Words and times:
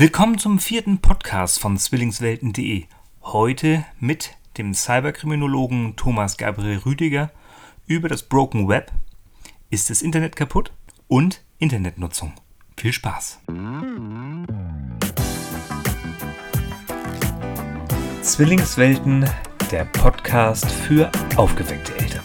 Willkommen 0.00 0.38
zum 0.38 0.60
vierten 0.60 0.98
Podcast 0.98 1.58
von 1.58 1.76
Zwillingswelten.de. 1.76 2.84
Heute 3.20 3.84
mit 3.98 4.36
dem 4.56 4.72
Cyberkriminologen 4.72 5.96
Thomas 5.96 6.36
Gabriel 6.36 6.78
Rüdiger 6.86 7.32
über 7.88 8.08
das 8.08 8.22
Broken 8.22 8.68
Web, 8.68 8.92
ist 9.70 9.90
das 9.90 10.02
Internet 10.02 10.36
kaputt 10.36 10.70
und 11.08 11.42
Internetnutzung. 11.58 12.32
Viel 12.76 12.92
Spaß! 12.92 13.40
Zwillingswelten, 18.22 19.28
der 19.72 19.84
Podcast 19.86 20.70
für 20.70 21.10
aufgeweckte 21.34 21.98
Eltern. 21.98 22.22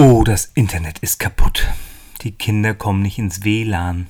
Oh, 0.00 0.22
das 0.22 0.44
Internet 0.54 1.00
ist 1.00 1.18
kaputt. 1.18 1.66
Die 2.22 2.30
Kinder 2.30 2.72
kommen 2.72 3.02
nicht 3.02 3.18
ins 3.18 3.42
WLAN. 3.42 4.06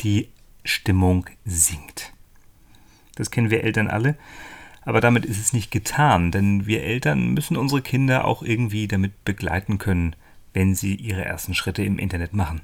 Die 0.00 0.28
Stimmung 0.64 1.26
sinkt. 1.44 2.12
Das 3.14 3.30
kennen 3.30 3.48
wir 3.48 3.62
Eltern 3.62 3.86
alle, 3.86 4.16
aber 4.82 5.00
damit 5.00 5.24
ist 5.24 5.38
es 5.38 5.52
nicht 5.52 5.70
getan, 5.70 6.32
denn 6.32 6.66
wir 6.66 6.82
Eltern 6.82 7.28
müssen 7.28 7.56
unsere 7.56 7.80
Kinder 7.80 8.24
auch 8.24 8.42
irgendwie 8.42 8.88
damit 8.88 9.24
begleiten 9.24 9.78
können, 9.78 10.16
wenn 10.52 10.74
sie 10.74 10.96
ihre 10.96 11.24
ersten 11.24 11.54
Schritte 11.54 11.84
im 11.84 12.00
Internet 12.00 12.32
machen. 12.32 12.62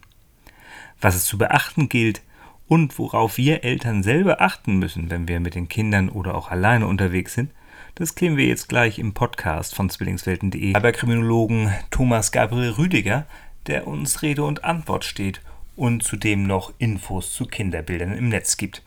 Was 1.01 1.14
es 1.14 1.27
zu 1.27 1.39
beachten 1.39 1.89
gilt 1.89 2.20
und 2.67 2.98
worauf 2.98 3.37
wir 3.37 3.62
Eltern 3.62 4.03
selber 4.03 4.41
achten 4.41 4.77
müssen, 4.80 5.09
wenn 5.09 5.28
wir 5.28 5.39
mit 5.39 5.55
den 5.55 5.69
Kindern 5.69 6.09
oder 6.09 6.34
auch 6.34 6.51
alleine 6.51 6.89
unterwegs 6.89 7.34
sind, 7.34 7.53
das 7.95 8.15
klären 8.15 8.37
wir 8.37 8.47
jetzt 8.47 8.69
gleich 8.69 8.99
im 8.99 9.15
Podcast 9.15 9.75
von 9.75 9.91
Zwillingswelten.de. 9.91 10.73
Cyberkriminologen 10.75 11.73
Thomas 11.91 12.33
Gabriel 12.33 12.71
Rüdiger, 12.71 13.27
der 13.67 13.87
uns 13.87 14.23
Rede 14.23 14.45
und 14.45 14.65
Antwort 14.65 15.05
steht 15.05 15.41
und 15.77 16.03
zudem 16.03 16.45
noch 16.45 16.73
Infos 16.79 17.33
zu 17.33 17.47
Kinderbildern 17.47 18.17
im 18.17 18.29
Netz 18.29 18.56
gibt. 18.56 18.83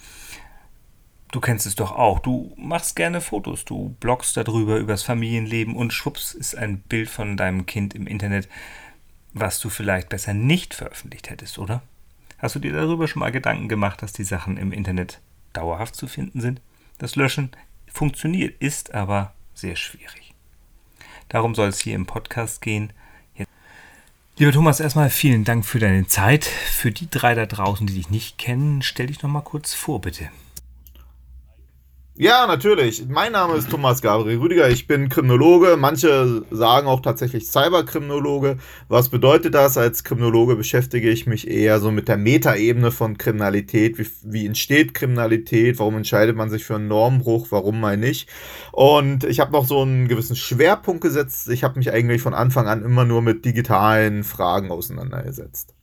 Du 1.32 1.40
kennst 1.40 1.66
es 1.66 1.76
doch 1.76 1.92
auch. 1.92 2.20
Du 2.20 2.54
machst 2.58 2.96
gerne 2.96 3.20
Fotos, 3.20 3.66
du 3.66 3.96
bloggst 4.00 4.38
darüber, 4.38 4.78
übers 4.78 5.02
Familienleben 5.02 5.76
und 5.76 5.92
schwupps 5.92 6.34
ist 6.34 6.56
ein 6.56 6.80
Bild 6.80 7.10
von 7.10 7.38
deinem 7.38 7.66
Kind 7.66 7.96
im 7.96 8.06
Internet, 8.06 8.48
was 9.34 9.60
du 9.60 9.70
vielleicht 9.70 10.10
besser 10.10 10.34
nicht 10.34 10.76
veröffentlicht 10.76 11.30
hättest, 11.30 11.58
oder? 11.58 11.82
Hast 12.38 12.56
du 12.56 12.60
dir 12.60 12.74
darüber 12.74 13.08
schon 13.08 13.22
mal 13.22 13.32
Gedanken 13.32 13.68
gemacht, 13.68 14.02
dass 14.02 14.14
die 14.14 14.24
Sachen 14.24 14.58
im 14.58 14.72
Internet 14.72 15.22
dauerhaft 15.54 15.96
zu 15.96 16.08
finden 16.08 16.40
sind? 16.40 16.62
Das 17.00 17.16
Löschen 17.16 17.50
funktioniert, 17.94 18.62
ist 18.62 18.94
aber 18.94 19.34
sehr 19.54 19.76
schwierig. 19.76 20.34
Darum 21.30 21.56
soll 21.56 21.70
es 21.70 21.80
hier 21.80 21.96
im 21.96 22.06
Podcast 22.06 22.62
gehen. 22.62 22.92
Lieber 24.38 24.52
Thomas, 24.52 24.80
erstmal 24.80 25.12
vielen 25.12 25.44
Dank 25.44 25.64
für 25.64 25.78
deine 25.78 26.08
Zeit. 26.08 26.46
Für 26.46 26.92
die 26.92 27.08
drei 27.08 27.36
da 27.36 27.46
draußen, 27.46 27.86
die 27.86 27.94
dich 27.94 28.10
nicht 28.10 28.40
kennen, 28.40 28.82
stell 28.82 29.08
dich 29.08 29.22
noch 29.22 29.30
mal 29.30 29.42
kurz 29.42 29.76
vor, 29.76 30.02
bitte. 30.02 30.30
Ja, 32.16 32.46
natürlich. 32.46 33.08
Mein 33.10 33.32
Name 33.32 33.56
ist 33.56 33.72
Thomas 33.72 34.00
Gabriel 34.04 34.38
Rüdiger. 34.38 34.70
Ich 34.70 34.86
bin 34.86 35.10
Kriminologe. 35.10 35.78
Manche 35.78 36.46
sagen 36.52 36.86
auch 36.86 37.00
tatsächlich 37.00 37.48
Cyberkriminologe. 37.48 38.58
Was 38.88 39.10
bedeutet 39.10 39.56
das? 39.56 39.80
Als 39.80 40.04
Kriminologe 40.04 40.56
beschäftige 40.56 41.10
ich 41.10 41.26
mich 41.26 41.48
eher 41.48 41.80
so 41.80 41.90
mit 41.90 42.08
der 42.08 42.18
Metaebene 42.18 42.92
von 42.92 43.18
Kriminalität. 43.18 43.98
Wie, 43.98 44.06
wie 44.22 44.46
entsteht 44.46 44.94
Kriminalität? 44.94 45.80
Warum 45.80 45.98
entscheidet 45.98 46.36
man 46.36 46.52
sich 46.52 46.64
für 46.64 46.76
einen 46.76 46.88
Normbruch? 46.88 47.48
Warum 47.50 47.80
mal 47.80 47.98
nicht? 47.98 48.30
Und 48.72 49.24
ich 49.24 49.40
habe 49.40 49.52
noch 49.52 49.66
so 49.66 49.82
einen 49.82 50.08
gewissen 50.08 50.36
Schwerpunkt 50.36 51.02
gesetzt. 51.02 51.50
Ich 51.50 51.64
habe 51.64 51.80
mich 51.80 51.92
eigentlich 51.92 52.22
von 52.22 52.36
Anfang 52.36 52.68
an 52.68 52.84
immer 52.84 53.06
nur 53.06 53.24
mit 53.24 53.44
digitalen 53.44 54.24
Fragen 54.24 54.70
auseinandergesetzt. 54.70 55.74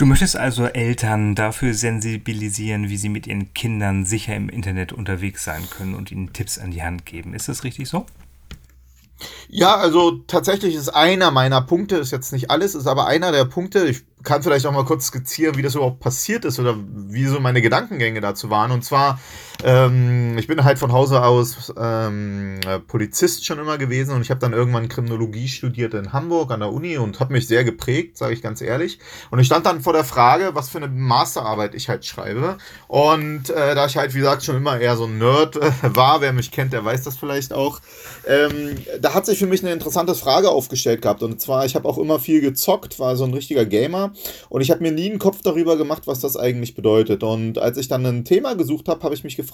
Du 0.00 0.06
möchtest 0.06 0.34
also 0.34 0.64
Eltern 0.64 1.34
dafür 1.34 1.74
sensibilisieren, 1.74 2.88
wie 2.88 2.96
sie 2.96 3.10
mit 3.10 3.26
ihren 3.26 3.52
Kindern 3.52 4.06
sicher 4.06 4.34
im 4.34 4.48
Internet 4.48 4.94
unterwegs 4.94 5.44
sein 5.44 5.68
können 5.68 5.94
und 5.94 6.10
ihnen 6.10 6.32
Tipps 6.32 6.56
an 6.58 6.70
die 6.70 6.82
Hand 6.82 7.04
geben. 7.04 7.34
Ist 7.34 7.50
das 7.50 7.64
richtig 7.64 7.86
so? 7.86 8.06
Ja, 9.50 9.76
also 9.76 10.12
tatsächlich 10.26 10.74
ist 10.74 10.88
einer 10.88 11.30
meiner 11.30 11.60
Punkte, 11.60 11.96
ist 11.96 12.12
jetzt 12.12 12.32
nicht 12.32 12.50
alles, 12.50 12.74
ist 12.74 12.86
aber 12.86 13.08
einer 13.08 13.30
der 13.30 13.44
Punkte, 13.44 13.84
ich 13.88 14.02
kann 14.22 14.42
vielleicht 14.42 14.64
auch 14.64 14.72
mal 14.72 14.86
kurz 14.86 15.08
skizzieren, 15.08 15.58
wie 15.58 15.62
das 15.62 15.74
überhaupt 15.74 16.00
passiert 16.00 16.46
ist 16.46 16.58
oder 16.58 16.78
wie 16.78 17.26
so 17.26 17.38
meine 17.38 17.60
Gedankengänge 17.60 18.22
dazu 18.22 18.48
waren. 18.48 18.70
Und 18.70 18.82
zwar, 18.82 19.20
ähm, 19.64 20.38
ich 20.38 20.46
bin 20.46 20.64
halt 20.64 20.78
von 20.78 20.92
Hause 20.92 21.22
aus 21.22 21.72
ähm, 21.76 22.60
Polizist 22.86 23.44
schon 23.44 23.58
immer 23.58 23.78
gewesen 23.78 24.14
und 24.14 24.22
ich 24.22 24.30
habe 24.30 24.40
dann 24.40 24.52
irgendwann 24.52 24.88
Kriminologie 24.88 25.48
studiert 25.48 25.94
in 25.94 26.12
Hamburg 26.12 26.50
an 26.50 26.60
der 26.60 26.72
Uni 26.72 26.96
und 26.96 27.20
habe 27.20 27.32
mich 27.32 27.46
sehr 27.46 27.64
geprägt, 27.64 28.16
sage 28.16 28.32
ich 28.32 28.42
ganz 28.42 28.62
ehrlich. 28.62 28.98
Und 29.30 29.38
ich 29.38 29.46
stand 29.46 29.66
dann 29.66 29.80
vor 29.80 29.92
der 29.92 30.04
Frage, 30.04 30.50
was 30.54 30.70
für 30.70 30.78
eine 30.78 30.88
Masterarbeit 30.88 31.74
ich 31.74 31.88
halt 31.88 32.04
schreibe. 32.04 32.56
Und 32.88 33.50
äh, 33.50 33.74
da 33.74 33.86
ich 33.86 33.96
halt, 33.96 34.14
wie 34.14 34.18
gesagt, 34.18 34.42
schon 34.42 34.56
immer 34.56 34.80
eher 34.80 34.96
so 34.96 35.04
ein 35.04 35.18
Nerd 35.18 35.56
äh, 35.56 35.70
war, 35.82 36.20
wer 36.20 36.32
mich 36.32 36.50
kennt, 36.50 36.72
der 36.72 36.84
weiß 36.84 37.02
das 37.02 37.16
vielleicht 37.16 37.52
auch, 37.52 37.80
ähm, 38.26 38.76
da 39.00 39.14
hat 39.14 39.26
sich 39.26 39.38
für 39.38 39.46
mich 39.46 39.62
eine 39.62 39.72
interessante 39.72 40.14
Frage 40.14 40.50
aufgestellt 40.50 41.02
gehabt. 41.02 41.22
Und 41.22 41.40
zwar, 41.40 41.66
ich 41.66 41.74
habe 41.74 41.88
auch 41.88 41.98
immer 41.98 42.18
viel 42.18 42.40
gezockt, 42.40 42.98
war 42.98 43.16
so 43.16 43.24
ein 43.24 43.34
richtiger 43.34 43.66
Gamer 43.66 44.12
und 44.48 44.62
ich 44.62 44.70
habe 44.70 44.82
mir 44.82 44.92
nie 44.92 45.10
einen 45.10 45.18
Kopf 45.18 45.42
darüber 45.42 45.76
gemacht, 45.76 46.04
was 46.06 46.20
das 46.20 46.36
eigentlich 46.36 46.74
bedeutet. 46.74 47.22
Und 47.22 47.58
als 47.58 47.76
ich 47.76 47.88
dann 47.88 48.06
ein 48.06 48.24
Thema 48.24 48.54
gesucht 48.54 48.88
habe, 48.88 49.02
habe 49.02 49.14
ich 49.14 49.24
mich 49.24 49.36
gefragt, 49.36 49.49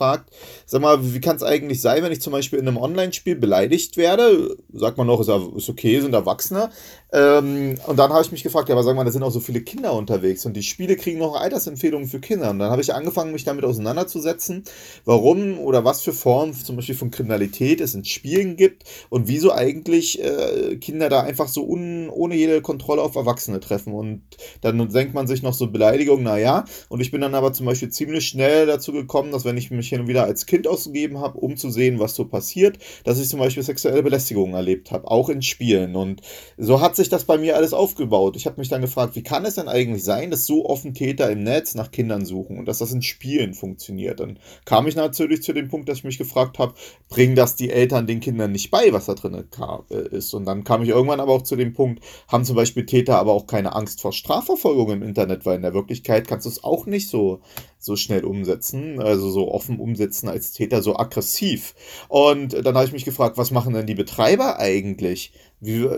sag 0.67 0.83
mal, 0.83 0.99
wie 1.15 1.21
kann 1.21 1.37
es 1.37 1.43
eigentlich 1.43 1.81
sein, 1.81 2.03
wenn 2.03 2.12
ich 2.12 2.21
zum 2.21 2.33
Beispiel 2.33 2.59
in 2.59 2.69
einem 2.69 2.77
Online-Spiel 2.77 3.37
beleidigt 3.37 3.97
werde? 3.97 4.57
Sagt 4.73 4.99
man 4.99 5.07
noch, 5.07 5.21
ist, 5.21 5.29
ist 5.29 5.69
okay, 5.69 6.01
sind 6.01 6.15
Erwachsene. 6.15 6.71
Ähm, 7.12 7.77
und 7.87 7.99
dann 7.99 8.12
habe 8.12 8.23
ich 8.23 8.33
mich 8.33 8.43
gefragt, 8.43 8.69
ja, 8.69 8.75
aber 8.75 8.83
sag 8.83 8.97
mal, 8.97 9.05
da 9.05 9.11
sind 9.11 9.23
auch 9.23 9.31
so 9.31 9.41
viele 9.41 9.61
Kinder 9.61 9.93
unterwegs 9.93 10.45
und 10.45 10.55
die 10.55 10.62
Spiele 10.62 10.97
kriegen 10.97 11.19
noch 11.19 11.34
Altersempfehlungen 11.34 12.09
für 12.09 12.21
Kinder. 12.21 12.51
Und 12.51 12.59
dann 12.59 12.71
habe 12.71 12.83
ich 12.83 12.93
angefangen, 12.93 13.33
mich 13.33 13.45
damit 13.45 13.65
auseinanderzusetzen, 13.65 14.65
warum 15.05 15.59
oder 15.59 15.84
was 15.84 16.01
für 16.03 16.13
Formen 16.13 16.53
zum 16.53 16.77
Beispiel 16.77 16.95
von 16.95 17.11
Kriminalität 17.11 17.81
es 17.81 17.95
in 17.95 18.05
Spielen 18.05 18.57
gibt 18.57 18.84
und 19.09 19.28
wieso 19.28 19.53
eigentlich 19.53 20.23
äh, 20.23 20.77
Kinder 20.77 21.09
da 21.09 21.21
einfach 21.21 21.49
so 21.49 21.67
un, 21.67 22.11
ohne 22.11 22.34
jede 22.34 22.61
Kontrolle 22.61 23.03
auf 23.03 23.15
Erwachsene 23.15 23.61
treffen. 23.61 23.95
Und 23.95 24.23
dann 24.61 24.89
denkt 24.89 25.15
man 25.15 25.27
sich 25.27 25.43
noch 25.43 25.55
so 25.55 25.69
Beleidigung, 25.69 26.23
naja. 26.23 26.65
Und 26.89 27.01
ich 27.01 27.13
bin 27.13 27.21
dann 27.21 27.34
aber 27.34 27.53
zum 27.53 27.67
Beispiel 27.67 27.91
ziemlich 27.91 28.27
schnell 28.27 28.67
dazu 28.67 28.93
gekommen, 28.93 29.31
dass 29.31 29.45
wenn 29.45 29.57
ich 29.57 29.71
mich 29.71 29.86
hin 29.91 30.01
und 30.01 30.09
wieder 30.09 30.25
als 30.25 30.47
Kind 30.47 30.67
ausgegeben 30.67 31.21
habe, 31.21 31.39
um 31.39 31.57
zu 31.57 31.71
sehen, 31.71 31.99
was 31.99 32.15
so 32.15 32.25
passiert, 32.25 32.79
dass 33.05 33.19
ich 33.19 33.29
zum 33.29 33.41
Beispiel 33.41 33.63
sexuelle 33.63 34.03
Belästigungen 34.03 34.55
erlebt 34.55 34.91
habe, 34.91 35.11
auch 35.11 35.29
in 35.29 35.43
Spielen. 35.43 35.97
Und 35.97 36.23
so 36.57 36.81
hat 36.81 36.97
sich 36.97 37.09
das 37.09 37.25
bei 37.25 37.39
mir 37.39 37.57
alles 37.57 37.73
aufgebaut. 37.73 38.37
Ich 38.37 38.47
habe 38.47 38.61
mich 38.61 38.69
dann 38.69 38.81
gefragt, 38.81 39.17
wie 39.17 39.23
kann 39.23 39.45
es 39.45 39.55
denn 39.55 39.69
eigentlich 39.69 40.05
sein, 40.05 40.31
dass 40.31 40.47
so 40.47 40.67
offen 40.67 40.95
Täter 40.95 41.31
im 41.31 41.43
Netz 41.43 41.75
nach 41.75 41.91
Kindern 41.91 42.25
suchen 42.25 42.59
und 42.59 42.67
dass 42.67 42.79
das 42.79 42.93
in 42.93 43.03
Spielen 43.03 43.55
funktioniert? 43.55 44.21
Dann 44.21 44.39
kam 44.65 44.87
ich 44.87 44.97
natürlich 44.97 45.43
zu 45.43 45.53
dem 45.53 45.69
Punkt, 45.69 45.89
dass 45.89 45.99
ich 45.99 46.05
mich 46.05 46.19
gefragt 46.19 46.59
habe, 46.59 46.75
bringen 47.09 47.37
das 47.37 47.57
die 47.57 47.71
Eltern 47.71 48.07
den 48.07 48.21
Kindern 48.21 48.53
nicht 48.53 48.71
bei, 48.71 48.93
was 48.93 49.07
da 49.07 49.15
drin 49.15 49.45
äh, 49.91 50.17
ist? 50.17 50.35
Und 50.35 50.45
dann 50.47 50.65
kam 50.65 50.83
ich 50.83 50.89
irgendwann 50.89 51.21
aber 51.21 51.33
auch 51.33 51.43
zu 51.43 51.57
dem 51.57 51.73
Punkt, 51.73 52.03
haben 52.29 52.45
zum 52.45 52.57
Beispiel 52.57 52.87
Täter 52.87 53.19
aber 53.19 53.33
auch 53.33 53.47
keine 53.47 53.75
Angst 53.75 54.01
vor? 54.01 54.13
Strafverfolgung 54.13 54.91
im 54.91 55.03
Internet, 55.03 55.47
weil 55.47 55.57
in 55.57 55.63
der 55.63 55.75
Wirklichkeit 55.75 56.27
kannst 56.27 56.47
du 56.47 56.51
es 56.51 56.65
auch 56.65 56.87
nicht 56.87 57.09
so, 57.09 57.41
so 57.79 57.97
schnell 57.97 58.25
umsetzen, 58.25 59.01
also 59.01 59.31
so 59.31 59.53
offen 59.53 59.79
umsetzen 59.79 60.29
als 60.29 60.53
Täter, 60.53 60.83
so 60.83 60.97
aggressiv. 60.97 61.75
Und 62.09 62.53
dann 62.53 62.75
habe 62.75 62.87
ich 62.87 62.93
mich 62.93 63.05
gefragt, 63.05 63.39
was 63.39 63.51
machen 63.51 63.75
denn 63.75 63.87
die 63.87 63.95
Betreiber 63.95 64.59
eigentlich? 64.59 65.33
Wie, 65.59 65.89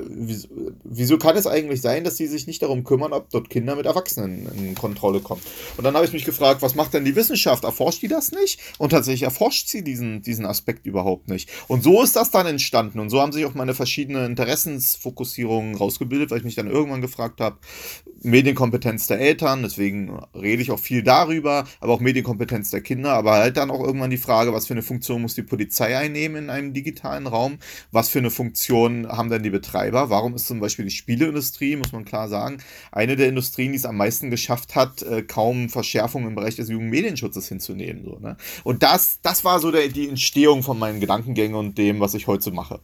wieso 0.85 1.19
kann 1.19 1.37
es 1.37 1.49
eigentlich 1.49 1.81
sein, 1.81 2.05
dass 2.05 2.17
sie 2.17 2.29
sich 2.29 2.47
nicht 2.47 2.63
darum 2.63 2.85
kümmern, 2.85 3.13
ob 3.13 3.29
dort 3.31 3.51
Kinder 3.51 3.75
mit 3.75 3.87
Erwachsenen 3.87 4.49
in 4.57 4.77
Kontrolle 4.77 5.19
kommen? 5.19 5.43
Und 5.77 5.83
dann 5.83 5.95
habe 5.95 6.07
ich 6.07 6.13
mich 6.13 6.25
gefragt, 6.25 6.63
was 6.63 6.77
macht 6.77 6.95
denn 6.95 7.05
die 7.05 7.17
Wissenschaft? 7.17 7.65
Erforscht 7.65 8.03
die 8.03 8.09
das 8.09 8.31
nicht? 8.31 8.61
Und 8.79 8.91
tatsächlich 8.91 9.25
erforscht 9.25 9.67
sie 9.67 9.83
diesen, 9.83 10.23
diesen 10.23 10.47
Aspekt 10.47 10.87
überhaupt 10.87 11.29
nicht. 11.29 11.51
Und 11.67 11.83
so 11.83 12.03
ist 12.05 12.15
das 12.15 12.31
dann 12.31 12.47
entstanden. 12.47 13.01
Und 13.01 13.11
so 13.11 13.21
haben 13.21 13.33
sich 13.33 13.45
auch 13.47 13.55
meine 13.55 13.75
verschiedenen 13.75 14.27
Interessensfokussierungen 14.27 15.75
rausgebildet, 15.75 16.31
weil 16.31 16.39
ich 16.39 16.45
mich 16.45 16.55
dann 16.55 16.71
irgendwann 16.71 17.01
gefragt 17.01 17.41
habe, 17.41 17.59
Medienkompetenz 18.23 19.07
der 19.07 19.21
Eltern, 19.21 19.63
deswegen 19.63 20.19
rede 20.35 20.63
ich 20.63 20.71
auch 20.71 20.81
viel 20.81 21.03
darüber, 21.03 21.65
aber 21.81 21.93
auch 21.93 22.01
Medienkompetenz 22.01 22.71
der 22.71 22.81
Kinder, 22.81 23.13
aber 23.13 23.33
halt 23.35 23.57
dann 23.57 23.71
auch 23.71 23.85
irgendwann 23.85 24.11
die 24.11 24.17
Frage, 24.17 24.53
was 24.53 24.67
für 24.67 24.75
eine 24.75 24.83
Funktion 24.83 25.23
muss 25.23 25.35
die 25.35 25.43
Polizei 25.43 25.97
einnehmen 25.97 26.45
in 26.45 26.51
einem 26.51 26.75
digitalen 26.75 27.27
Raum? 27.27 27.59
Was 27.93 28.09
für 28.09 28.19
eine 28.19 28.31
Funktion 28.31 29.07
haben 29.09 29.31
denn 29.31 29.43
die 29.43 29.48
Betreiber? 29.51 30.11
Warum 30.11 30.35
ist 30.35 30.47
zum 30.47 30.61
Beispiel 30.61 30.85
die 30.85 30.91
Spieleindustrie, 30.91 31.77
muss 31.77 31.93
man 31.93 32.05
klar 32.05 32.29
sagen, 32.29 32.59
eine 32.93 33.17
der 33.17 33.29
Industrien, 33.29 33.73
die 33.73 33.79
es 33.79 33.85
am 33.85 33.97
meisten 33.97 34.31
geschafft 34.31 34.75
hat, 34.75 35.03
äh, 35.03 35.23
kaum 35.23 35.69
Verschärfungen 35.69 36.29
im 36.29 36.35
Bereich 36.35 36.57
des 36.57 36.69
Jugendmedienschutzes 36.69 37.49
hinzunehmen? 37.49 38.05
So, 38.05 38.19
ne? 38.19 38.37
Und 38.65 38.83
das, 38.83 39.21
das 39.23 39.45
war 39.45 39.61
so 39.61 39.71
der, 39.71 39.89
die 39.89 40.09
Entstehung 40.09 40.63
von 40.63 40.79
meinen 40.79 41.01
Gedankengängen 41.01 41.57
und 41.57 41.79
dem, 41.79 42.01
was 42.01 42.15
ich 42.15 42.27
heute 42.27 42.51
mache. 42.51 42.81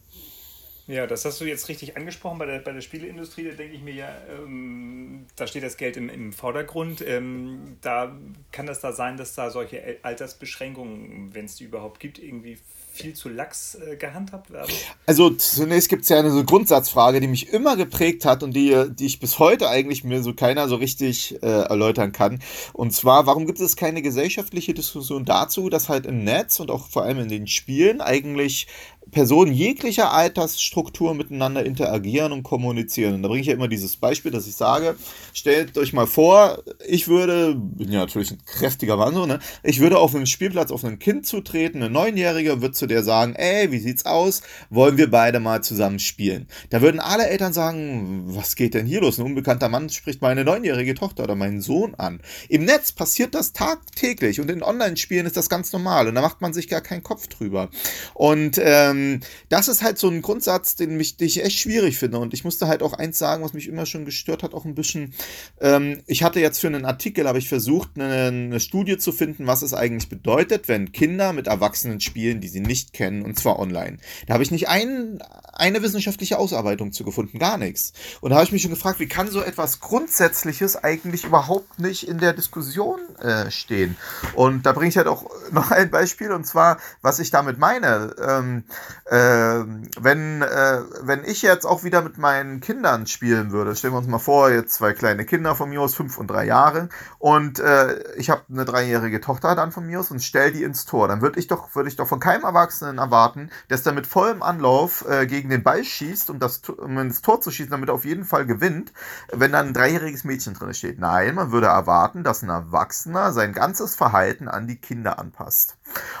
Ja, 0.87 1.07
das 1.07 1.25
hast 1.25 1.41
du 1.41 1.45
jetzt 1.45 1.67
richtig 1.67 1.97
angesprochen 1.97 2.37
bei 2.37 2.45
der, 2.45 2.59
bei 2.59 2.71
der 2.71 2.81
Spieleindustrie. 2.81 3.45
Da 3.45 3.55
denke 3.55 3.75
ich 3.75 3.81
mir 3.81 3.95
ja, 3.95 4.15
ähm, 4.29 5.25
da 5.35 5.47
steht 5.47 5.63
das 5.63 5.77
Geld 5.77 5.97
im, 5.97 6.09
im 6.09 6.31
Vordergrund. 6.31 7.01
Ähm, 7.01 7.77
da 7.81 8.15
kann 8.51 8.67
das 8.67 8.81
da 8.81 8.93
sein, 8.93 9.17
dass 9.17 9.33
da 9.33 9.49
solche 9.49 9.97
Altersbeschränkungen, 10.03 11.33
wenn 11.33 11.45
es 11.45 11.55
die 11.55 11.63
überhaupt 11.63 11.99
gibt, 11.99 12.19
irgendwie 12.19 12.59
viel 12.95 13.13
zu 13.13 13.29
lax 13.29 13.75
äh, 13.75 13.95
gehandhabt 13.97 14.51
werden? 14.51 14.71
Also 15.05 15.29
zunächst 15.29 15.89
gibt 15.89 16.03
es 16.03 16.09
ja 16.09 16.19
eine 16.19 16.31
so 16.31 16.43
Grundsatzfrage, 16.43 17.19
die 17.19 17.27
mich 17.27 17.49
immer 17.49 17.75
geprägt 17.75 18.25
hat 18.25 18.41
und 18.41 18.55
die, 18.55 18.85
die 18.89 19.05
ich 19.05 19.19
bis 19.19 19.39
heute 19.39 19.69
eigentlich 19.69 20.03
mir 20.03 20.23
so 20.23 20.33
keiner 20.33 20.67
so 20.67 20.75
richtig 20.75 21.41
äh, 21.43 21.45
erläutern 21.45 22.11
kann. 22.11 22.39
Und 22.73 22.91
zwar, 22.91 23.25
warum 23.25 23.45
gibt 23.45 23.59
es 23.59 23.75
keine 23.75 24.01
gesellschaftliche 24.01 24.73
Diskussion 24.73 25.25
dazu, 25.25 25.69
dass 25.69 25.89
halt 25.89 26.05
im 26.05 26.23
Netz 26.23 26.59
und 26.59 26.71
auch 26.71 26.87
vor 26.87 27.03
allem 27.03 27.19
in 27.19 27.29
den 27.29 27.47
Spielen 27.47 28.01
eigentlich 28.01 28.67
Personen 29.11 29.53
jeglicher 29.53 30.11
Altersstruktur 30.11 31.13
miteinander 31.13 31.65
interagieren 31.65 32.31
und 32.31 32.43
kommunizieren. 32.43 33.15
Und 33.15 33.23
da 33.23 33.29
bringe 33.29 33.41
ich 33.41 33.47
ja 33.47 33.53
immer 33.53 33.67
dieses 33.67 33.95
Beispiel, 33.95 34.31
dass 34.31 34.47
ich 34.47 34.55
sage, 34.55 34.95
stellt 35.33 35.77
euch 35.77 35.93
mal 35.93 36.07
vor, 36.07 36.63
ich 36.87 37.07
würde, 37.07 37.55
bin 37.55 37.91
ja 37.91 37.99
natürlich 37.99 38.31
ein 38.31 38.41
kräftiger 38.45 38.97
Mann, 38.97 39.13
so, 39.13 39.25
ne? 39.25 39.39
ich 39.63 39.79
würde 39.79 39.99
auf 39.99 40.15
einen 40.15 40.25
Spielplatz 40.25 40.71
auf 40.71 40.83
ein 40.83 40.99
Kind 40.99 41.25
zutreten, 41.25 41.81
eine 41.81 41.89
Neunjährige, 41.89 42.61
wird 42.61 42.75
zu 42.75 42.87
der 42.87 43.03
sagen, 43.03 43.35
ey, 43.35 43.71
wie 43.71 43.79
sieht's 43.79 44.05
aus? 44.05 44.41
Wollen 44.69 44.97
wir 44.97 45.09
beide 45.09 45.39
mal 45.39 45.63
zusammen 45.63 45.99
spielen? 45.99 46.47
Da 46.69 46.81
würden 46.81 46.99
alle 46.99 47.27
Eltern 47.27 47.53
sagen, 47.53 48.23
was 48.27 48.55
geht 48.55 48.73
denn 48.73 48.85
hier 48.85 49.01
los? 49.01 49.19
Ein 49.19 49.25
unbekannter 49.25 49.69
Mann 49.69 49.89
spricht 49.89 50.21
meine 50.21 50.43
neunjährige 50.43 50.95
Tochter 50.95 51.23
oder 51.23 51.35
meinen 51.35 51.61
Sohn 51.61 51.95
an. 51.95 52.19
Im 52.49 52.65
Netz 52.65 52.91
passiert 52.91 53.35
das 53.35 53.53
tagtäglich 53.53 54.41
und 54.41 54.49
in 54.49 54.63
Online-Spielen 54.63 55.25
ist 55.25 55.37
das 55.37 55.49
ganz 55.49 55.71
normal 55.71 56.07
und 56.07 56.15
da 56.15 56.21
macht 56.21 56.41
man 56.41 56.53
sich 56.53 56.67
gar 56.67 56.81
keinen 56.81 57.03
Kopf 57.03 57.27
drüber. 57.27 57.69
Und 58.13 58.59
ähm, 58.61 58.94
ähm, 58.95 59.19
das 59.49 59.67
ist 59.67 59.83
halt 59.83 59.97
so 59.97 60.09
ein 60.09 60.21
Grundsatz, 60.21 60.75
den, 60.75 60.97
mich, 60.97 61.17
den 61.17 61.27
ich 61.27 61.43
echt 61.43 61.59
schwierig 61.59 61.97
finde. 61.97 62.19
Und 62.19 62.33
ich 62.33 62.43
musste 62.43 62.67
halt 62.67 62.83
auch 62.83 62.93
eins 62.93 63.17
sagen, 63.17 63.43
was 63.43 63.53
mich 63.53 63.67
immer 63.67 63.85
schon 63.85 64.05
gestört 64.05 64.43
hat, 64.43 64.53
auch 64.53 64.65
ein 64.65 64.75
bisschen. 64.75 65.13
Ähm, 65.59 66.01
ich 66.07 66.23
hatte 66.23 66.39
jetzt 66.39 66.59
für 66.59 66.67
einen 66.67 66.85
Artikel, 66.85 67.27
habe 67.27 67.37
ich 67.37 67.49
versucht, 67.49 67.91
eine, 67.95 68.27
eine, 68.27 68.59
Studie 68.59 68.97
zu 68.97 69.11
finden, 69.11 69.47
was 69.47 69.61
es 69.61 69.73
eigentlich 69.73 70.09
bedeutet, 70.09 70.67
wenn 70.67 70.91
Kinder 70.91 71.33
mit 71.33 71.47
Erwachsenen 71.47 71.99
spielen, 72.01 72.41
die 72.41 72.47
sie 72.47 72.59
nicht 72.59 72.93
kennen, 72.93 73.23
und 73.23 73.37
zwar 73.37 73.59
online. 73.59 73.97
Da 74.27 74.33
habe 74.33 74.43
ich 74.43 74.51
nicht 74.51 74.69
ein, 74.69 75.21
eine 75.53 75.81
wissenschaftliche 75.81 76.37
Ausarbeitung 76.37 76.91
zu 76.91 77.03
gefunden, 77.03 77.39
gar 77.39 77.57
nichts. 77.57 77.93
Und 78.21 78.31
da 78.31 78.37
habe 78.37 78.45
ich 78.45 78.51
mich 78.51 78.61
schon 78.61 78.71
gefragt, 78.71 78.99
wie 78.99 79.07
kann 79.07 79.29
so 79.29 79.41
etwas 79.41 79.79
Grundsätzliches 79.79 80.83
eigentlich 80.83 81.25
überhaupt 81.25 81.79
nicht 81.79 82.07
in 82.07 82.17
der 82.17 82.33
Diskussion 82.33 82.99
äh, 83.17 83.51
stehen? 83.51 83.95
Und 84.35 84.65
da 84.65 84.73
bringe 84.73 84.89
ich 84.89 84.97
halt 84.97 85.07
auch 85.07 85.25
noch 85.51 85.71
ein 85.71 85.89
Beispiel, 85.89 86.31
und 86.31 86.45
zwar, 86.45 86.77
was 87.01 87.19
ich 87.19 87.31
damit 87.31 87.57
meine. 87.57 88.15
Ähm, 88.25 88.63
äh, 89.05 89.63
wenn, 89.99 90.41
äh, 90.41 90.81
wenn 91.01 91.23
ich 91.23 91.41
jetzt 91.41 91.65
auch 91.65 91.83
wieder 91.83 92.01
mit 92.01 92.17
meinen 92.17 92.59
Kindern 92.59 93.07
spielen 93.07 93.51
würde, 93.51 93.75
stellen 93.75 93.93
wir 93.93 93.99
uns 93.99 94.07
mal 94.07 94.19
vor, 94.19 94.49
jetzt 94.49 94.73
zwei 94.73 94.93
kleine 94.93 95.25
Kinder 95.25 95.55
von 95.55 95.69
mir 95.69 95.81
aus, 95.81 95.95
fünf 95.95 96.17
und 96.17 96.27
drei 96.27 96.45
Jahre, 96.45 96.89
und 97.19 97.59
äh, 97.59 98.13
ich 98.15 98.29
habe 98.29 98.41
eine 98.49 98.65
dreijährige 98.65 99.21
Tochter 99.21 99.55
dann 99.55 99.71
von 99.71 99.85
mir 99.85 99.99
aus 99.99 100.11
und 100.11 100.21
stell 100.21 100.51
die 100.51 100.63
ins 100.63 100.85
Tor, 100.85 101.07
dann 101.07 101.21
würde 101.21 101.39
ich 101.39 101.47
doch, 101.47 101.75
würde 101.75 101.89
ich 101.89 101.95
doch 101.95 102.07
von 102.07 102.19
keinem 102.19 102.43
Erwachsenen 102.43 102.97
erwarten, 102.97 103.49
dass 103.67 103.83
der 103.83 103.93
mit 103.93 104.07
vollem 104.07 104.41
Anlauf 104.41 105.05
äh, 105.07 105.25
gegen 105.25 105.49
den 105.49 105.63
Ball 105.63 105.83
schießt, 105.83 106.29
um, 106.29 106.39
das, 106.39 106.61
um 106.69 106.97
ins 106.97 107.21
Tor 107.21 107.41
zu 107.41 107.51
schießen, 107.51 107.71
damit 107.71 107.89
er 107.89 107.95
auf 107.95 108.05
jeden 108.05 108.25
Fall 108.25 108.45
gewinnt, 108.45 108.93
wenn 109.31 109.51
dann 109.51 109.67
ein 109.67 109.73
dreijähriges 109.73 110.23
Mädchen 110.23 110.53
drin 110.53 110.73
steht. 110.73 110.99
Nein, 110.99 111.35
man 111.35 111.51
würde 111.51 111.67
erwarten, 111.67 112.23
dass 112.23 112.41
ein 112.41 112.49
Erwachsener 112.49 113.31
sein 113.33 113.53
ganzes 113.53 113.95
Verhalten 113.95 114.47
an 114.47 114.67
die 114.67 114.77
Kinder 114.77 115.19
anpasst. 115.19 115.77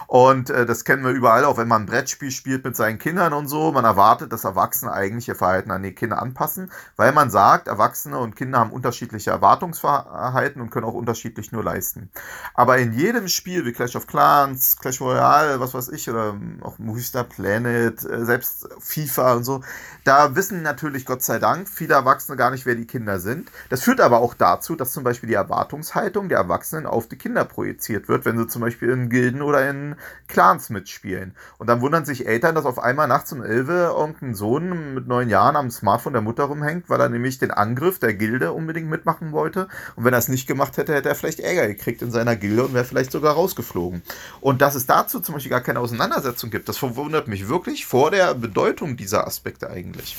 Und 0.07 0.49
äh, 0.49 0.65
das 0.65 0.85
kennen 0.85 1.03
wir 1.03 1.11
überall, 1.11 1.45
auch 1.45 1.57
wenn 1.57 1.67
man 1.67 1.83
ein 1.83 1.85
Brettspiel 1.87 2.31
spielt 2.31 2.54
mit 2.63 2.75
seinen 2.75 2.99
Kindern 2.99 3.33
und 3.33 3.47
so. 3.47 3.71
Man 3.71 3.85
erwartet, 3.85 4.31
dass 4.31 4.43
Erwachsene 4.43 4.91
eigentlich 4.91 5.27
ihr 5.27 5.35
Verhalten 5.35 5.71
an 5.71 5.83
die 5.83 5.93
Kinder 5.93 6.21
anpassen, 6.21 6.71
weil 6.95 7.11
man 7.11 7.29
sagt, 7.29 7.67
Erwachsene 7.67 8.17
und 8.17 8.35
Kinder 8.35 8.59
haben 8.59 8.71
unterschiedliche 8.71 9.31
Erwartungsverhalten 9.31 10.61
und 10.61 10.69
können 10.69 10.85
auch 10.85 10.93
unterschiedlich 10.93 11.51
nur 11.51 11.63
leisten. 11.63 12.09
Aber 12.53 12.77
in 12.77 12.93
jedem 12.93 13.27
Spiel 13.27 13.65
wie 13.65 13.73
Clash 13.73 13.95
of 13.95 14.07
Clans, 14.07 14.77
Clash 14.77 15.01
Royale, 15.01 15.59
was 15.59 15.73
weiß 15.73 15.89
ich, 15.89 16.09
oder 16.09 16.35
auch 16.61 16.79
Movie 16.79 17.01
Star 17.01 17.23
Planet, 17.23 18.03
äh, 18.05 18.25
selbst 18.25 18.67
FIFA 18.79 19.33
und 19.33 19.43
so, 19.43 19.61
da 20.03 20.35
wissen 20.35 20.61
natürlich 20.61 21.05
Gott 21.05 21.23
sei 21.23 21.39
Dank 21.39 21.67
viele 21.67 21.95
Erwachsene 21.95 22.37
gar 22.37 22.51
nicht, 22.51 22.67
wer 22.67 22.75
die 22.75 22.85
Kinder 22.85 23.19
sind. 23.19 23.51
Das 23.69 23.81
führt 23.81 23.99
aber 23.99 24.19
auch 24.19 24.35
dazu, 24.35 24.75
dass 24.75 24.91
zum 24.91 25.03
Beispiel 25.03 25.27
die 25.27 25.35
Erwartungshaltung 25.35 26.29
der 26.29 26.37
Erwachsenen 26.37 26.85
auf 26.85 27.07
die 27.07 27.17
Kinder 27.17 27.43
projiziert 27.43 28.07
wird, 28.07 28.23
wenn 28.25 28.37
sie 28.37 28.47
zum 28.47 28.61
Beispiel 28.61 28.89
in 28.89 29.09
Gilden 29.09 29.41
oder 29.41 29.67
in 29.67 29.95
Clans 30.27 30.69
mitspielen. 30.69 31.35
Und 31.57 31.67
dann 31.67 31.81
wundern 31.81 32.05
sich 32.05 32.27
Eltern, 32.27 32.44
dass 32.53 32.65
auf 32.65 32.77
einmal 32.77 33.07
nachts 33.07 33.31
um 33.33 33.41
11 33.41 33.69
irgendein 33.69 34.35
Sohn 34.35 34.93
mit 34.93 35.07
neun 35.07 35.29
Jahren 35.29 35.55
am 35.55 35.71
Smartphone 35.71 36.13
der 36.13 36.21
Mutter 36.21 36.43
rumhängt, 36.43 36.89
weil 36.89 37.01
er 37.01 37.09
nämlich 37.09 37.39
den 37.39 37.49
Angriff 37.49 37.97
der 37.97 38.13
Gilde 38.13 38.51
unbedingt 38.51 38.87
mitmachen 38.87 39.31
wollte. 39.31 39.67
Und 39.95 40.03
wenn 40.03 40.13
er 40.13 40.19
es 40.19 40.27
nicht 40.27 40.45
gemacht 40.45 40.77
hätte, 40.77 40.93
hätte 40.93 41.09
er 41.09 41.15
vielleicht 41.15 41.39
Ärger 41.39 41.67
gekriegt 41.67 42.03
in 42.03 42.11
seiner 42.11 42.35
Gilde 42.35 42.65
und 42.65 42.73
wäre 42.75 42.85
vielleicht 42.85 43.11
sogar 43.11 43.33
rausgeflogen. 43.33 44.03
Und 44.41 44.61
dass 44.61 44.75
es 44.75 44.85
dazu 44.85 45.19
zum 45.21 45.33
Beispiel 45.33 45.49
gar 45.49 45.61
keine 45.61 45.79
Auseinandersetzung 45.79 46.51
gibt, 46.51 46.69
das 46.69 46.77
verwundert 46.77 47.27
mich 47.27 47.47
wirklich 47.47 47.87
vor 47.87 48.11
der 48.11 48.35
Bedeutung 48.35 48.97
dieser 48.97 49.25
Aspekte 49.25 49.69
eigentlich. 49.69 50.15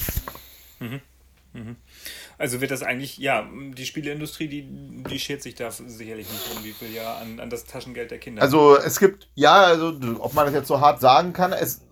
Mhm. 0.80 1.00
Mhm. 1.52 1.76
Also 2.38 2.60
wird 2.60 2.70
das 2.70 2.82
eigentlich, 2.82 3.16
ja, 3.16 3.48
die 3.72 3.86
Spieleindustrie, 3.86 4.48
die, 4.48 4.68
die 5.08 5.18
schert 5.18 5.42
sich 5.42 5.54
da 5.54 5.70
sicherlich 5.70 6.30
nicht 6.30 6.48
irgendwie 6.50 6.72
viel 6.72 6.92
ja 6.92 7.16
an, 7.16 7.40
an 7.40 7.48
das 7.48 7.64
Taschengeld 7.64 8.10
der 8.10 8.18
Kinder. 8.18 8.42
Also 8.42 8.76
es 8.76 9.00
gibt, 9.00 9.28
ja, 9.34 9.54
also 9.54 9.98
ob 10.18 10.34
man 10.34 10.44
das 10.44 10.54
jetzt 10.54 10.68
so 10.68 10.80
hart 10.80 11.00
sagen 11.00 11.32
kann, 11.32 11.52
es, 11.52 11.85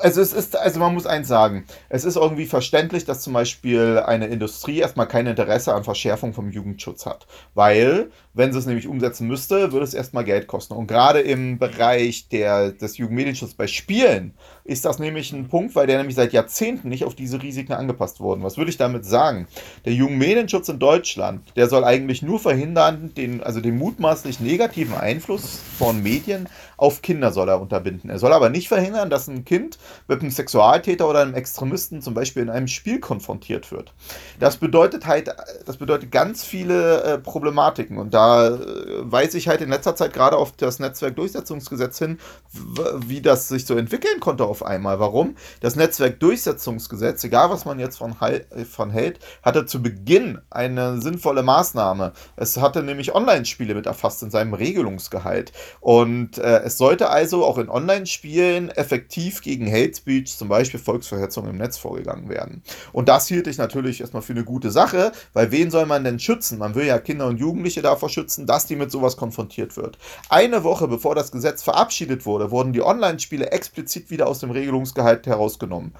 also 0.00 0.20
es 0.20 0.32
ist, 0.32 0.56
also 0.56 0.78
man 0.78 0.94
muss 0.94 1.06
eins 1.06 1.28
sagen, 1.28 1.64
es 1.88 2.04
ist 2.04 2.16
irgendwie 2.16 2.46
verständlich, 2.46 3.04
dass 3.04 3.22
zum 3.22 3.32
Beispiel 3.32 4.02
eine 4.04 4.26
Industrie 4.26 4.78
erstmal 4.78 5.08
kein 5.08 5.26
Interesse 5.26 5.74
an 5.74 5.84
Verschärfung 5.84 6.34
vom 6.34 6.50
Jugendschutz 6.50 7.06
hat. 7.06 7.26
Weil 7.54 8.10
wenn 8.34 8.52
sie 8.52 8.58
es 8.58 8.66
nämlich 8.66 8.86
umsetzen 8.86 9.26
müsste, 9.26 9.72
würde 9.72 9.84
es 9.84 9.94
erstmal 9.94 10.24
Geld 10.24 10.46
kosten. 10.46 10.74
Und 10.74 10.86
gerade 10.86 11.20
im 11.20 11.58
Bereich 11.58 12.28
der, 12.28 12.72
des 12.72 12.98
Jugendmedienschutzes 12.98 13.56
bei 13.56 13.66
Spielen 13.66 14.34
ist 14.66 14.84
das 14.84 14.98
nämlich 14.98 15.32
ein 15.32 15.48
Punkt, 15.48 15.74
weil 15.74 15.86
der 15.86 15.98
nämlich 15.98 16.16
seit 16.16 16.32
Jahrzehnten 16.32 16.88
nicht 16.88 17.04
auf 17.04 17.14
diese 17.14 17.42
Risiken 17.42 17.72
angepasst 17.72 18.20
wurde. 18.20 18.42
Was 18.42 18.56
würde 18.56 18.70
ich 18.70 18.76
damit 18.76 19.04
sagen? 19.04 19.46
Der 19.84 19.92
Jugendmedienschutz 19.92 20.68
in 20.68 20.78
Deutschland, 20.78 21.42
der 21.56 21.68
soll 21.68 21.84
eigentlich 21.84 22.22
nur 22.22 22.40
verhindern, 22.40 23.12
den, 23.16 23.42
also 23.42 23.60
den 23.60 23.78
mutmaßlich 23.78 24.40
negativen 24.40 24.94
Einfluss 24.94 25.60
von 25.78 26.02
Medien 26.02 26.48
auf 26.76 27.00
Kinder 27.00 27.32
soll 27.32 27.48
er 27.48 27.60
unterbinden. 27.60 28.10
Er 28.10 28.18
soll 28.18 28.32
aber 28.32 28.50
nicht 28.50 28.68
verhindern, 28.68 29.08
dass 29.08 29.28
ein 29.28 29.44
Kind 29.44 29.78
mit 30.08 30.20
einem 30.20 30.30
Sexualtäter 30.30 31.08
oder 31.08 31.20
einem 31.20 31.34
Extremisten 31.34 32.02
zum 32.02 32.14
Beispiel 32.14 32.42
in 32.42 32.50
einem 32.50 32.68
Spiel 32.68 33.00
konfrontiert 33.00 33.72
wird. 33.72 33.94
Das 34.38 34.58
bedeutet 34.58 35.06
halt, 35.06 35.34
das 35.64 35.78
bedeutet 35.78 36.10
ganz 36.10 36.44
viele 36.44 37.02
äh, 37.02 37.18
Problematiken 37.18 37.98
und 37.98 38.12
da 38.12 38.48
äh, 38.48 38.58
weise 39.00 39.38
ich 39.38 39.48
halt 39.48 39.62
in 39.62 39.70
letzter 39.70 39.96
Zeit 39.96 40.12
gerade 40.12 40.36
auf 40.36 40.52
das 40.52 40.78
Netzwerkdurchsetzungsgesetz 40.78 41.98
hin, 41.98 42.18
wie 43.06 43.22
das 43.22 43.48
sich 43.48 43.64
so 43.64 43.76
entwickeln 43.76 44.20
konnte 44.20 44.44
auf 44.44 44.55
einmal. 44.62 45.00
Warum? 45.00 45.36
Das 45.60 45.76
Netzwerkdurchsetzungsgesetz, 45.76 47.24
egal 47.24 47.50
was 47.50 47.64
man 47.64 47.78
jetzt 47.78 47.98
von, 47.98 48.14
von 48.70 48.90
hält, 48.90 49.20
hatte 49.42 49.66
zu 49.66 49.82
Beginn 49.82 50.38
eine 50.50 51.00
sinnvolle 51.00 51.42
Maßnahme. 51.42 52.12
Es 52.36 52.56
hatte 52.56 52.82
nämlich 52.82 53.14
Online-Spiele 53.14 53.74
mit 53.74 53.86
erfasst 53.86 54.22
in 54.22 54.30
seinem 54.30 54.54
Regelungsgehalt. 54.54 55.52
Und 55.80 56.38
äh, 56.38 56.60
es 56.60 56.78
sollte 56.78 57.10
also 57.10 57.44
auch 57.44 57.58
in 57.58 57.68
Online-Spielen 57.68 58.70
effektiv 58.70 59.42
gegen 59.42 59.70
Hate 59.70 59.94
Speech, 59.94 60.36
zum 60.36 60.48
Beispiel 60.48 60.80
Volksverhetzung 60.80 61.48
im 61.48 61.56
Netz 61.56 61.78
vorgegangen 61.78 62.28
werden. 62.28 62.62
Und 62.92 63.08
das 63.08 63.28
hielt 63.28 63.46
ich 63.46 63.58
natürlich 63.58 64.00
erstmal 64.00 64.22
für 64.22 64.32
eine 64.32 64.44
gute 64.44 64.70
Sache, 64.70 65.12
weil 65.32 65.50
wen 65.52 65.70
soll 65.70 65.86
man 65.86 66.04
denn 66.04 66.18
schützen? 66.18 66.58
Man 66.58 66.74
will 66.74 66.86
ja 66.86 66.98
Kinder 66.98 67.26
und 67.26 67.38
Jugendliche 67.38 67.82
davor 67.82 68.08
schützen, 68.08 68.46
dass 68.46 68.66
die 68.66 68.76
mit 68.76 68.90
sowas 68.90 69.16
konfrontiert 69.16 69.76
wird. 69.76 69.98
Eine 70.28 70.64
Woche 70.64 70.88
bevor 70.88 71.14
das 71.14 71.32
Gesetz 71.32 71.62
verabschiedet 71.62 72.26
wurde, 72.26 72.50
wurden 72.50 72.72
die 72.72 72.82
Online-Spiele 72.82 73.50
explizit 73.50 74.10
wieder 74.10 74.26
aus 74.26 74.40
dem 74.40 74.45
Regelungsgehalt 74.50 75.26
herausgenommen. 75.26 75.92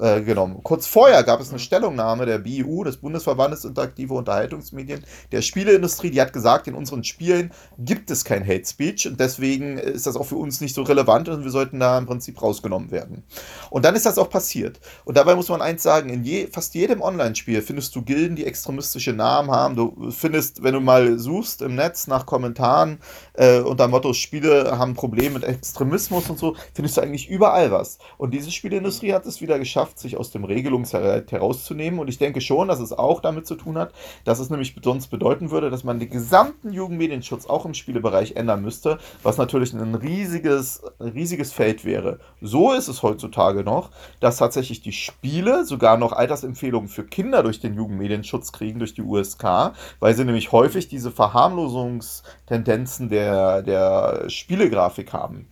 Äh, 0.00 0.22
genommen. 0.22 0.60
Kurz 0.62 0.86
vorher 0.86 1.24
gab 1.24 1.40
es 1.40 1.50
eine 1.50 1.58
Stellungnahme 1.58 2.24
der 2.26 2.38
BU, 2.38 2.84
des 2.84 2.96
Bundesverbandes 2.96 3.64
Interaktive 3.64 4.14
Unterhaltungsmedien, 4.14 5.04
der 5.30 5.42
Spieleindustrie, 5.42 6.10
die 6.10 6.20
hat 6.20 6.32
gesagt, 6.32 6.68
in 6.68 6.74
unseren 6.74 7.04
Spielen 7.04 7.52
gibt 7.76 8.10
es 8.10 8.24
kein 8.24 8.46
Hate 8.46 8.64
Speech 8.64 9.06
und 9.08 9.20
deswegen 9.20 9.76
ist 9.76 10.06
das 10.06 10.16
auch 10.16 10.24
für 10.24 10.36
uns 10.36 10.60
nicht 10.60 10.74
so 10.74 10.82
relevant 10.82 11.28
und 11.28 11.44
wir 11.44 11.50
sollten 11.50 11.80
da 11.80 11.98
im 11.98 12.06
Prinzip 12.06 12.40
rausgenommen 12.40 12.92
werden. 12.92 13.24
Und 13.68 13.84
dann 13.84 13.94
ist 13.94 14.06
das 14.06 14.16
auch 14.16 14.30
passiert. 14.30 14.80
Und 15.04 15.16
dabei 15.16 15.34
muss 15.34 15.48
man 15.48 15.60
eins 15.60 15.82
sagen, 15.82 16.08
in 16.08 16.24
je, 16.24 16.46
fast 16.46 16.74
jedem 16.74 17.02
Online-Spiel 17.02 17.60
findest 17.60 17.94
du 17.94 18.02
Gilden, 18.02 18.36
die 18.36 18.46
extremistische 18.46 19.12
Namen 19.12 19.50
haben. 19.50 19.76
Du 19.76 20.10
findest, 20.12 20.62
wenn 20.62 20.74
du 20.74 20.80
mal 20.80 21.18
suchst 21.18 21.62
im 21.62 21.74
Netz 21.74 22.06
nach 22.06 22.26
Kommentaren 22.26 23.00
äh, 23.34 23.58
unter 23.58 23.88
Motto 23.88 24.12
Spiele 24.14 24.78
haben 24.78 24.94
Probleme 24.94 25.34
mit 25.34 25.44
Extremismus 25.44 26.30
und 26.30 26.38
so, 26.38 26.56
findest 26.72 26.96
du 26.96 27.02
eigentlich 27.02 27.28
überall 27.28 27.70
was. 27.70 27.93
Und 28.18 28.32
diese 28.32 28.50
Spieleindustrie 28.50 29.12
hat 29.12 29.26
es 29.26 29.40
wieder 29.40 29.58
geschafft, 29.58 29.98
sich 29.98 30.16
aus 30.16 30.30
dem 30.30 30.44
Regelungsrecht 30.44 31.32
herauszunehmen. 31.32 32.00
Und 32.00 32.08
ich 32.08 32.18
denke 32.18 32.40
schon, 32.40 32.68
dass 32.68 32.80
es 32.80 32.92
auch 32.92 33.20
damit 33.20 33.46
zu 33.46 33.54
tun 33.54 33.78
hat, 33.78 33.92
dass 34.24 34.38
es 34.38 34.50
nämlich 34.50 34.74
sonst 34.82 35.08
bedeuten 35.08 35.50
würde, 35.50 35.70
dass 35.70 35.84
man 35.84 35.98
den 35.98 36.10
gesamten 36.10 36.72
Jugendmedienschutz 36.72 37.46
auch 37.46 37.64
im 37.64 37.74
Spielebereich 37.74 38.36
ändern 38.36 38.62
müsste, 38.62 38.98
was 39.22 39.36
natürlich 39.36 39.72
ein 39.72 39.94
riesiges, 39.94 40.82
riesiges 41.00 41.52
Feld 41.52 41.84
wäre. 41.84 42.20
So 42.40 42.72
ist 42.72 42.88
es 42.88 43.02
heutzutage 43.02 43.64
noch, 43.64 43.90
dass 44.20 44.38
tatsächlich 44.38 44.80
die 44.82 44.92
Spiele 44.92 45.64
sogar 45.64 45.96
noch 45.96 46.12
Altersempfehlungen 46.12 46.88
für 46.88 47.04
Kinder 47.04 47.42
durch 47.42 47.60
den 47.60 47.74
Jugendmedienschutz 47.74 48.52
kriegen, 48.52 48.78
durch 48.78 48.94
die 48.94 49.02
USK, 49.02 49.72
weil 50.00 50.14
sie 50.14 50.24
nämlich 50.24 50.52
häufig 50.52 50.88
diese 50.88 51.10
Verharmlosungstendenzen 51.10 53.08
der, 53.08 53.62
der 53.62 54.28
Spielegrafik 54.28 55.12
haben. 55.12 55.48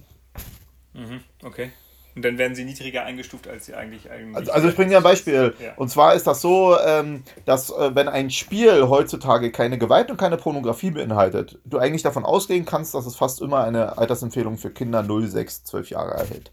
Mhm, 0.95 1.21
okay. 1.43 1.73
Und 2.15 2.23
dann 2.25 2.37
werden 2.37 2.55
sie 2.55 2.65
niedriger 2.65 3.05
eingestuft, 3.05 3.49
als 3.49 3.67
sie 3.67 3.75
eigentlich 3.75 4.11
eigentlich. 4.11 4.37
Also, 4.37 4.53
also 4.53 4.69
ich 4.69 4.77
bringe 4.77 4.91
dir 4.91 4.99
ein 4.99 5.03
Beispiel. 5.03 5.55
Ja. 5.59 5.73
Und 5.77 5.89
zwar 5.89 6.15
ist 6.15 6.27
das 6.27 6.43
so, 6.43 6.77
ähm, 6.79 7.23
dass 7.47 7.71
äh, 7.71 7.95
wenn 7.95 8.09
ein 8.09 8.31
Spiel 8.31 8.89
heutzutage 8.89 9.51
keine 9.51 9.79
Gewalt 9.79 10.11
und 10.11 10.19
keine 10.19 10.37
Pornografie 10.37 10.91
beinhaltet, 10.91 11.59
du 11.65 11.79
eigentlich 11.79 12.03
davon 12.03 12.25
ausgehen 12.25 12.67
kannst, 12.67 12.95
dass 12.95 13.07
es 13.07 13.17
fast 13.17 13.41
immer 13.41 13.65
eine 13.65 13.97
Altersempfehlung 13.97 14.59
für 14.59 14.71
Kinder 14.71 15.03
0, 15.03 15.27
6, 15.27 15.65
12 15.65 15.91
Jahre 15.91 16.13
erhält. 16.13 16.53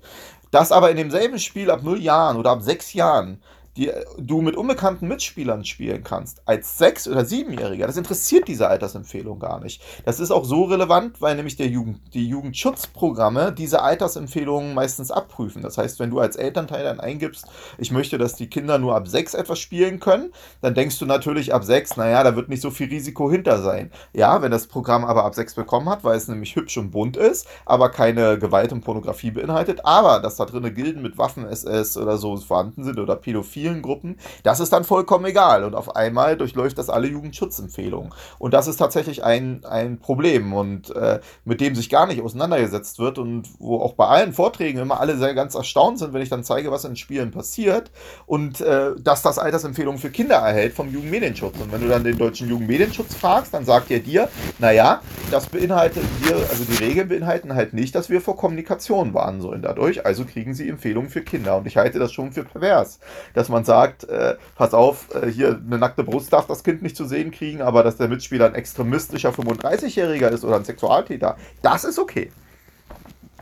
Dass 0.52 0.72
aber 0.72 0.92
in 0.92 0.98
demselben 0.98 1.40
Spiel 1.40 1.70
ab 1.70 1.84
0 1.84 2.02
Jahren 2.02 2.38
oder 2.38 2.52
ab 2.52 2.62
6 2.62 2.94
Jahren 2.94 3.42
die 3.80 3.92
du 4.18 4.42
mit 4.42 4.58
unbekannten 4.58 5.08
Mitspielern 5.08 5.64
spielen 5.64 6.04
kannst, 6.04 6.42
als 6.46 6.78
Sechs- 6.78 7.08
oder 7.08 7.24
Siebenjähriger, 7.24 7.88
das 7.88 7.96
interessiert 7.96 8.50
diese 8.50 8.68
Altersempfehlung 8.68 9.40
gar 9.40 9.62
nicht. 9.62 9.82
Das 10.04 10.20
ist 10.20 10.32
auch 10.32 10.44
so 10.44 10.66
relevant, 10.66 11.22
weil 11.22 11.38
nämlich 11.38 11.56
der 11.56 11.68
Jugend, 11.68 12.02
die 12.14 12.28
Jugendschutzprogramme 12.28 13.54
diese 13.54 13.82
Altersempfehlungen 13.82 14.74
meistens 14.74 15.12
abprüfen. 15.12 15.62
Das 15.62 15.78
heißt, 15.78 16.00
wenn 16.00 16.10
du 16.10 16.20
als 16.20 16.36
Elternteil 16.36 16.84
dann 16.84 17.00
eingibst, 17.00 17.46
ich 17.78 17.92
möchte, 17.92 18.18
dass 18.18 18.36
die 18.36 18.50
Kinder 18.50 18.80
nur 18.80 18.98
ab 18.98 19.08
sechs 19.08 19.34
etwas 19.34 19.60
spielen 19.60 20.02
können, 20.02 20.34
dann 20.62 20.74
denkst 20.74 21.00
du 21.00 21.06
natürlich 21.06 21.54
ab 21.54 21.64
sechs, 21.64 21.96
naja, 21.96 22.22
da 22.26 22.36
wird 22.36 22.50
nicht 22.50 22.62
so 22.62 22.72
viel 22.72 22.90
Risiko 22.90 23.32
hinter 23.32 23.62
sein. 23.62 23.92
Ja, 24.14 24.42
wenn 24.42 24.52
das 24.52 24.68
Programm 24.68 25.06
aber 25.06 25.24
ab 25.24 25.36
sechs 25.36 25.56
bekommen 25.56 25.88
hat, 25.88 26.04
weil 26.04 26.18
es 26.18 26.28
nämlich 26.28 26.54
hübsch 26.58 26.78
und 26.78 26.92
bunt 26.92 27.16
ist, 27.16 27.48
aber 27.66 27.88
keine 27.88 28.38
Gewalt 28.38 28.74
und 28.74 28.82
Pornografie 28.82 29.32
beinhaltet, 29.32 29.86
aber 29.86 30.20
dass 30.20 30.36
da 30.36 30.44
drin 30.44 30.74
Gilden 30.74 31.02
mit 31.02 31.18
Waffen-SS 31.18 31.96
oder 31.96 32.18
so 32.18 32.36
vorhanden 32.36 32.84
sind 32.84 33.00
oder 33.00 33.16
Pädophilen, 33.16 33.69
vielen 33.70 33.82
Gruppen, 33.82 34.18
das 34.44 34.60
ist 34.60 34.74
dann 34.74 34.84
vollkommen 34.84 35.26
egal. 35.26 35.64
Und 35.64 35.76
auf 35.76 35.96
einmal 35.96 36.38
durchläuft 36.38 36.78
das 36.78 36.90
alle 36.90 37.08
Jugendschutzempfehlungen. 37.08 38.12
Und 38.38 38.54
das 38.54 38.68
ist 38.68 38.78
tatsächlich 38.78 39.24
ein, 39.24 39.64
ein 39.66 40.00
Problem 40.00 40.54
und 40.54 40.96
äh, 40.96 41.20
mit 41.46 41.62
dem 41.62 41.76
sich 41.76 41.90
gar 41.90 42.08
nicht 42.08 42.22
auseinandergesetzt 42.22 43.00
wird 43.00 43.18
und 43.18 43.48
wo 43.60 43.80
auch 43.80 43.94
bei 43.94 44.06
allen 44.06 44.34
Vorträgen 44.34 44.80
immer 44.80 45.00
alle 45.00 45.18
sehr 45.18 45.34
ganz 45.34 45.56
erstaunt 45.56 46.00
sind, 46.00 46.14
wenn 46.14 46.22
ich 46.22 46.30
dann 46.30 46.44
zeige, 46.44 46.72
was 46.72 46.86
in 46.86 46.96
Spielen 46.96 47.32
passiert 47.32 47.92
und 48.26 48.62
äh, 48.62 48.92
dass 49.00 49.22
das 49.22 49.40
Altersempfehlungen 49.40 50.00
für 50.00 50.10
Kinder 50.10 50.36
erhält 50.36 50.74
vom 50.74 50.92
Jugendmedienschutz. 50.92 51.56
Und 51.60 51.72
wenn 51.72 51.82
du 51.82 51.88
dann 51.88 52.04
den 52.04 52.18
deutschen 52.18 52.50
Jugendmedienschutz 52.50 53.16
fragst, 53.16 53.54
dann 53.54 53.66
sagt 53.66 53.92
er 53.92 54.00
dir, 54.00 54.30
naja, 54.60 55.02
das 55.32 55.48
beinhaltet 55.48 56.04
wir, 56.22 56.36
also 56.36 56.64
die 56.64 56.84
Regeln 56.84 57.08
beinhalten 57.08 57.56
halt 57.56 57.74
nicht, 57.74 57.96
dass 57.96 58.10
wir 58.10 58.22
vor 58.22 58.36
Kommunikation 58.36 59.14
warnen 59.14 59.42
sollen 59.42 59.62
dadurch, 59.62 60.06
also 60.06 60.26
kriegen 60.26 60.54
sie 60.54 60.68
Empfehlungen 60.68 61.10
für 61.10 61.22
Kinder. 61.22 61.58
Und 61.58 61.68
ich 61.68 61.78
halte 61.78 62.00
das 62.00 62.12
schon 62.12 62.32
für 62.32 62.44
pervers, 62.44 63.00
dass 63.34 63.50
man 63.50 63.59
sagt, 63.64 64.04
äh, 64.06 64.36
pass 64.56 64.74
auf, 64.74 65.14
äh, 65.16 65.30
hier 65.30 65.60
eine 65.66 65.78
nackte 65.78 66.04
Brust 66.04 66.32
darf 66.34 66.48
das 66.48 66.64
Kind 66.64 66.82
nicht 66.82 66.96
zu 66.96 67.06
sehen 67.06 67.32
kriegen, 67.32 67.62
aber 67.62 67.84
dass 67.84 67.98
der 67.98 68.08
Mitspieler 68.08 68.48
ein 68.48 68.56
extremistischer 68.56 69.32
35-Jähriger 69.32 70.30
ist 70.30 70.44
oder 70.44 70.56
ein 70.56 70.66
Sexualtäter, 70.66 71.38
das 71.62 71.84
ist 71.84 72.00
okay. 72.00 72.32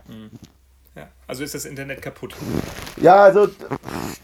Mhm. 0.07 0.31
Also 1.27 1.43
ist 1.43 1.53
das 1.53 1.65
Internet 1.65 2.01
kaputt. 2.01 2.35
Ja, 3.01 3.17
also 3.17 3.49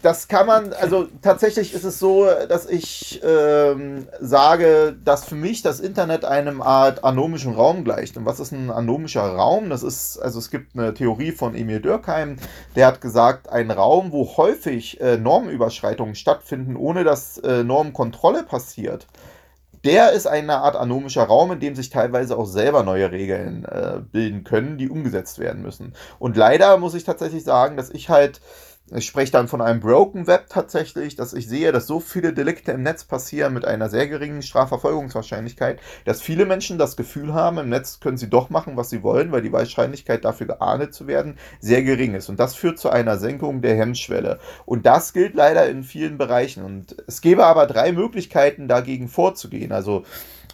das 0.00 0.26
kann 0.26 0.46
man, 0.46 0.72
also 0.72 1.06
tatsächlich 1.20 1.74
ist 1.74 1.84
es 1.84 1.98
so, 1.98 2.26
dass 2.48 2.64
ich 2.64 3.20
ähm, 3.22 4.06
sage, 4.20 4.96
dass 5.04 5.26
für 5.26 5.34
mich 5.34 5.60
das 5.60 5.80
Internet 5.80 6.24
einem 6.24 6.62
Art 6.62 7.04
anomischen 7.04 7.54
Raum 7.54 7.84
gleicht. 7.84 8.16
Und 8.16 8.24
was 8.24 8.40
ist 8.40 8.52
ein 8.52 8.70
anomischer 8.70 9.22
Raum? 9.22 9.68
Das 9.68 9.82
ist, 9.82 10.16
also 10.18 10.38
es 10.38 10.50
gibt 10.50 10.78
eine 10.78 10.94
Theorie 10.94 11.32
von 11.32 11.54
Emil 11.54 11.80
Dürkheim, 11.80 12.36
der 12.74 12.86
hat 12.86 13.02
gesagt, 13.02 13.50
ein 13.50 13.70
Raum, 13.70 14.10
wo 14.10 14.38
häufig 14.38 14.98
äh, 15.02 15.18
Normüberschreitungen 15.18 16.14
stattfinden, 16.14 16.74
ohne 16.74 17.04
dass 17.04 17.36
äh, 17.38 17.64
Normkontrolle 17.64 18.44
passiert 18.44 19.06
der 19.84 20.12
ist 20.12 20.26
eine 20.26 20.58
Art 20.58 20.76
anomischer 20.76 21.24
Raum, 21.24 21.52
in 21.52 21.60
dem 21.60 21.74
sich 21.74 21.90
teilweise 21.90 22.36
auch 22.36 22.46
selber 22.46 22.82
neue 22.82 23.12
Regeln 23.12 23.64
äh, 23.64 24.00
bilden 24.00 24.44
können, 24.44 24.78
die 24.78 24.88
umgesetzt 24.88 25.38
werden 25.38 25.62
müssen. 25.62 25.92
Und 26.18 26.36
leider 26.36 26.76
muss 26.78 26.94
ich 26.94 27.04
tatsächlich 27.04 27.44
sagen, 27.44 27.76
dass 27.76 27.90
ich 27.90 28.08
halt 28.08 28.40
ich 28.96 29.06
spreche 29.06 29.32
dann 29.32 29.48
von 29.48 29.60
einem 29.60 29.80
Broken 29.80 30.26
Web 30.26 30.46
tatsächlich, 30.48 31.16
dass 31.16 31.32
ich 31.32 31.48
sehe, 31.48 31.72
dass 31.72 31.86
so 31.86 32.00
viele 32.00 32.32
Delikte 32.32 32.72
im 32.72 32.82
Netz 32.82 33.04
passieren 33.04 33.52
mit 33.52 33.64
einer 33.64 33.88
sehr 33.88 34.06
geringen 34.06 34.42
Strafverfolgungswahrscheinlichkeit, 34.42 35.80
dass 36.04 36.22
viele 36.22 36.46
Menschen 36.46 36.78
das 36.78 36.96
Gefühl 36.96 37.34
haben, 37.34 37.58
im 37.58 37.68
Netz 37.68 37.98
können 38.00 38.16
sie 38.16 38.30
doch 38.30 38.50
machen, 38.50 38.76
was 38.76 38.90
sie 38.90 39.02
wollen, 39.02 39.32
weil 39.32 39.42
die 39.42 39.52
Wahrscheinlichkeit 39.52 40.24
dafür 40.24 40.46
geahndet 40.46 40.94
zu 40.94 41.06
werden 41.06 41.38
sehr 41.60 41.82
gering 41.82 42.14
ist. 42.14 42.28
Und 42.28 42.38
das 42.38 42.54
führt 42.54 42.78
zu 42.78 42.90
einer 42.90 43.18
Senkung 43.18 43.62
der 43.62 43.76
Hemmschwelle. 43.76 44.38
Und 44.64 44.86
das 44.86 45.12
gilt 45.12 45.34
leider 45.34 45.68
in 45.68 45.82
vielen 45.82 46.18
Bereichen. 46.18 46.64
Und 46.64 46.96
es 47.06 47.20
gäbe 47.20 47.44
aber 47.44 47.66
drei 47.66 47.92
Möglichkeiten, 47.92 48.68
dagegen 48.68 49.08
vorzugehen. 49.08 49.72
Also 49.72 50.04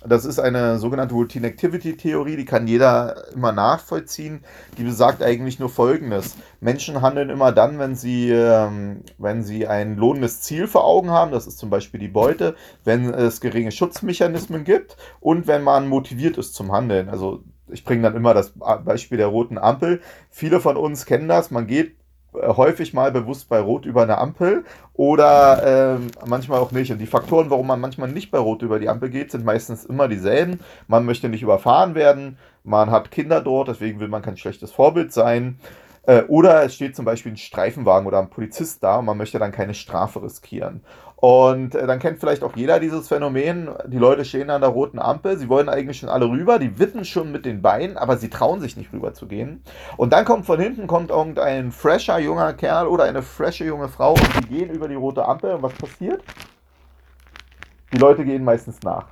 das 0.07 0.25
ist 0.25 0.39
eine 0.39 0.79
sogenannte 0.79 1.15
Routine 1.15 1.47
Activity 1.47 1.97
Theorie, 1.97 2.37
die 2.37 2.45
kann 2.45 2.67
jeder 2.67 3.33
immer 3.35 3.53
nachvollziehen. 3.53 4.41
Die 4.79 4.85
besagt 4.85 5.23
eigentlich 5.23 5.59
nur 5.59 5.69
Folgendes. 5.69 6.37
Menschen 6.61 7.03
handeln 7.03 7.29
immer 7.29 7.53
dann, 7.53 7.79
wenn 7.79 7.95
sie, 7.95 8.31
ähm, 8.31 9.03
wenn 9.19 9.43
sie 9.43 9.67
ein 9.67 9.97
lohnendes 9.97 10.41
Ziel 10.41 10.67
vor 10.67 10.85
Augen 10.85 11.11
haben, 11.11 11.33
das 11.33 11.47
ist 11.47 11.59
zum 11.59 11.69
Beispiel 11.69 12.01
die 12.01 12.09
Beute, 12.09 12.55
wenn 12.85 13.13
es 13.13 13.41
geringe 13.41 13.73
Schutzmechanismen 13.73 14.65
gibt 14.65 14.97
und 15.21 15.47
wenn 15.47 15.63
man 15.63 15.89
motiviert 15.89 16.39
ist 16.39 16.55
zum 16.55 16.73
Handeln. 16.73 17.09
Also 17.11 17.43
ich 17.69 17.85
bringe 17.85 18.03
dann 18.03 18.17
immer 18.17 18.35
das 18.35 18.55
Beispiel 18.85 19.19
der 19.19 19.29
roten 19.29 19.59
Ampel. 19.59 20.01
Viele 20.31 20.61
von 20.61 20.77
uns 20.77 21.07
kennen 21.07 21.29
das. 21.29 21.51
Man 21.51 21.67
geht 21.67 21.97
häufig 22.33 22.95
mal 22.95 23.13
bewusst 23.13 23.49
bei 23.49 23.61
Rot 23.61 23.87
über 23.87 24.03
eine 24.03 24.19
Ampel 24.19 24.65
oder 24.95 25.97
äh, 25.97 26.27
manchmal 26.27 26.61
auch 26.61 26.73
nicht. 26.73 26.93
Und 26.93 26.99
die 26.99 27.07
Faktoren, 27.07 27.51
warum 27.51 27.67
man 27.67 27.81
manchmal 27.81 28.11
nicht 28.11 28.31
bei 28.31 28.39
Rot 28.39 28.63
über 28.63 28.79
die 28.79 28.89
Ampel 28.89 29.11
geht, 29.11 29.31
sind 29.31 29.45
meistens 29.45 29.85
immer 29.85 30.09
dieselben. 30.09 30.61
Man 30.87 31.05
möchte 31.05 31.29
nicht 31.29 31.43
überfahren 31.43 31.95
werden, 31.95 32.39
man 32.65 32.91
hat 32.91 33.11
Kinder 33.11 33.41
dort, 33.41 33.69
deswegen 33.69 34.01
will 34.01 34.09
man 34.09 34.23
kein 34.23 34.37
schlechtes 34.37 34.73
Vorbild 34.73 35.13
sein. 35.13 35.59
Äh, 36.05 36.23
oder 36.29 36.65
es 36.65 36.75
steht 36.75 36.97
zum 36.97 37.05
Beispiel 37.05 37.33
ein 37.33 37.37
Streifenwagen 37.37 38.07
oder 38.07 38.19
ein 38.19 38.31
Polizist 38.31 38.83
da 38.83 38.99
und 38.99 39.05
man 39.05 39.19
möchte 39.19 39.39
dann 39.39 39.53
keine 39.53 39.75
Strafe 39.75 40.23
riskieren. 40.23 40.83
Und 41.21 41.75
äh, 41.75 41.87
dann 41.87 41.99
kennt 41.99 42.19
vielleicht 42.19 42.43
auch 42.43 42.57
jeder 42.57 42.81
dieses 42.81 43.09
Phänomen. 43.09 43.69
Die 43.87 43.99
Leute 43.99 44.25
stehen 44.25 44.49
an 44.49 44.63
der 44.63 44.71
roten 44.71 44.99
Ampel, 44.99 45.37
sie 45.37 45.51
wollen 45.51 45.69
eigentlich 45.69 45.99
schon 45.99 46.09
alle 46.09 46.29
rüber, 46.29 46.59
die 46.59 46.79
wippen 46.79 47.05
schon 47.05 47.31
mit 47.31 47.45
den 47.45 47.61
Beinen, 47.61 47.99
aber 47.99 48.17
sie 48.17 48.31
trauen 48.31 48.61
sich 48.61 48.77
nicht 48.77 48.93
rüber 48.93 49.13
zu 49.13 49.27
gehen. 49.27 49.63
Und 49.99 50.15
dann 50.15 50.25
kommt 50.25 50.47
von 50.47 50.59
hinten 50.59 50.87
kommt 50.87 51.11
irgendein 51.11 51.73
fresher 51.73 52.19
junger 52.19 52.55
Kerl 52.55 52.87
oder 52.87 53.05
eine 53.05 53.23
freshe 53.23 53.65
junge 53.65 53.89
Frau 53.89 54.13
und 54.13 54.31
die 54.41 54.49
gehen 54.49 54.71
über 54.71 54.89
die 54.89 54.95
rote 54.95 55.27
Ampel. 55.27 55.55
Und 55.55 55.63
was 55.63 55.75
passiert? 55.75 56.23
Die 57.93 57.99
Leute 57.99 58.25
gehen 58.25 58.43
meistens 58.43 58.81
nach. 58.83 59.07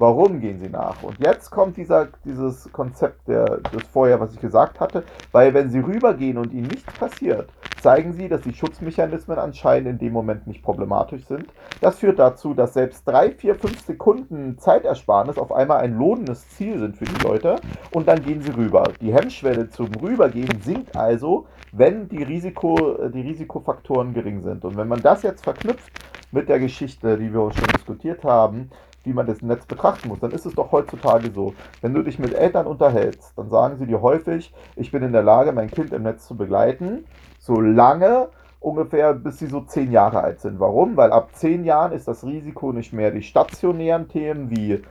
Warum 0.00 0.40
gehen 0.40 0.58
sie 0.58 0.70
nach? 0.70 1.02
Und 1.02 1.18
jetzt 1.18 1.50
kommt 1.50 1.76
dieser, 1.76 2.08
dieses 2.24 2.72
Konzept 2.72 3.28
der, 3.28 3.58
des 3.58 3.82
vorher, 3.92 4.18
was 4.18 4.32
ich 4.32 4.40
gesagt 4.40 4.80
hatte, 4.80 5.04
weil 5.30 5.52
wenn 5.52 5.68
sie 5.68 5.80
rübergehen 5.80 6.38
und 6.38 6.54
ihnen 6.54 6.68
nichts 6.68 6.90
passiert, 6.94 7.50
zeigen 7.82 8.14
sie, 8.14 8.26
dass 8.26 8.40
die 8.40 8.54
Schutzmechanismen 8.54 9.38
anscheinend 9.38 9.90
in 9.90 9.98
dem 9.98 10.14
Moment 10.14 10.46
nicht 10.46 10.62
problematisch 10.62 11.26
sind. 11.26 11.48
Das 11.82 11.98
führt 11.98 12.18
dazu, 12.18 12.54
dass 12.54 12.72
selbst 12.72 13.06
drei, 13.06 13.30
vier, 13.30 13.54
fünf 13.56 13.78
Sekunden 13.82 14.56
Zeitersparnis 14.56 15.36
auf 15.36 15.52
einmal 15.52 15.82
ein 15.82 15.98
lohnendes 15.98 16.48
Ziel 16.48 16.78
sind 16.78 16.96
für 16.96 17.04
die 17.04 17.22
Leute 17.22 17.56
und 17.90 18.08
dann 18.08 18.22
gehen 18.22 18.40
sie 18.40 18.56
rüber. 18.56 18.84
Die 19.02 19.12
Hemmschwelle 19.12 19.68
zum 19.68 19.88
Rübergehen 19.96 20.62
sinkt 20.62 20.96
also, 20.96 21.46
wenn 21.72 22.08
die, 22.08 22.22
Risiko, 22.22 22.98
die 23.12 23.20
Risikofaktoren 23.20 24.14
gering 24.14 24.40
sind. 24.40 24.64
Und 24.64 24.78
wenn 24.78 24.88
man 24.88 25.02
das 25.02 25.22
jetzt 25.22 25.44
verknüpft 25.44 25.92
mit 26.32 26.48
der 26.48 26.58
Geschichte, 26.58 27.18
die 27.18 27.34
wir 27.34 27.52
schon 27.52 27.68
diskutiert 27.74 28.24
haben, 28.24 28.70
wie 29.04 29.12
man 29.12 29.26
das 29.26 29.42
Netz 29.42 29.66
betrachten 29.66 30.08
muss, 30.08 30.20
dann 30.20 30.32
ist 30.32 30.46
es 30.46 30.54
doch 30.54 30.72
heutzutage 30.72 31.30
so. 31.30 31.54
Wenn 31.80 31.94
du 31.94 32.02
dich 32.02 32.18
mit 32.18 32.34
Eltern 32.34 32.66
unterhältst, 32.66 33.32
dann 33.36 33.48
sagen 33.48 33.76
sie 33.78 33.86
dir 33.86 34.02
häufig, 34.02 34.52
ich 34.76 34.90
bin 34.90 35.02
in 35.02 35.12
der 35.12 35.22
Lage, 35.22 35.52
mein 35.52 35.70
Kind 35.70 35.92
im 35.92 36.02
Netz 36.02 36.26
zu 36.26 36.36
begleiten, 36.36 37.04
solange 37.38 38.28
ungefähr 38.60 39.14
bis 39.14 39.38
sie 39.38 39.46
so 39.46 39.62
zehn 39.62 39.90
Jahre 39.90 40.22
alt 40.22 40.40
sind. 40.40 40.60
Warum? 40.60 40.96
Weil 40.96 41.12
ab 41.12 41.30
zehn 41.32 41.64
Jahren 41.64 41.92
ist 41.92 42.06
das 42.06 42.24
Risiko 42.24 42.72
nicht 42.72 42.92
mehr 42.92 43.10
die 43.10 43.22
stationären 43.22 44.08
Themen 44.08 44.50
wie 44.50 44.82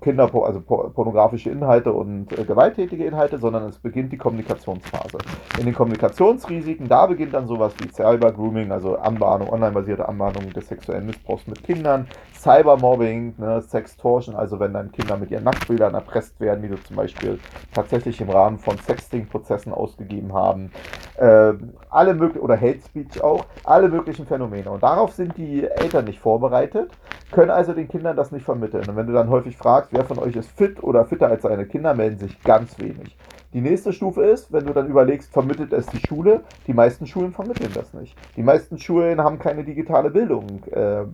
Kinder, 0.00 0.30
also 0.32 0.60
pornografische 0.60 1.50
Inhalte 1.50 1.92
und 1.92 2.38
äh, 2.38 2.44
gewalttätige 2.44 3.04
Inhalte, 3.04 3.38
sondern 3.38 3.64
es 3.64 3.78
beginnt 3.78 4.12
die 4.12 4.16
Kommunikationsphase. 4.16 5.18
In 5.58 5.64
den 5.64 5.74
Kommunikationsrisiken, 5.74 6.86
da 6.86 7.06
beginnt 7.06 7.34
dann 7.34 7.48
sowas 7.48 7.74
wie 7.78 7.88
Cybergrooming, 7.88 8.70
also 8.70 8.96
Anbahnung, 8.96 9.48
online-basierte 9.48 10.08
Anbahnung 10.08 10.50
des 10.50 10.68
sexuellen 10.68 11.06
Missbrauchs 11.06 11.48
mit 11.48 11.64
Kindern, 11.64 12.06
Cybermobbing, 12.34 13.34
ne, 13.36 13.62
Sextortion, 13.62 14.36
also 14.36 14.60
wenn 14.60 14.74
dann 14.74 14.92
Kinder 14.92 15.16
mit 15.16 15.32
ihren 15.32 15.42
Nacktbildern 15.42 15.94
erpresst 15.94 16.38
werden, 16.38 16.62
die 16.62 16.68
sie 16.68 16.80
zum 16.84 16.94
Beispiel 16.94 17.40
tatsächlich 17.72 18.20
im 18.20 18.30
Rahmen 18.30 18.58
von 18.58 18.78
Sexting-Prozessen 18.78 19.72
ausgegeben 19.72 20.34
haben, 20.34 20.70
äh, 21.16 21.52
alle 21.90 22.14
möglichen, 22.14 22.44
oder 22.44 22.60
Hate 22.60 22.80
Speech 22.80 23.20
auch, 23.24 23.44
alle 23.64 23.88
möglichen 23.88 24.26
Phänomene. 24.26 24.70
Und 24.70 24.84
darauf 24.84 25.14
sind 25.14 25.36
die 25.36 25.64
Eltern 25.64 26.04
nicht 26.04 26.20
vorbereitet, 26.20 26.92
können 27.32 27.50
also 27.50 27.72
den 27.72 27.88
Kindern 27.88 28.16
das 28.16 28.30
nicht 28.30 28.44
vermitteln. 28.44 28.88
Und 28.88 28.94
wenn 28.94 29.06
du 29.06 29.12
dann 29.12 29.30
häufig 29.30 29.56
fragst, 29.64 29.94
wer 29.94 30.04
von 30.04 30.18
euch 30.18 30.36
ist 30.36 30.50
fit 30.50 30.82
oder 30.82 31.06
fitter 31.06 31.28
als 31.28 31.40
seine 31.40 31.64
Kinder, 31.64 31.94
melden 31.94 32.18
sich 32.18 32.38
ganz 32.42 32.78
wenig. 32.78 33.16
Die 33.54 33.60
nächste 33.60 33.92
Stufe 33.92 34.24
ist, 34.24 34.52
wenn 34.52 34.66
du 34.66 34.72
dann 34.72 34.88
überlegst, 34.88 35.32
vermittelt 35.32 35.72
es 35.72 35.86
die 35.86 36.04
Schule. 36.04 36.40
Die 36.66 36.74
meisten 36.74 37.06
Schulen 37.06 37.30
vermitteln 37.30 37.70
das 37.72 37.94
nicht. 37.94 38.16
Die 38.34 38.42
meisten 38.42 38.78
Schulen 38.78 39.20
haben 39.20 39.38
keine 39.38 39.62
digitale 39.62 40.10
Bildung 40.10 40.64
äh, 40.72 41.04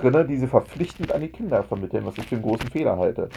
drin, 0.00 0.26
die 0.26 0.36
sie 0.36 0.48
verpflichtend 0.48 1.12
an 1.12 1.20
die 1.20 1.28
Kinder 1.28 1.62
vermitteln, 1.62 2.04
was 2.04 2.18
ich 2.18 2.26
für 2.26 2.34
einen 2.34 2.44
großen 2.44 2.70
Fehler 2.70 2.98
halte. 2.98 3.28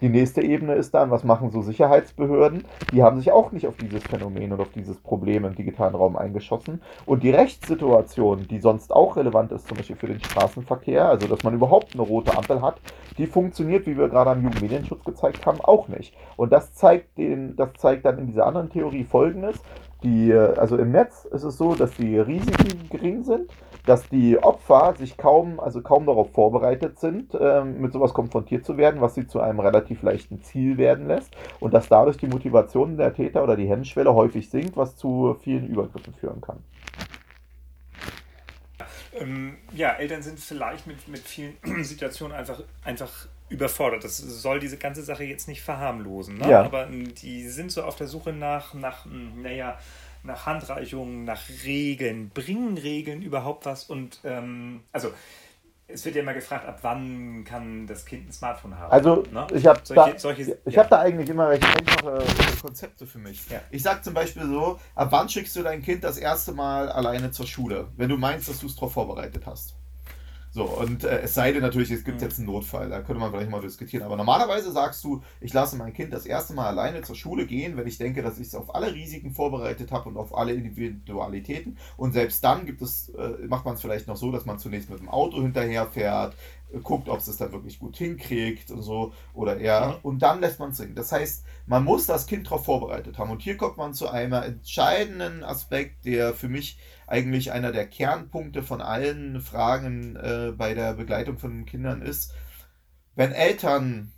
Die 0.00 0.08
nächste 0.08 0.40
Ebene 0.40 0.74
ist 0.74 0.94
dann, 0.94 1.10
was 1.10 1.24
machen 1.24 1.50
so 1.50 1.62
Sicherheitsbehörden? 1.62 2.64
Die 2.92 3.02
haben 3.02 3.18
sich 3.18 3.32
auch 3.32 3.50
nicht 3.50 3.66
auf 3.66 3.76
dieses 3.76 4.04
Phänomen 4.04 4.52
und 4.52 4.60
auf 4.60 4.70
dieses 4.70 4.98
Problem 4.98 5.44
im 5.44 5.56
digitalen 5.56 5.96
Raum 5.96 6.16
eingeschossen. 6.16 6.82
Und 7.06 7.24
die 7.24 7.30
Rechtssituation, 7.30 8.46
die 8.46 8.60
sonst 8.60 8.92
auch 8.92 9.16
relevant 9.16 9.50
ist, 9.50 9.66
zum 9.66 9.78
Beispiel 9.78 9.96
für 9.96 10.06
den 10.06 10.20
Straßenverkehr, 10.20 11.08
also 11.08 11.26
dass 11.26 11.42
man 11.42 11.54
überhaupt 11.54 11.94
eine 11.94 12.02
rote 12.02 12.36
Ampel 12.36 12.62
hat, 12.62 12.76
die 13.18 13.26
funktioniert, 13.26 13.86
wie 13.86 13.96
wir 13.96 14.08
gerade 14.08 14.30
am 14.30 14.42
Jugendmedienschutz 14.42 15.02
gezeigt 15.02 15.46
haben, 15.46 15.60
auch 15.62 15.88
nicht. 15.88 16.14
Und 16.36 16.52
das 16.52 16.74
zeigt 16.74 17.16
den, 17.16 17.56
das 17.56 17.70
zeigt 17.78 17.95
zeigt 17.96 18.04
dann 18.04 18.18
in 18.18 18.26
dieser 18.26 18.46
anderen 18.46 18.70
Theorie 18.70 19.04
folgendes. 19.04 19.56
Die, 20.02 20.32
also 20.32 20.76
im 20.76 20.92
Netz 20.92 21.24
ist 21.24 21.42
es 21.42 21.56
so, 21.56 21.74
dass 21.74 21.90
die 21.92 22.18
Risiken 22.18 22.88
gering 22.90 23.24
sind, 23.24 23.50
dass 23.86 24.08
die 24.08 24.38
Opfer 24.38 24.94
sich 24.98 25.16
kaum, 25.16 25.58
also 25.58 25.80
kaum 25.80 26.06
darauf 26.06 26.30
vorbereitet 26.32 26.98
sind, 26.98 27.36
ähm, 27.40 27.80
mit 27.80 27.92
sowas 27.92 28.12
konfrontiert 28.12 28.64
zu 28.64 28.76
werden, 28.76 29.00
was 29.00 29.14
sie 29.14 29.26
zu 29.26 29.40
einem 29.40 29.58
relativ 29.58 30.02
leichten 30.02 30.42
Ziel 30.42 30.76
werden 30.76 31.08
lässt 31.08 31.34
und 31.60 31.72
dass 31.72 31.88
dadurch 31.88 32.18
die 32.18 32.26
Motivation 32.26 32.98
der 32.98 33.14
Täter 33.14 33.42
oder 33.42 33.56
die 33.56 33.68
Hemmschwelle 33.68 34.12
häufig 34.12 34.50
sinkt, 34.50 34.76
was 34.76 34.96
zu 34.96 35.36
vielen 35.40 35.66
Übergriffen 35.66 36.14
führen 36.14 36.40
kann. 36.42 36.58
Ähm, 39.18 39.56
ja, 39.74 39.92
Eltern 39.92 40.20
sind 40.20 40.38
vielleicht 40.38 40.86
mit, 40.86 41.08
mit 41.08 41.20
vielen 41.20 41.56
Situationen 41.82 42.36
einfach, 42.36 42.62
einfach 42.84 43.28
überfordert. 43.48 44.04
Das 44.04 44.18
soll 44.18 44.60
diese 44.60 44.76
ganze 44.76 45.02
Sache 45.02 45.24
jetzt 45.24 45.48
nicht 45.48 45.62
verharmlosen. 45.62 46.38
Ne? 46.38 46.50
Ja. 46.50 46.62
Aber 46.62 46.86
ähm, 46.86 47.14
die 47.14 47.48
sind 47.48 47.70
so 47.70 47.82
auf 47.82 47.96
der 47.96 48.06
Suche 48.06 48.32
nach, 48.32 48.74
nach 48.74 49.04
hm, 49.04 49.42
naja, 49.42 49.78
nach 50.22 50.46
Handreichungen, 50.46 51.24
nach 51.24 51.42
Regeln. 51.64 52.30
Bringen 52.30 52.76
Regeln 52.76 53.22
überhaupt 53.22 53.64
was? 53.66 53.84
Und 53.84 54.20
ähm, 54.24 54.82
also 54.92 55.12
es 55.88 56.04
wird 56.04 56.16
ja 56.16 56.22
immer 56.22 56.34
gefragt, 56.34 56.66
ab 56.66 56.78
wann 56.82 57.44
kann 57.44 57.86
das 57.86 58.04
Kind 58.04 58.28
ein 58.28 58.32
Smartphone 58.32 58.76
haben. 58.76 58.90
Also 58.90 59.22
ne? 59.30 59.46
ich 59.54 59.64
habe 59.66 59.80
da, 59.88 60.18
solche, 60.18 60.58
ich 60.64 60.74
ja. 60.74 60.82
hab 60.82 60.90
da 60.90 61.00
eigentlich 61.00 61.28
immer 61.28 61.48
recht 61.48 61.64
einfache 61.64 62.24
Konzepte 62.60 63.06
für 63.06 63.18
mich. 63.18 63.48
Ja. 63.48 63.60
Ich 63.70 63.82
sage 63.82 64.02
zum 64.02 64.14
Beispiel 64.14 64.46
so, 64.46 64.80
ab 64.96 65.08
wann 65.10 65.28
schickst 65.28 65.54
du 65.54 65.62
dein 65.62 65.82
Kind 65.82 66.02
das 66.02 66.18
erste 66.18 66.52
Mal 66.52 66.88
alleine 66.88 67.30
zur 67.30 67.46
Schule, 67.46 67.88
wenn 67.96 68.08
du 68.08 68.16
meinst, 68.16 68.48
dass 68.48 68.58
du 68.58 68.66
es 68.66 68.74
darauf 68.74 68.92
vorbereitet 68.94 69.46
hast? 69.46 69.76
So, 70.56 70.64
und 70.64 71.04
äh, 71.04 71.20
es 71.20 71.34
sei 71.34 71.52
denn 71.52 71.60
natürlich, 71.60 71.90
es 71.90 72.02
gibt 72.02 72.16
mhm. 72.16 72.22
jetzt 72.22 72.38
einen 72.38 72.46
Notfall, 72.46 72.88
da 72.88 73.02
könnte 73.02 73.20
man 73.20 73.30
vielleicht 73.30 73.50
mal 73.50 73.60
diskutieren. 73.60 74.02
Aber 74.02 74.16
normalerweise 74.16 74.72
sagst 74.72 75.04
du, 75.04 75.22
ich 75.38 75.52
lasse 75.52 75.76
mein 75.76 75.92
Kind 75.92 76.14
das 76.14 76.24
erste 76.24 76.54
Mal 76.54 76.68
alleine 76.68 77.02
zur 77.02 77.14
Schule 77.14 77.44
gehen, 77.44 77.76
wenn 77.76 77.86
ich 77.86 77.98
denke, 77.98 78.22
dass 78.22 78.38
ich 78.38 78.46
es 78.46 78.54
auf 78.54 78.74
alle 78.74 78.94
Risiken 78.94 79.32
vorbereitet 79.32 79.92
habe 79.92 80.08
und 80.08 80.16
auf 80.16 80.34
alle 80.34 80.54
Individualitäten. 80.54 81.76
Und 81.98 82.12
selbst 82.12 82.42
dann 82.42 82.64
gibt 82.64 82.80
es, 82.80 83.10
äh, 83.10 83.46
macht 83.48 83.66
man 83.66 83.74
es 83.74 83.82
vielleicht 83.82 84.08
noch 84.08 84.16
so, 84.16 84.32
dass 84.32 84.46
man 84.46 84.58
zunächst 84.58 84.88
mit 84.88 84.98
dem 84.98 85.10
Auto 85.10 85.42
hinterherfährt, 85.42 86.34
guckt, 86.82 87.10
ob 87.10 87.18
es 87.18 87.28
es 87.28 87.36
dann 87.36 87.52
wirklich 87.52 87.78
gut 87.78 87.98
hinkriegt 87.98 88.70
und 88.70 88.80
so 88.80 89.12
oder 89.34 89.58
eher. 89.58 89.88
Mhm. 89.88 89.94
Und 90.04 90.18
dann 90.20 90.40
lässt 90.40 90.58
man 90.58 90.70
es 90.70 90.78
singen. 90.78 90.94
Das 90.94 91.12
heißt, 91.12 91.44
man 91.66 91.84
muss 91.84 92.06
das 92.06 92.26
Kind 92.26 92.46
darauf 92.46 92.64
vorbereitet 92.64 93.18
haben. 93.18 93.30
Und 93.30 93.42
hier 93.42 93.58
kommt 93.58 93.76
man 93.76 93.92
zu 93.92 94.08
einem 94.08 94.32
entscheidenden 94.32 95.44
Aspekt, 95.44 96.06
der 96.06 96.32
für 96.32 96.48
mich 96.48 96.78
eigentlich 97.06 97.52
einer 97.52 97.72
der 97.72 97.86
Kernpunkte 97.86 98.62
von 98.62 98.80
allen 98.80 99.40
Fragen 99.40 100.16
äh, 100.16 100.52
bei 100.56 100.74
der 100.74 100.94
Begleitung 100.94 101.38
von 101.38 101.66
Kindern 101.66 102.02
ist. 102.02 102.34
Wenn 103.14 103.32
Eltern, 103.32 104.12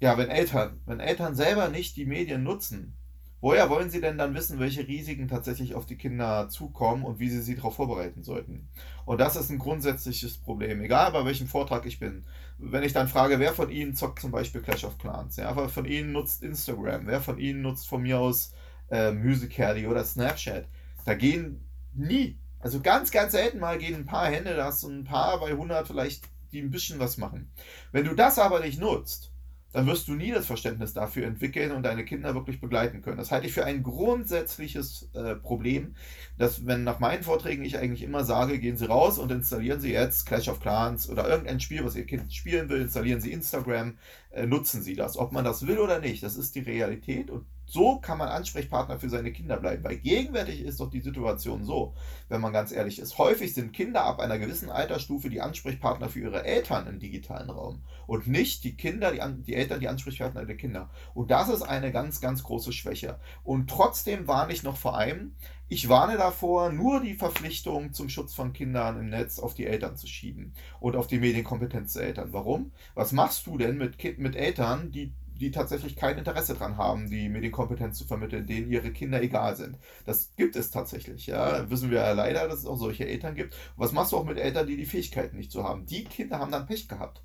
ja, 0.00 0.16
wenn 0.18 0.30
Eltern, 0.30 0.80
wenn 0.86 1.00
Eltern 1.00 1.34
selber 1.34 1.68
nicht 1.68 1.96
die 1.96 2.06
Medien 2.06 2.42
nutzen, 2.42 2.98
Woher 3.40 3.70
wollen 3.70 3.88
Sie 3.88 4.00
denn 4.00 4.18
dann 4.18 4.34
wissen, 4.34 4.58
welche 4.58 4.88
Risiken 4.88 5.28
tatsächlich 5.28 5.76
auf 5.76 5.86
die 5.86 5.96
Kinder 5.96 6.48
zukommen 6.48 7.04
und 7.04 7.20
wie 7.20 7.28
Sie 7.28 7.40
sie 7.40 7.54
darauf 7.54 7.76
vorbereiten 7.76 8.24
sollten? 8.24 8.68
Und 9.04 9.20
das 9.20 9.36
ist 9.36 9.50
ein 9.50 9.60
grundsätzliches 9.60 10.38
Problem, 10.38 10.80
egal 10.80 11.12
bei 11.12 11.24
welchem 11.24 11.46
Vortrag 11.46 11.86
ich 11.86 12.00
bin. 12.00 12.24
Wenn 12.58 12.82
ich 12.82 12.92
dann 12.92 13.06
frage, 13.06 13.38
wer 13.38 13.52
von 13.52 13.70
Ihnen 13.70 13.94
zockt 13.94 14.20
zum 14.20 14.32
Beispiel 14.32 14.60
Clash 14.60 14.82
of 14.82 14.98
Clans, 14.98 15.36
ja, 15.36 15.54
wer 15.56 15.68
von 15.68 15.84
Ihnen 15.84 16.10
nutzt 16.10 16.42
Instagram, 16.42 17.06
wer 17.06 17.20
von 17.20 17.38
Ihnen 17.38 17.62
nutzt 17.62 17.86
von 17.88 18.02
mir 18.02 18.18
aus 18.18 18.54
äh, 18.90 19.12
Musical.ly 19.12 19.86
oder 19.86 20.04
Snapchat, 20.04 20.66
da 21.04 21.14
gehen 21.14 21.60
nie, 21.98 22.38
also 22.60 22.80
ganz, 22.80 23.10
ganz 23.10 23.32
selten 23.32 23.60
mal 23.60 23.78
gehen 23.78 23.94
ein 23.94 24.06
paar 24.06 24.26
Hände, 24.26 24.54
da 24.56 24.66
hast 24.66 24.82
du 24.82 24.88
ein 24.88 25.04
paar 25.04 25.38
bei 25.40 25.50
100 25.50 25.86
vielleicht, 25.86 26.24
die 26.52 26.60
ein 26.60 26.70
bisschen 26.70 26.98
was 26.98 27.18
machen. 27.18 27.52
Wenn 27.92 28.04
du 28.04 28.14
das 28.14 28.38
aber 28.38 28.60
nicht 28.60 28.80
nutzt, 28.80 29.32
dann 29.72 29.86
wirst 29.86 30.08
du 30.08 30.14
nie 30.14 30.30
das 30.30 30.46
Verständnis 30.46 30.94
dafür 30.94 31.26
entwickeln 31.26 31.72
und 31.72 31.82
deine 31.82 32.04
Kinder 32.04 32.34
wirklich 32.34 32.60
begleiten 32.60 33.02
können. 33.02 33.18
Das 33.18 33.30
halte 33.30 33.46
ich 33.46 33.52
für 33.52 33.66
ein 33.66 33.82
grundsätzliches 33.82 35.10
äh, 35.12 35.34
Problem, 35.34 35.94
dass 36.38 36.66
wenn 36.66 36.84
nach 36.84 37.00
meinen 37.00 37.22
Vorträgen 37.22 37.64
ich 37.64 37.76
eigentlich 37.76 38.02
immer 38.02 38.24
sage, 38.24 38.58
gehen 38.58 38.78
Sie 38.78 38.86
raus 38.86 39.18
und 39.18 39.30
installieren 39.30 39.80
Sie 39.80 39.92
jetzt 39.92 40.24
Clash 40.24 40.48
of 40.48 40.60
Clans 40.60 41.08
oder 41.10 41.28
irgendein 41.28 41.60
Spiel, 41.60 41.84
was 41.84 41.96
Ihr 41.96 42.06
Kind 42.06 42.32
spielen 42.32 42.70
will, 42.70 42.80
installieren 42.80 43.20
Sie 43.20 43.30
Instagram, 43.30 43.98
äh, 44.30 44.46
nutzen 44.46 44.82
Sie 44.82 44.94
das. 44.94 45.18
Ob 45.18 45.32
man 45.32 45.44
das 45.44 45.66
will 45.66 45.78
oder 45.78 46.00
nicht, 46.00 46.22
das 46.22 46.36
ist 46.36 46.54
die 46.54 46.60
Realität 46.60 47.30
und 47.30 47.44
so 47.68 47.98
kann 47.98 48.16
man 48.16 48.28
Ansprechpartner 48.28 48.98
für 48.98 49.10
seine 49.10 49.30
Kinder 49.30 49.58
bleiben. 49.58 49.84
Weil 49.84 49.98
gegenwärtig 49.98 50.62
ist 50.62 50.80
doch 50.80 50.88
die 50.88 51.02
Situation 51.02 51.64
so, 51.64 51.94
wenn 52.30 52.40
man 52.40 52.52
ganz 52.52 52.72
ehrlich 52.72 52.98
ist. 52.98 53.18
Häufig 53.18 53.52
sind 53.52 53.74
Kinder 53.74 54.04
ab 54.04 54.20
einer 54.20 54.38
gewissen 54.38 54.70
Altersstufe 54.70 55.28
die 55.28 55.42
Ansprechpartner 55.42 56.08
für 56.08 56.20
ihre 56.20 56.44
Eltern 56.44 56.86
im 56.86 56.98
digitalen 56.98 57.50
Raum. 57.50 57.82
Und 58.06 58.26
nicht 58.26 58.64
die 58.64 58.74
Kinder, 58.74 59.12
die, 59.12 59.20
die 59.44 59.54
Eltern 59.54 59.80
die 59.80 59.88
Ansprechpartner 59.88 60.46
der 60.46 60.56
Kinder. 60.56 60.88
Und 61.12 61.30
das 61.30 61.50
ist 61.50 61.62
eine 61.62 61.92
ganz, 61.92 62.22
ganz 62.22 62.42
große 62.42 62.72
Schwäche. 62.72 63.20
Und 63.44 63.68
trotzdem 63.68 64.26
warne 64.26 64.54
ich 64.54 64.62
noch 64.62 64.78
vor 64.78 64.96
einem, 64.96 65.34
ich 65.70 65.90
warne 65.90 66.16
davor, 66.16 66.72
nur 66.72 67.02
die 67.02 67.12
Verpflichtung 67.12 67.92
zum 67.92 68.08
Schutz 68.08 68.32
von 68.32 68.54
Kindern 68.54 68.98
im 68.98 69.10
Netz 69.10 69.38
auf 69.38 69.52
die 69.52 69.66
Eltern 69.66 69.96
zu 69.96 70.06
schieben 70.06 70.54
und 70.80 70.96
auf 70.96 71.06
die 71.06 71.18
Medienkompetenz 71.18 71.92
der 71.92 72.04
Eltern. 72.04 72.32
Warum? 72.32 72.72
Was 72.94 73.12
machst 73.12 73.46
du 73.46 73.58
denn 73.58 73.76
mit, 73.76 74.02
mit 74.18 74.34
Eltern, 74.34 74.90
die 74.90 75.12
die 75.38 75.50
tatsächlich 75.50 75.96
kein 75.96 76.18
Interesse 76.18 76.54
daran 76.54 76.76
haben, 76.76 77.08
die 77.08 77.28
Medienkompetenz 77.28 77.98
zu 77.98 78.04
vermitteln, 78.04 78.46
denen 78.46 78.70
ihre 78.70 78.90
Kinder 78.92 79.22
egal 79.22 79.56
sind. 79.56 79.78
Das 80.04 80.32
gibt 80.36 80.56
es 80.56 80.70
tatsächlich, 80.70 81.26
ja. 81.26 81.68
Wissen 81.70 81.90
wir 81.90 82.00
ja 82.00 82.12
leider, 82.12 82.48
dass 82.48 82.60
es 82.60 82.66
auch 82.66 82.76
solche 82.76 83.06
Eltern 83.06 83.34
gibt. 83.34 83.54
Und 83.54 83.84
was 83.84 83.92
machst 83.92 84.12
du 84.12 84.16
auch 84.16 84.24
mit 84.24 84.38
Eltern, 84.38 84.66
die 84.66 84.76
die 84.76 84.86
Fähigkeiten 84.86 85.36
nicht 85.36 85.52
zu 85.52 85.64
haben? 85.64 85.86
Die 85.86 86.04
Kinder 86.04 86.38
haben 86.38 86.52
dann 86.52 86.66
Pech 86.66 86.88
gehabt. 86.88 87.22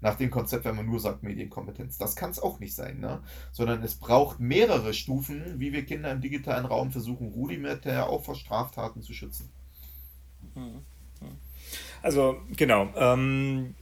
Nach 0.00 0.16
dem 0.16 0.30
Konzept, 0.30 0.64
wenn 0.66 0.76
man 0.76 0.86
nur 0.86 1.00
sagt 1.00 1.22
Medienkompetenz. 1.22 1.96
Das 1.96 2.16
kann 2.16 2.30
es 2.30 2.38
auch 2.38 2.60
nicht 2.60 2.74
sein, 2.74 3.00
ne? 3.00 3.22
Sondern 3.50 3.82
es 3.82 3.94
braucht 3.94 4.40
mehrere 4.40 4.92
Stufen, 4.92 5.58
wie 5.58 5.72
wir 5.72 5.86
Kinder 5.86 6.12
im 6.12 6.20
digitalen 6.20 6.66
Raum 6.66 6.90
versuchen, 6.90 7.28
rudimentär 7.28 8.08
auch 8.08 8.22
vor 8.22 8.34
Straftaten 8.34 9.02
zu 9.02 9.14
schützen. 9.14 9.50
Mhm. 10.54 10.84
Also, 12.02 12.36
genau. 12.56 12.88
Ähm 12.94 13.74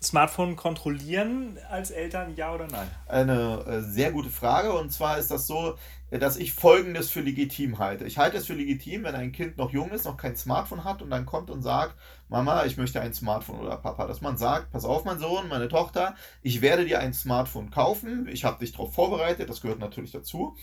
Smartphone 0.00 0.54
kontrollieren 0.54 1.58
als 1.70 1.90
Eltern, 1.90 2.36
ja 2.36 2.54
oder 2.54 2.68
nein? 2.68 2.88
Eine 3.08 3.64
äh, 3.66 3.80
sehr 3.80 4.12
gute 4.12 4.30
Frage. 4.30 4.72
Und 4.72 4.92
zwar 4.92 5.18
ist 5.18 5.30
das 5.30 5.48
so, 5.48 5.76
dass 6.10 6.36
ich 6.36 6.52
Folgendes 6.52 7.10
für 7.10 7.20
legitim 7.20 7.78
halte. 7.78 8.04
Ich 8.04 8.16
halte 8.16 8.36
es 8.36 8.46
für 8.46 8.54
legitim, 8.54 9.02
wenn 9.02 9.16
ein 9.16 9.32
Kind 9.32 9.58
noch 9.58 9.72
jung 9.72 9.90
ist, 9.90 10.04
noch 10.04 10.16
kein 10.16 10.36
Smartphone 10.36 10.84
hat 10.84 11.02
und 11.02 11.10
dann 11.10 11.26
kommt 11.26 11.50
und 11.50 11.62
sagt, 11.62 11.96
Mama, 12.28 12.64
ich 12.64 12.76
möchte 12.76 13.00
ein 13.00 13.12
Smartphone 13.12 13.58
oder 13.58 13.76
Papa, 13.76 14.06
dass 14.06 14.20
man 14.20 14.38
sagt, 14.38 14.70
pass 14.70 14.84
auf, 14.84 15.04
mein 15.04 15.18
Sohn, 15.18 15.48
meine 15.48 15.68
Tochter, 15.68 16.14
ich 16.42 16.62
werde 16.62 16.84
dir 16.84 17.00
ein 17.00 17.12
Smartphone 17.12 17.70
kaufen. 17.70 18.28
Ich 18.30 18.44
habe 18.44 18.60
dich 18.60 18.72
darauf 18.72 18.94
vorbereitet, 18.94 19.50
das 19.50 19.60
gehört 19.60 19.80
natürlich 19.80 20.12
dazu. 20.12 20.56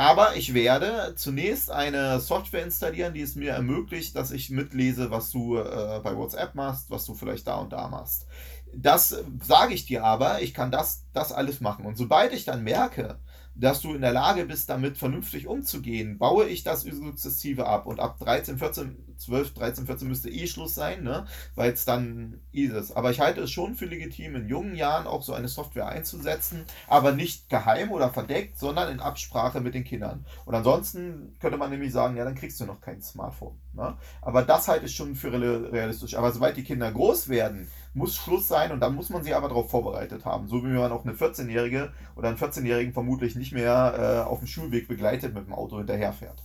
Aber 0.00 0.34
ich 0.36 0.54
werde 0.54 1.12
zunächst 1.14 1.70
eine 1.70 2.20
Software 2.20 2.64
installieren, 2.64 3.12
die 3.12 3.20
es 3.20 3.34
mir 3.34 3.52
ermöglicht, 3.52 4.16
dass 4.16 4.30
ich 4.30 4.48
mitlese, 4.48 5.10
was 5.10 5.30
du 5.30 5.58
äh, 5.58 6.00
bei 6.02 6.16
WhatsApp 6.16 6.54
machst, 6.54 6.90
was 6.90 7.04
du 7.04 7.14
vielleicht 7.14 7.46
da 7.46 7.56
und 7.56 7.70
da 7.74 7.86
machst. 7.86 8.26
Das 8.74 9.16
sage 9.42 9.74
ich 9.74 9.86
dir 9.86 10.04
aber, 10.04 10.42
ich 10.42 10.54
kann 10.54 10.70
das, 10.70 11.04
das 11.12 11.32
alles 11.32 11.60
machen. 11.60 11.86
Und 11.86 11.96
sobald 11.96 12.32
ich 12.32 12.44
dann 12.44 12.62
merke, 12.62 13.18
dass 13.54 13.82
du 13.82 13.94
in 13.94 14.00
der 14.00 14.12
Lage 14.12 14.46
bist, 14.46 14.70
damit 14.70 14.96
vernünftig 14.96 15.46
umzugehen, 15.46 16.18
baue 16.18 16.46
ich 16.46 16.62
das 16.62 16.82
sukzessive 16.82 17.66
ab. 17.66 17.86
Und 17.86 18.00
ab 18.00 18.18
13, 18.20 18.58
14, 18.58 19.16
12, 19.18 19.54
13, 19.54 19.86
14 19.86 20.08
müsste 20.08 20.30
eh 20.30 20.46
Schluss 20.46 20.74
sein, 20.74 21.02
ne? 21.02 21.26
weil 21.54 21.72
es 21.72 21.84
dann 21.84 22.40
ist. 22.52 22.92
Aber 22.92 23.10
ich 23.10 23.20
halte 23.20 23.42
es 23.42 23.50
schon 23.50 23.74
für 23.74 23.84
legitim, 23.84 24.34
in 24.34 24.48
jungen 24.48 24.76
Jahren 24.76 25.06
auch 25.06 25.22
so 25.22 25.34
eine 25.34 25.48
Software 25.48 25.88
einzusetzen, 25.88 26.64
aber 26.88 27.12
nicht 27.12 27.50
geheim 27.50 27.90
oder 27.90 28.10
verdeckt, 28.10 28.58
sondern 28.58 28.90
in 28.90 29.00
Absprache 29.00 29.60
mit 29.60 29.74
den 29.74 29.84
Kindern. 29.84 30.24
Und 30.46 30.54
ansonsten 30.54 31.36
könnte 31.38 31.58
man 31.58 31.70
nämlich 31.70 31.92
sagen, 31.92 32.16
ja, 32.16 32.24
dann 32.24 32.36
kriegst 32.36 32.60
du 32.60 32.64
noch 32.64 32.80
kein 32.80 33.02
Smartphone. 33.02 33.58
Ne? 33.74 33.96
Aber 34.22 34.42
das 34.42 34.68
halte 34.68 34.86
ich 34.86 34.96
schon 34.96 35.14
für 35.14 35.32
realistisch. 35.32 36.14
Aber 36.14 36.32
sobald 36.32 36.56
die 36.56 36.64
Kinder 36.64 36.90
groß 36.90 37.28
werden, 37.28 37.68
muss 37.94 38.16
Schluss 38.16 38.48
sein 38.48 38.72
und 38.72 38.80
dann 38.80 38.94
muss 38.94 39.10
man 39.10 39.24
sie 39.24 39.34
aber 39.34 39.48
darauf 39.48 39.70
vorbereitet 39.70 40.24
haben. 40.24 40.48
So 40.48 40.62
wie 40.62 40.68
man 40.68 40.92
auch 40.92 41.04
eine 41.04 41.14
14-Jährige 41.14 41.92
oder 42.16 42.28
einen 42.28 42.38
14-Jährigen 42.38 42.92
vermutlich 42.92 43.34
nicht 43.36 43.52
mehr 43.52 44.24
äh, 44.26 44.28
auf 44.28 44.38
dem 44.38 44.46
Schulweg 44.46 44.88
begleitet 44.88 45.34
mit 45.34 45.46
dem 45.46 45.54
Auto 45.54 45.78
hinterherfährt. 45.78 46.42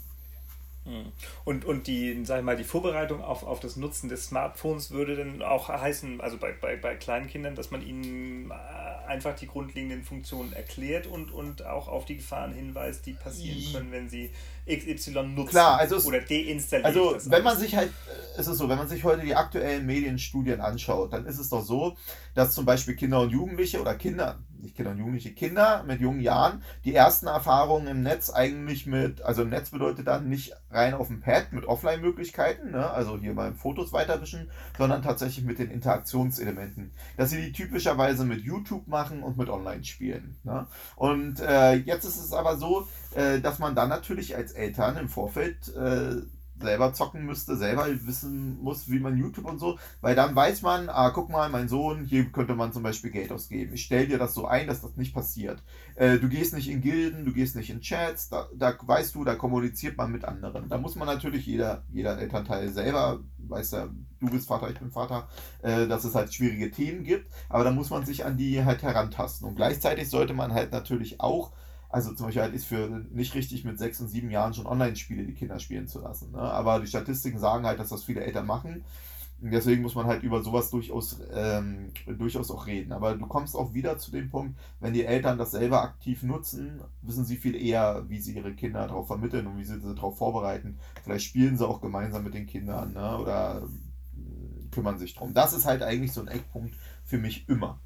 Hm. 0.86 1.12
Und, 1.44 1.66
und 1.66 1.88
die, 1.88 2.24
sag 2.26 2.40
ich 2.40 2.46
mal, 2.46 2.56
die 2.56 2.64
Vorbereitung 2.64 3.24
auf, 3.24 3.44
auf 3.44 3.60
das 3.60 3.76
Nutzen 3.76 4.08
des 4.08 4.28
Smartphones 4.28 4.92
würde 4.92 5.16
dann 5.16 5.42
auch 5.42 5.68
heißen, 5.68 6.22
also 6.22 6.38
bei, 6.38 6.52
bei, 6.54 6.76
bei 6.76 6.96
kleinen 6.96 7.28
Kindern, 7.28 7.56
dass 7.56 7.72
man 7.72 7.86
ihnen 7.86 8.52
äh, 8.52 8.54
einfach 9.08 9.36
die 9.36 9.48
grundlegenden 9.48 10.04
Funktionen 10.04 10.54
erklärt 10.54 11.08
und, 11.08 11.32
und 11.32 11.66
auch 11.66 11.88
auf 11.88 12.06
die 12.06 12.18
Gefahren 12.18 12.54
hinweist, 12.54 13.06
die 13.06 13.14
passieren 13.14 13.74
können, 13.74 13.92
wenn 13.92 14.10
sie 14.10 14.32
XY 14.68 15.24
nutzen 15.24 15.50
Klar, 15.50 15.80
also 15.80 15.98
oder 16.08 16.22
deinstallieren. 16.22 16.86
Also 16.86 17.18
wenn 17.32 17.44
man 17.44 17.58
sich 17.58 17.76
halt, 17.76 17.92
ist 18.38 18.48
es 18.48 18.58
so, 18.58 18.70
wenn 18.70 18.78
man 18.78 18.88
sich 18.88 19.04
heute 19.04 19.22
die 19.22 19.36
aktuellen 19.36 19.86
Medienstudien 19.86 20.62
anschaut, 20.62 21.14
dann 21.14 21.26
ist 21.26 21.40
es 21.40 21.50
doch 21.50 21.64
so, 21.64 21.96
dass 22.34 22.54
zum 22.54 22.66
Beispiel 22.66 22.96
Kinder 22.96 23.22
und 23.22 23.30
Jugendliche 23.30 23.80
oder 23.80 23.96
Kinder, 23.96 24.40
Kinder 24.74 24.92
und 24.92 24.98
Jugendliche, 24.98 25.34
Kinder 25.34 25.84
mit 25.86 26.02
jungen 26.02 26.22
Jahren 26.22 26.62
die 26.84 26.96
ersten 26.96 27.28
Erfahrungen 27.28 27.88
im 27.88 28.04
Netz 28.04 28.30
eigentlich 28.30 28.86
mit, 28.86 29.22
also 29.22 29.44
im 29.44 29.50
Netz 29.50 29.70
bedeutet 29.70 30.08
dann 30.08 30.30
nicht 30.30 30.54
rein 30.72 30.94
auf 30.94 31.08
dem 31.08 31.22
Pad 31.22 31.54
mit 31.54 31.66
Offline-Möglichkeiten, 31.66 32.72
ne? 32.72 32.90
also 32.90 33.18
hier 33.18 33.34
mal 33.34 33.54
Fotos 33.54 33.94
weiterwischen, 33.94 34.50
sondern 34.78 35.02
tatsächlich 35.02 35.46
mit 35.46 35.60
den 35.60 35.72
Interaktionselementen. 35.72 36.92
Dass 37.18 37.30
sie 37.30 37.42
die 37.42 37.52
typischerweise 37.52 38.26
mit 38.26 38.44
YouTube 38.44 38.88
machen 38.88 39.24
und 39.24 39.38
mit 39.38 39.50
Online-Spielen. 39.50 40.38
Ne? 40.44 40.68
Und 40.96 41.40
äh, 41.40 41.74
jetzt 41.74 42.06
ist 42.06 42.18
es 42.18 42.34
aber 42.34 42.58
so, 42.58 42.88
äh, 43.16 43.40
dass 43.40 43.60
man 43.60 43.76
dann 43.76 43.90
natürlich 43.90 44.36
als 44.36 44.52
Eltern 44.52 44.98
im 44.98 45.10
Vorfeld 45.10 45.74
äh, 45.76 46.22
selber 46.60 46.94
zocken 46.94 47.26
müsste, 47.26 47.58
selber 47.58 47.88
wissen 48.06 48.62
muss, 48.62 48.90
wie 48.90 49.00
man 49.00 49.18
YouTube 49.18 49.46
und 49.46 49.60
so, 49.60 49.78
weil 50.02 50.16
dann 50.16 50.36
weiß 50.36 50.62
man, 50.62 50.90
ah, 50.90 51.10
guck 51.10 51.30
mal, 51.30 51.50
mein 51.50 51.68
Sohn, 51.68 52.06
hier 52.06 52.26
könnte 52.32 52.56
man 52.56 52.72
zum 52.72 52.84
Beispiel 52.84 53.12
Geld 53.12 53.32
ausgeben. 53.32 53.74
Ich 53.74 53.84
stelle 53.84 54.08
dir 54.08 54.18
das 54.18 54.34
so 54.34 54.46
ein, 54.46 54.68
dass 54.68 54.82
das 54.82 54.96
nicht 54.96 55.14
passiert. 55.14 55.64
Äh, 55.96 56.18
du 56.18 56.30
gehst 56.30 56.54
nicht 56.54 56.70
in 56.70 56.82
Gilden, 56.82 57.26
du 57.26 57.34
gehst 57.34 57.56
nicht 57.56 57.70
in 57.70 57.82
Chats, 57.82 58.30
da, 58.30 58.48
da 58.56 58.74
weißt 58.82 59.16
du, 59.16 59.24
da 59.24 59.36
kommuniziert 59.36 59.98
man 59.98 60.12
mit 60.12 60.26
anderen. 60.26 60.70
Da 60.70 60.78
muss 60.78 60.96
man 60.96 61.08
natürlich 61.08 61.46
jeder, 61.46 61.84
jeder 61.92 62.18
Elternteil 62.18 62.70
selber, 62.70 63.20
weiß 63.38 63.72
ja, 63.72 63.90
du 64.20 64.30
bist 64.30 64.48
Vater, 64.48 64.70
ich 64.70 64.80
bin 64.80 64.92
Vater, 64.92 65.28
äh, 65.62 65.88
dass 65.88 66.06
es 66.06 66.16
halt 66.16 66.34
schwierige 66.34 66.72
Themen 66.72 67.04
gibt, 67.04 67.30
aber 67.50 67.64
da 67.64 67.72
muss 67.72 67.90
man 67.90 68.06
sich 68.06 68.26
an 68.26 68.38
die 68.38 68.64
halt 68.64 68.82
herantasten. 68.82 69.48
Und 69.48 69.56
gleichzeitig 69.56 70.10
sollte 70.10 70.34
man 70.34 70.54
halt 70.54 70.72
natürlich 70.72 71.20
auch 71.20 71.52
also 71.96 72.14
zum 72.14 72.26
Beispiel 72.26 72.42
halt 72.42 72.54
ist 72.54 72.66
für 72.66 72.90
nicht 73.14 73.36
richtig 73.36 73.64
mit 73.64 73.80
sechs 73.80 74.02
und 74.02 74.10
sieben 74.10 74.30
Jahren 74.30 74.54
schon 74.54 74.66
Online-Spiele 74.66 75.24
die 75.24 75.34
Kinder 75.34 75.60
spielen 75.60 75.88
zu 75.88 76.02
lassen. 76.02 76.34
Ne? 76.34 76.40
Aber 76.40 76.82
die 76.82 76.88
Statistiken 76.88 77.40
sagen 77.40 77.66
halt, 77.66 77.80
dass 77.80 77.88
das 77.88 78.04
viele 78.04 78.20
Eltern 78.20 78.46
machen. 78.46 78.84
Und 79.42 79.52
deswegen 79.52 79.82
muss 79.82 79.96
man 79.96 80.06
halt 80.06 80.22
über 80.22 80.44
sowas 80.44 80.70
durchaus, 80.72 81.22
ähm, 81.34 81.94
durchaus 82.06 82.52
auch 82.52 82.68
reden. 82.68 82.92
Aber 82.92 83.16
du 83.16 83.26
kommst 83.28 83.56
auch 83.56 83.74
wieder 83.74 83.98
zu 83.98 84.12
dem 84.12 84.30
Punkt, 84.30 84.60
wenn 84.82 84.92
die 84.92 85.06
Eltern 85.06 85.38
das 85.38 85.52
selber 85.52 85.84
aktiv 85.84 86.22
nutzen, 86.22 86.82
wissen 87.02 87.24
sie 87.24 87.38
viel 87.38 87.56
eher, 87.56 88.04
wie 88.10 88.20
sie 88.20 88.36
ihre 88.36 88.54
Kinder 88.56 88.86
darauf 88.86 89.08
vermitteln 89.08 89.48
und 89.48 89.58
wie 89.58 89.64
sie 89.64 89.80
sie 89.80 89.96
darauf 89.96 90.18
vorbereiten. 90.18 90.78
Vielleicht 91.02 91.24
spielen 91.24 91.58
sie 91.58 91.66
auch 91.66 91.80
gemeinsam 91.80 92.26
mit 92.26 92.34
den 92.34 92.46
Kindern 92.46 92.92
ne? 92.92 93.18
oder 93.18 93.70
kümmern 94.72 95.00
sich 95.00 95.16
drum. 95.16 95.34
Das 95.34 95.54
ist 95.54 95.64
halt 95.64 95.82
eigentlich 95.82 96.12
so 96.12 96.20
ein 96.20 96.28
Eckpunkt 96.28 96.76
für 97.06 97.20
mich 97.20 97.48
immer. 97.48 97.80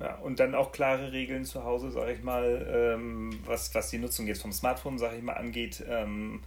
Ja, 0.00 0.14
und 0.16 0.38
dann 0.38 0.54
auch 0.54 0.70
klare 0.70 1.10
Regeln 1.12 1.44
zu 1.44 1.64
Hause, 1.64 1.90
sage 1.90 2.12
ich 2.12 2.22
mal, 2.22 2.66
ähm, 2.72 3.30
was, 3.44 3.74
was 3.74 3.90
die 3.90 3.98
Nutzung 3.98 4.28
jetzt 4.28 4.42
vom 4.42 4.52
Smartphone, 4.52 4.96
sage 4.96 5.16
ich 5.16 5.22
mal, 5.22 5.32
angeht. 5.32 5.82
Ähm, 5.88 6.40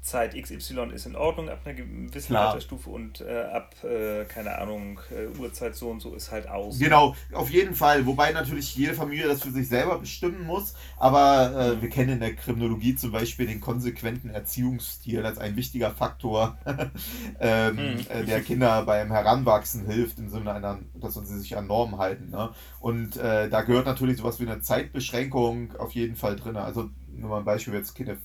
Zeit 0.00 0.40
XY 0.40 0.90
ist 0.94 1.06
in 1.06 1.16
Ordnung 1.16 1.48
ab 1.48 1.60
einer 1.64 1.74
gewissen 1.74 2.28
Klar. 2.28 2.48
Altersstufe 2.48 2.88
und 2.88 3.20
äh, 3.20 3.42
ab, 3.52 3.74
äh, 3.84 4.24
keine 4.24 4.56
Ahnung, 4.58 5.00
äh, 5.10 5.26
Uhrzeit 5.38 5.74
so 5.74 5.90
und 5.90 6.00
so 6.00 6.14
ist 6.14 6.30
halt 6.30 6.48
aus. 6.48 6.78
Genau, 6.78 7.14
auf 7.32 7.50
jeden 7.50 7.74
Fall. 7.74 8.06
Wobei 8.06 8.32
natürlich 8.32 8.74
jede 8.74 8.94
Familie 8.94 9.26
das 9.26 9.42
für 9.42 9.50
sich 9.50 9.68
selber 9.68 9.98
bestimmen 9.98 10.46
muss. 10.46 10.74
Aber 10.96 11.52
äh, 11.54 11.74
mhm. 11.74 11.82
wir 11.82 11.88
kennen 11.90 12.10
in 12.10 12.20
der 12.20 12.34
Kriminologie 12.34 12.94
zum 12.94 13.12
Beispiel 13.12 13.46
den 13.46 13.60
konsequenten 13.60 14.30
Erziehungsstil 14.30 15.24
als 15.26 15.38
ein 15.38 15.56
wichtiger 15.56 15.90
Faktor, 15.90 16.58
ähm, 17.40 17.76
mhm. 17.76 18.06
Äh, 18.08 18.24
der 18.24 18.40
Kinder 18.40 18.84
beim 18.84 19.10
Heranwachsen 19.10 19.86
hilft, 19.86 20.18
im 20.18 20.28
Sinne 20.28 20.52
einer, 20.52 20.78
dass 20.94 21.14
sie 21.14 21.38
sich 21.38 21.56
an 21.56 21.66
Normen 21.66 21.98
halten. 21.98 22.30
Ne? 22.30 22.50
Und 22.80 23.16
äh, 23.16 23.48
da 23.48 23.62
gehört 23.62 23.86
natürlich 23.86 24.18
sowas 24.18 24.40
wie 24.40 24.48
eine 24.48 24.60
Zeitbeschränkung 24.60 25.76
auf 25.76 25.92
jeden 25.92 26.16
Fall 26.16 26.36
drin. 26.36 26.56
Also 26.56 26.90
nur 27.18 27.30
mal 27.30 27.38
ein 27.38 27.44
Beispiel, 27.44 27.74
jetzt 27.74 27.94
Kinder 27.94 28.16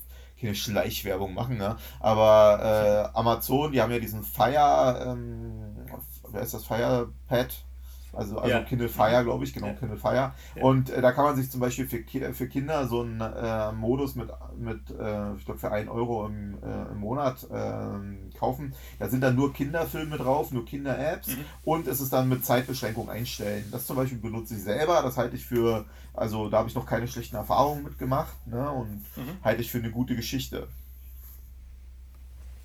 keine 0.43 0.56
Schleichwerbung 0.56 1.34
machen, 1.34 1.58
ne? 1.58 1.77
aber 1.99 3.12
äh, 3.13 3.17
Amazon, 3.17 3.71
die 3.71 3.82
haben 3.82 3.91
ja 3.91 3.99
diesen 3.99 4.23
Fire, 4.23 5.06
ähm, 5.08 5.86
wer 6.29 6.41
ist 6.41 6.53
das, 6.53 6.65
Firepad? 6.65 7.65
Also, 8.13 8.38
also 8.38 8.49
ja. 8.49 8.62
Kindle 8.62 8.89
Fire, 8.89 9.23
glaube 9.23 9.43
ich, 9.43 9.54
genau, 9.54 9.67
ja. 9.67 9.73
Kindle 9.73 9.97
Fire. 9.97 10.34
Ja. 10.56 10.63
Und 10.63 10.89
äh, 10.89 11.02
da 11.02 11.12
kann 11.12 11.26
man 11.26 11.36
sich 11.36 11.49
zum 11.49 11.60
Beispiel 11.60 11.88
für, 11.88 12.34
für 12.34 12.47
Kinder 12.47 12.88
so 12.88 13.02
einen 13.02 13.19
äh, 13.19 13.71
Modus 13.71 14.15
mit, 14.15 14.30
mit 14.58 14.89
äh, 14.91 15.34
ich 15.36 15.45
glaube, 15.45 15.60
für 15.60 15.71
1 15.71 15.89
Euro 15.89 16.28
im, 16.28 16.58
äh, 16.63 16.91
im 16.91 16.99
Monat 16.99 17.47
ähm, 17.52 18.30
kaufen. 18.38 18.73
Da 18.99 19.10
sind 19.10 19.21
dann 19.21 19.36
nur 19.36 19.54
Kinderfilme 19.54 20.17
drauf, 20.17 20.52
nur 20.52 20.65
Kinder-Apps 20.65 21.30
mhm. 21.30 21.45
und 21.63 21.88
es 21.88 22.02
ist 22.02 22.13
dann 22.13 22.30
mit 22.30 22.45
Zeitbeschränkung 22.45 23.10
einstellen. 23.10 23.65
Das 23.71 23.88
zum 23.88 23.95
Beispiel 23.95 24.19
benutze 24.19 24.56
ich 24.56 24.63
selber, 24.63 25.02
das 25.02 25.17
halte 25.17 25.36
ich 25.36 25.45
für, 25.45 25.86
also 26.13 26.49
da 26.49 26.60
habe 26.60 26.69
ich 26.69 26.76
noch 26.76 26.86
keine 26.86 27.08
schlechten 27.08 27.36
Erfahrungen 27.36 27.84
mitgemacht 27.84 28.36
ne, 28.45 28.69
und 28.69 29.04
mhm. 29.15 29.43
halte 29.43 29.62
ich 29.62 29.71
für 29.71 29.80
eine 29.80 29.91
gute 29.91 30.15
Geschichte. 30.15 30.67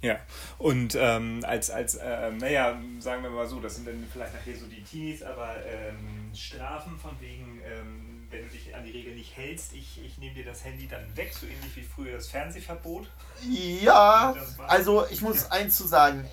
Ja, 0.01 0.17
und 0.59 0.97
ähm, 0.99 1.41
als, 1.45 1.71
als 1.71 1.97
äh, 1.97 2.31
naja, 2.31 2.81
sagen 3.01 3.23
wir 3.25 3.31
mal 3.31 3.49
so, 3.49 3.59
das 3.59 3.77
sind 3.77 3.89
dann 3.89 4.07
vielleicht 4.13 4.33
nachher 4.33 4.57
so 4.57 4.67
die 4.67 4.83
Teenies, 4.83 5.25
aber 5.25 5.57
ähm, 5.67 6.31
Strafen 6.35 6.97
von 6.97 7.11
wegen, 7.21 7.61
ähm, 7.65 8.27
wenn 8.31 8.45
du 8.45 8.49
dich 8.49 8.75
an 8.77 8.85
die 8.85 8.93
Regeln 8.93 9.17
nicht 9.17 9.37
hältst, 9.37 9.73
ich, 9.73 10.01
ich 10.05 10.19
nehme 10.19 10.35
dir 10.35 10.45
das 10.45 10.65
Handy 10.65 10.87
dann 10.87 11.05
weg, 11.17 11.33
so 11.35 11.47
ähnlich 11.47 11.75
wie 11.75 11.83
früher 11.83 12.13
das 12.13 12.29
Fernsehverbot. 12.29 13.09
Ja, 13.43 14.37
also 14.69 15.05
ich 15.11 15.21
muss 15.21 15.51
eins 15.51 15.77
zu 15.77 15.87
sagen, 15.89 16.25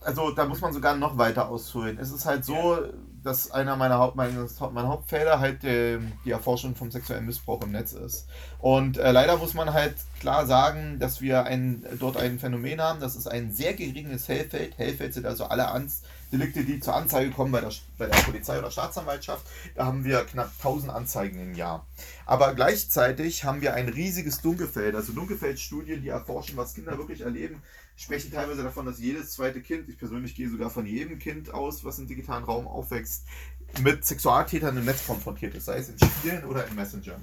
also 0.00 0.30
da 0.30 0.44
muss 0.44 0.60
man 0.60 0.72
sogar 0.72 0.96
noch 0.96 1.18
weiter 1.18 1.48
ausholen. 1.48 1.98
Es 1.98 2.12
ist 2.12 2.24
halt 2.24 2.44
so, 2.44 2.54
ja. 2.54 2.88
Dass 3.22 3.50
einer 3.50 3.76
meiner 3.76 3.98
Haupt, 3.98 4.16
meines, 4.16 4.60
meiner 4.60 4.88
Hauptfelder 4.88 5.40
halt 5.40 5.62
die, 5.62 5.98
die 6.24 6.30
Erforschung 6.30 6.74
vom 6.74 6.90
sexuellen 6.90 7.26
Missbrauch 7.26 7.62
im 7.62 7.72
Netz 7.72 7.92
ist. 7.92 8.26
Und 8.58 8.98
äh, 8.98 9.12
leider 9.12 9.36
muss 9.36 9.54
man 9.54 9.72
halt 9.72 9.94
klar 10.20 10.46
sagen, 10.46 10.98
dass 10.98 11.20
wir 11.20 11.44
ein, 11.44 11.84
dort 11.98 12.16
ein 12.16 12.38
Phänomen 12.38 12.80
haben, 12.80 13.00
das 13.00 13.16
ist 13.16 13.26
ein 13.26 13.52
sehr 13.52 13.74
geringes 13.74 14.28
Hellfeld. 14.28 14.78
Hellfeld 14.78 15.14
sind 15.14 15.26
also 15.26 15.44
alle 15.44 15.70
Ans 15.70 16.02
Delikte, 16.32 16.64
die 16.64 16.80
zur 16.80 16.94
Anzeige 16.94 17.30
kommen 17.30 17.52
bei 17.52 17.60
der, 17.60 17.72
bei 17.96 18.06
der 18.06 18.16
Polizei 18.18 18.58
oder 18.58 18.70
Staatsanwaltschaft. 18.70 19.46
Da 19.74 19.86
haben 19.86 20.04
wir 20.04 20.24
knapp 20.24 20.50
1000 20.58 20.92
Anzeigen 20.92 21.38
im 21.40 21.54
Jahr. 21.54 21.86
Aber 22.26 22.54
gleichzeitig 22.54 23.44
haben 23.44 23.60
wir 23.60 23.74
ein 23.74 23.88
riesiges 23.88 24.40
Dunkelfeld. 24.40 24.94
Also 24.94 25.12
Dunkelfeldstudien, 25.12 26.02
die 26.02 26.08
erforschen, 26.08 26.56
was 26.56 26.74
Kinder 26.74 26.98
wirklich 26.98 27.22
erleben, 27.22 27.62
sprechen 27.96 28.30
teilweise 28.30 28.62
davon, 28.62 28.86
dass 28.86 28.98
jedes 28.98 29.32
zweite 29.32 29.60
Kind, 29.60 29.88
ich 29.88 29.98
persönlich 29.98 30.34
gehe 30.34 30.48
sogar 30.48 30.70
von 30.70 30.86
jedem 30.86 31.18
Kind 31.18 31.52
aus, 31.52 31.84
was 31.84 31.98
im 31.98 32.06
digitalen 32.06 32.44
Raum 32.44 32.68
aufwächst, 32.68 33.24
mit 33.82 34.04
Sexualtätern 34.04 34.76
im 34.76 34.84
Netz 34.84 35.06
konfrontiert 35.06 35.54
ist, 35.54 35.66
sei 35.66 35.78
es 35.78 35.88
in 35.88 35.98
Spielen 35.98 36.44
oder 36.44 36.66
in 36.66 36.74
Messenger. 36.74 37.20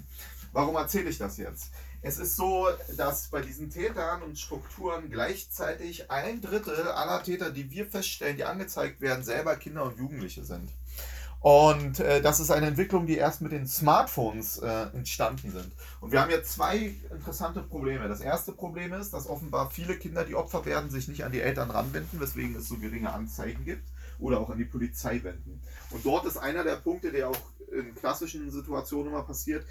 Warum 0.51 0.75
erzähle 0.75 1.09
ich 1.09 1.17
das 1.17 1.37
jetzt? 1.37 1.71
Es 2.07 2.19
ist 2.19 2.35
so, 2.35 2.67
dass 2.97 3.29
bei 3.29 3.41
diesen 3.41 3.71
Tätern 3.71 4.21
und 4.21 4.37
Strukturen 4.37 5.09
gleichzeitig 5.09 6.11
ein 6.11 6.39
Drittel 6.39 6.87
aller 6.89 7.23
Täter, 7.23 7.49
die 7.49 7.71
wir 7.71 7.87
feststellen, 7.87 8.37
die 8.37 8.43
angezeigt 8.43 9.01
werden, 9.01 9.23
selber 9.23 9.55
Kinder 9.55 9.85
und 9.85 9.97
Jugendliche 9.97 10.43
sind. 10.43 10.69
Und 11.39 11.99
äh, 11.99 12.21
das 12.21 12.39
ist 12.39 12.51
eine 12.51 12.67
Entwicklung, 12.67 13.07
die 13.07 13.17
erst 13.17 13.41
mit 13.41 13.53
den 13.53 13.67
Smartphones 13.67 14.59
äh, 14.59 14.83
entstanden 14.93 15.49
sind. 15.49 15.71
Und 15.99 16.11
wir 16.11 16.21
haben 16.21 16.29
jetzt 16.29 16.53
zwei 16.53 16.93
interessante 17.09 17.63
Probleme. 17.63 18.07
Das 18.07 18.21
erste 18.21 18.51
Problem 18.51 18.93
ist, 18.93 19.11
dass 19.11 19.25
offenbar 19.25 19.71
viele 19.71 19.97
Kinder, 19.97 20.25
die 20.25 20.35
Opfer 20.35 20.63
werden, 20.63 20.91
sich 20.91 21.07
nicht 21.07 21.25
an 21.25 21.31
die 21.31 21.41
Eltern 21.41 21.71
ranwenden, 21.71 22.19
weswegen 22.19 22.55
es 22.55 22.67
so 22.67 22.77
geringe 22.77 23.11
Anzeigen 23.11 23.65
gibt 23.65 23.89
oder 24.19 24.39
auch 24.39 24.51
an 24.51 24.59
die 24.59 24.65
Polizei 24.65 25.23
wenden. 25.23 25.59
Und 25.89 26.05
dort 26.05 26.27
ist 26.27 26.37
einer 26.37 26.63
der 26.63 26.75
Punkte, 26.75 27.11
der 27.11 27.29
auch 27.29 27.37
in 27.71 27.95
klassischen 27.95 28.51
Situationen 28.51 29.11
immer 29.11 29.23
passiert, 29.23 29.65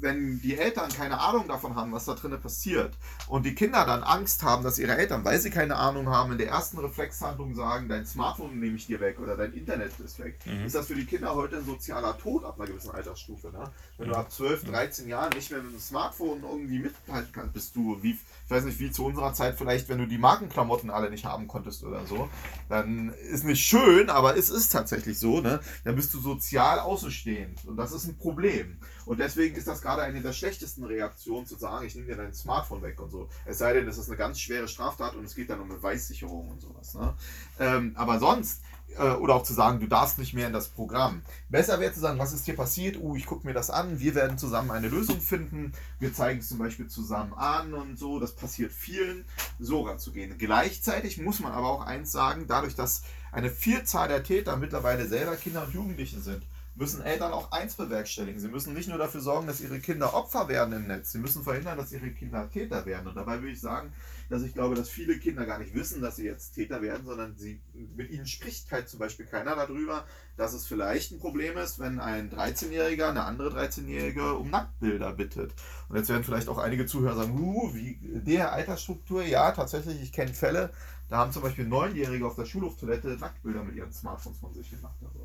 wenn 0.00 0.40
die 0.40 0.56
Eltern 0.56 0.90
keine 0.90 1.20
Ahnung 1.20 1.48
davon 1.48 1.74
haben, 1.74 1.92
was 1.92 2.04
da 2.04 2.14
drinnen 2.14 2.40
passiert 2.40 2.94
und 3.28 3.44
die 3.44 3.54
Kinder 3.54 3.84
dann 3.84 4.02
Angst 4.02 4.42
haben, 4.42 4.64
dass 4.64 4.78
ihre 4.78 4.96
Eltern, 4.96 5.24
weil 5.24 5.38
sie 5.40 5.50
keine 5.50 5.76
Ahnung 5.76 6.08
haben, 6.08 6.32
in 6.32 6.38
der 6.38 6.48
ersten 6.48 6.78
Reflexhandlung 6.78 7.54
sagen, 7.54 7.88
dein 7.88 8.06
Smartphone 8.06 8.58
nehme 8.58 8.76
ich 8.76 8.86
dir 8.86 9.00
weg 9.00 9.18
oder 9.20 9.36
dein 9.36 9.52
Internet 9.52 9.92
ist 10.00 10.18
weg, 10.18 10.38
mhm. 10.44 10.64
ist 10.64 10.74
das 10.74 10.86
für 10.86 10.94
die 10.94 11.04
Kinder 11.04 11.34
heute 11.34 11.58
ein 11.58 11.64
sozialer 11.64 12.16
Tod 12.18 12.44
ab 12.44 12.58
einer 12.58 12.68
gewissen 12.68 12.90
Altersstufe. 12.90 13.48
Ne? 13.48 13.70
Wenn 13.98 14.08
mhm. 14.08 14.12
du 14.12 14.18
ab 14.18 14.32
12, 14.32 14.64
13 14.64 15.08
Jahren 15.08 15.32
nicht 15.34 15.50
mehr 15.50 15.62
mit 15.62 15.72
dem 15.72 15.80
Smartphone 15.80 16.42
irgendwie 16.42 16.78
mithalten 16.78 17.32
kannst, 17.32 17.52
bist 17.52 17.76
du, 17.76 18.02
wie, 18.02 18.12
ich 18.12 18.50
weiß 18.50 18.64
nicht, 18.64 18.78
wie 18.80 18.90
zu 18.90 19.04
unserer 19.04 19.32
Zeit 19.34 19.56
vielleicht, 19.56 19.88
wenn 19.88 19.98
du 19.98 20.06
die 20.06 20.18
Markenklamotten 20.18 20.90
alle 20.90 21.10
nicht 21.10 21.24
haben 21.24 21.48
konntest 21.48 21.84
oder 21.84 22.06
so, 22.06 22.28
dann 22.68 23.10
ist 23.30 23.44
nicht 23.44 23.64
schön, 23.64 24.10
aber 24.10 24.36
es 24.36 24.50
ist 24.50 24.70
tatsächlich 24.70 25.18
so, 25.18 25.40
ne? 25.40 25.60
dann 25.84 25.96
bist 25.96 26.14
du 26.14 26.20
sozial 26.20 26.80
außenstehend 26.80 27.64
und 27.66 27.76
das 27.76 27.92
ist 27.92 28.06
ein 28.06 28.16
Problem. 28.16 28.78
Und 29.10 29.18
deswegen 29.18 29.56
ist 29.56 29.66
das 29.66 29.82
gerade 29.82 30.02
eine 30.02 30.20
der 30.20 30.32
schlechtesten 30.32 30.84
Reaktionen, 30.84 31.44
zu 31.44 31.56
sagen, 31.56 31.84
ich 31.84 31.96
nehme 31.96 32.06
dir 32.06 32.16
dein 32.16 32.32
Smartphone 32.32 32.80
weg 32.80 33.00
und 33.00 33.10
so. 33.10 33.28
Es 33.44 33.58
sei 33.58 33.72
denn, 33.72 33.84
das 33.84 33.98
ist 33.98 34.06
eine 34.06 34.16
ganz 34.16 34.38
schwere 34.38 34.68
Straftat 34.68 35.16
und 35.16 35.24
es 35.24 35.34
geht 35.34 35.50
dann 35.50 35.58
um 35.58 35.68
Beweissicherung 35.68 36.48
und 36.48 36.60
sowas. 36.60 36.94
Ne? 36.94 37.12
Ähm, 37.58 37.92
aber 37.96 38.20
sonst, 38.20 38.62
äh, 38.96 39.10
oder 39.14 39.34
auch 39.34 39.42
zu 39.42 39.52
sagen, 39.52 39.80
du 39.80 39.88
darfst 39.88 40.20
nicht 40.20 40.32
mehr 40.32 40.46
in 40.46 40.52
das 40.52 40.68
Programm. 40.68 41.22
Besser 41.48 41.80
wäre 41.80 41.92
zu 41.92 41.98
sagen, 41.98 42.20
was 42.20 42.32
ist 42.32 42.44
hier 42.44 42.54
passiert? 42.54 42.98
Uh, 43.00 43.16
ich 43.16 43.26
gucke 43.26 43.44
mir 43.44 43.52
das 43.52 43.68
an, 43.68 43.98
wir 43.98 44.14
werden 44.14 44.38
zusammen 44.38 44.70
eine 44.70 44.86
Lösung 44.86 45.20
finden, 45.20 45.72
wir 45.98 46.14
zeigen 46.14 46.38
es 46.38 46.48
zum 46.48 46.58
Beispiel 46.58 46.86
zusammen 46.86 47.32
an 47.32 47.74
und 47.74 47.98
so, 47.98 48.20
das 48.20 48.36
passiert 48.36 48.70
vielen, 48.70 49.24
so 49.58 49.80
ranzugehen. 49.82 50.38
Gleichzeitig 50.38 51.18
muss 51.18 51.40
man 51.40 51.50
aber 51.50 51.68
auch 51.68 51.84
eins 51.84 52.12
sagen, 52.12 52.44
dadurch, 52.46 52.76
dass 52.76 53.02
eine 53.32 53.50
Vielzahl 53.50 54.06
der 54.06 54.22
Täter 54.22 54.56
mittlerweile 54.56 55.08
selber 55.08 55.34
Kinder 55.34 55.64
und 55.64 55.74
Jugendliche 55.74 56.20
sind, 56.20 56.44
müssen 56.80 57.02
Eltern 57.02 57.32
auch 57.32 57.52
eins 57.52 57.74
bewerkstelligen. 57.74 58.40
Sie 58.40 58.48
müssen 58.48 58.72
nicht 58.72 58.88
nur 58.88 58.96
dafür 58.96 59.20
sorgen, 59.20 59.46
dass 59.46 59.60
ihre 59.60 59.80
Kinder 59.80 60.14
Opfer 60.14 60.48
werden 60.48 60.72
im 60.72 60.86
Netz, 60.86 61.12
sie 61.12 61.18
müssen 61.18 61.44
verhindern, 61.44 61.76
dass 61.76 61.92
ihre 61.92 62.10
Kinder 62.10 62.50
Täter 62.50 62.86
werden. 62.86 63.06
Und 63.06 63.16
dabei 63.16 63.34
würde 63.34 63.52
ich 63.52 63.60
sagen, 63.60 63.92
dass 64.30 64.42
ich 64.42 64.54
glaube, 64.54 64.76
dass 64.76 64.88
viele 64.88 65.18
Kinder 65.18 65.44
gar 65.44 65.58
nicht 65.58 65.74
wissen, 65.74 66.00
dass 66.00 66.16
sie 66.16 66.24
jetzt 66.24 66.54
Täter 66.54 66.80
werden, 66.80 67.04
sondern 67.04 67.36
sie, 67.36 67.60
mit 67.74 68.10
ihnen 68.10 68.26
spricht 68.26 68.72
halt 68.72 68.88
zum 68.88 68.98
Beispiel 68.98 69.26
keiner 69.26 69.56
darüber, 69.56 70.06
dass 70.38 70.54
es 70.54 70.66
vielleicht 70.66 71.12
ein 71.12 71.18
Problem 71.18 71.58
ist, 71.58 71.80
wenn 71.80 72.00
ein 72.00 72.30
13-Jähriger 72.30 73.10
eine 73.10 73.24
andere 73.24 73.50
13-Jährige 73.50 74.34
um 74.36 74.48
Nacktbilder 74.48 75.12
bittet. 75.12 75.52
Und 75.90 75.96
jetzt 75.96 76.08
werden 76.08 76.24
vielleicht 76.24 76.48
auch 76.48 76.58
einige 76.58 76.86
Zuhörer 76.86 77.16
sagen, 77.16 77.38
uh, 77.38 77.74
wie 77.74 77.98
der 78.24 78.54
Altersstruktur, 78.54 79.22
ja, 79.22 79.52
tatsächlich, 79.52 80.00
ich 80.00 80.12
kenne 80.12 80.32
Fälle, 80.32 80.70
da 81.10 81.18
haben 81.18 81.32
zum 81.32 81.42
Beispiel 81.42 81.66
Neunjährige 81.66 82.24
auf 82.24 82.36
der 82.36 82.46
Schulhoftoilette 82.46 83.18
Nacktbilder 83.18 83.64
mit 83.64 83.74
ihren 83.74 83.92
Smartphones 83.92 84.38
von 84.38 84.54
sich 84.54 84.70
gemacht. 84.70 84.96
Also? 85.02 85.19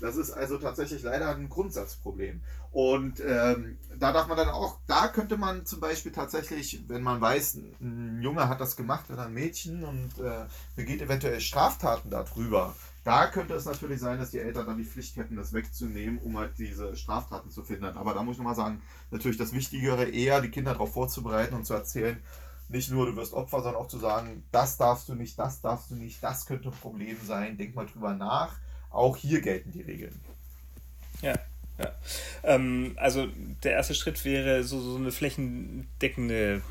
Das 0.00 0.16
ist 0.16 0.30
also 0.30 0.58
tatsächlich 0.58 1.02
leider 1.02 1.28
ein 1.28 1.48
Grundsatzproblem. 1.48 2.40
Und 2.72 3.20
ähm, 3.20 3.78
da 3.98 4.12
darf 4.12 4.28
man 4.28 4.36
dann 4.36 4.48
auch, 4.48 4.78
da 4.86 5.08
könnte 5.08 5.36
man 5.36 5.66
zum 5.66 5.80
Beispiel 5.80 6.12
tatsächlich, 6.12 6.84
wenn 6.88 7.02
man 7.02 7.20
weiß, 7.20 7.54
ein 7.80 8.20
Junge 8.22 8.48
hat 8.48 8.60
das 8.60 8.76
gemacht 8.76 9.10
oder 9.10 9.26
ein 9.26 9.34
Mädchen 9.34 9.84
und 9.84 10.18
äh, 10.24 10.46
begeht 10.76 11.02
eventuell 11.02 11.40
Straftaten 11.40 12.10
darüber, 12.10 12.74
da 13.02 13.26
könnte 13.26 13.54
es 13.54 13.64
natürlich 13.64 13.98
sein, 13.98 14.18
dass 14.18 14.30
die 14.30 14.38
Eltern 14.38 14.66
dann 14.66 14.78
die 14.78 14.84
Pflicht 14.84 15.16
hätten, 15.16 15.36
das 15.36 15.52
wegzunehmen, 15.52 16.18
um 16.18 16.38
halt 16.38 16.58
diese 16.58 16.94
Straftaten 16.96 17.50
zu 17.50 17.64
finden. 17.64 17.84
Aber 17.84 18.14
da 18.14 18.22
muss 18.22 18.34
ich 18.34 18.38
nochmal 18.38 18.54
sagen, 18.54 18.82
natürlich 19.10 19.38
das 19.38 19.52
Wichtigere 19.52 20.04
eher, 20.04 20.40
die 20.40 20.50
Kinder 20.50 20.72
darauf 20.72 20.92
vorzubereiten 20.92 21.54
und 21.54 21.64
zu 21.64 21.74
erzählen, 21.74 22.22
nicht 22.68 22.90
nur 22.90 23.06
du 23.06 23.16
wirst 23.16 23.32
Opfer, 23.32 23.62
sondern 23.62 23.82
auch 23.82 23.88
zu 23.88 23.98
sagen, 23.98 24.44
das 24.52 24.76
darfst 24.76 25.08
du 25.08 25.14
nicht, 25.14 25.38
das 25.38 25.60
darfst 25.60 25.90
du 25.90 25.96
nicht, 25.96 26.22
das 26.22 26.46
könnte 26.46 26.68
ein 26.68 26.74
Problem 26.74 27.16
sein, 27.26 27.56
denk 27.56 27.74
mal 27.74 27.86
drüber 27.86 28.14
nach 28.14 28.52
auch 28.90 29.16
hier 29.16 29.40
gelten 29.40 29.72
die 29.72 29.82
Regeln. 29.82 30.20
Ja, 31.22 31.34
ja. 31.78 31.92
Ähm, 32.42 32.92
also 32.96 33.26
der 33.62 33.72
erste 33.72 33.94
Schritt 33.94 34.24
wäre 34.24 34.64
so, 34.64 34.80
so 34.80 34.96
eine 34.96 35.12
flächendeckende 35.12 36.62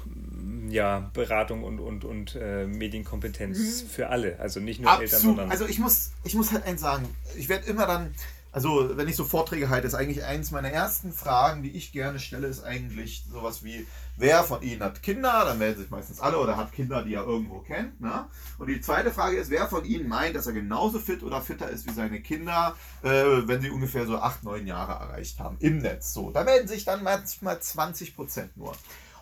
ja, 0.69 1.09
Beratung 1.13 1.63
und, 1.63 1.79
und, 1.79 2.05
und 2.05 2.35
äh, 2.35 2.67
Medienkompetenz 2.67 3.83
mhm. 3.83 3.87
für 3.87 4.09
alle. 4.09 4.39
Also 4.39 4.59
nicht 4.59 4.79
nur 4.79 4.91
Absolut. 4.91 5.11
Eltern, 5.11 5.21
sondern. 5.21 5.51
Also 5.51 5.65
ich 5.65 5.79
muss, 5.79 6.11
ich 6.23 6.35
muss 6.35 6.51
halt 6.51 6.65
eins 6.65 6.81
sagen, 6.81 7.07
ich 7.37 7.49
werde 7.49 7.67
immer 7.67 7.87
dann 7.87 8.13
also 8.51 8.97
wenn 8.97 9.07
ich 9.07 9.15
so 9.15 9.25
Vorträge 9.25 9.69
halte, 9.69 9.87
ist 9.87 9.93
eigentlich 9.93 10.23
eins 10.23 10.51
meiner 10.51 10.71
ersten 10.71 11.13
Fragen, 11.13 11.61
die 11.61 11.71
ich 11.71 11.91
gerne 11.91 12.19
stelle, 12.19 12.47
ist 12.47 12.63
eigentlich 12.63 13.23
sowas 13.31 13.63
wie, 13.63 13.85
wer 14.17 14.43
von 14.43 14.61
Ihnen 14.63 14.81
hat 14.81 15.03
Kinder? 15.03 15.45
Dann 15.45 15.59
melden 15.59 15.81
sich 15.81 15.89
meistens 15.91 16.19
alle 16.19 16.39
oder 16.39 16.57
hat 16.57 16.71
Kinder, 16.71 17.03
die 17.03 17.13
er 17.13 17.25
irgendwo 17.25 17.59
kennt. 17.59 18.01
Ne? 18.01 18.25
Und 18.57 18.67
die 18.67 18.81
zweite 18.81 19.11
Frage 19.11 19.37
ist, 19.37 19.51
wer 19.51 19.67
von 19.67 19.85
Ihnen 19.85 20.07
meint, 20.07 20.35
dass 20.35 20.47
er 20.47 20.53
genauso 20.53 20.99
fit 20.99 21.21
oder 21.21 21.41
fitter 21.41 21.69
ist 21.69 21.87
wie 21.87 21.93
seine 21.93 22.21
Kinder, 22.21 22.75
äh, 23.03 23.09
wenn 23.09 23.61
sie 23.61 23.69
ungefähr 23.69 24.07
so 24.07 24.17
acht, 24.17 24.43
neun 24.43 24.65
Jahre 24.65 24.93
erreicht 24.93 25.39
haben 25.39 25.57
im 25.59 25.77
Netz. 25.77 26.13
So, 26.13 26.31
da 26.31 26.43
melden 26.43 26.67
sich 26.67 26.85
dann 26.85 27.03
manchmal 27.03 27.59
20 27.59 28.15
Prozent 28.15 28.57
nur. 28.57 28.73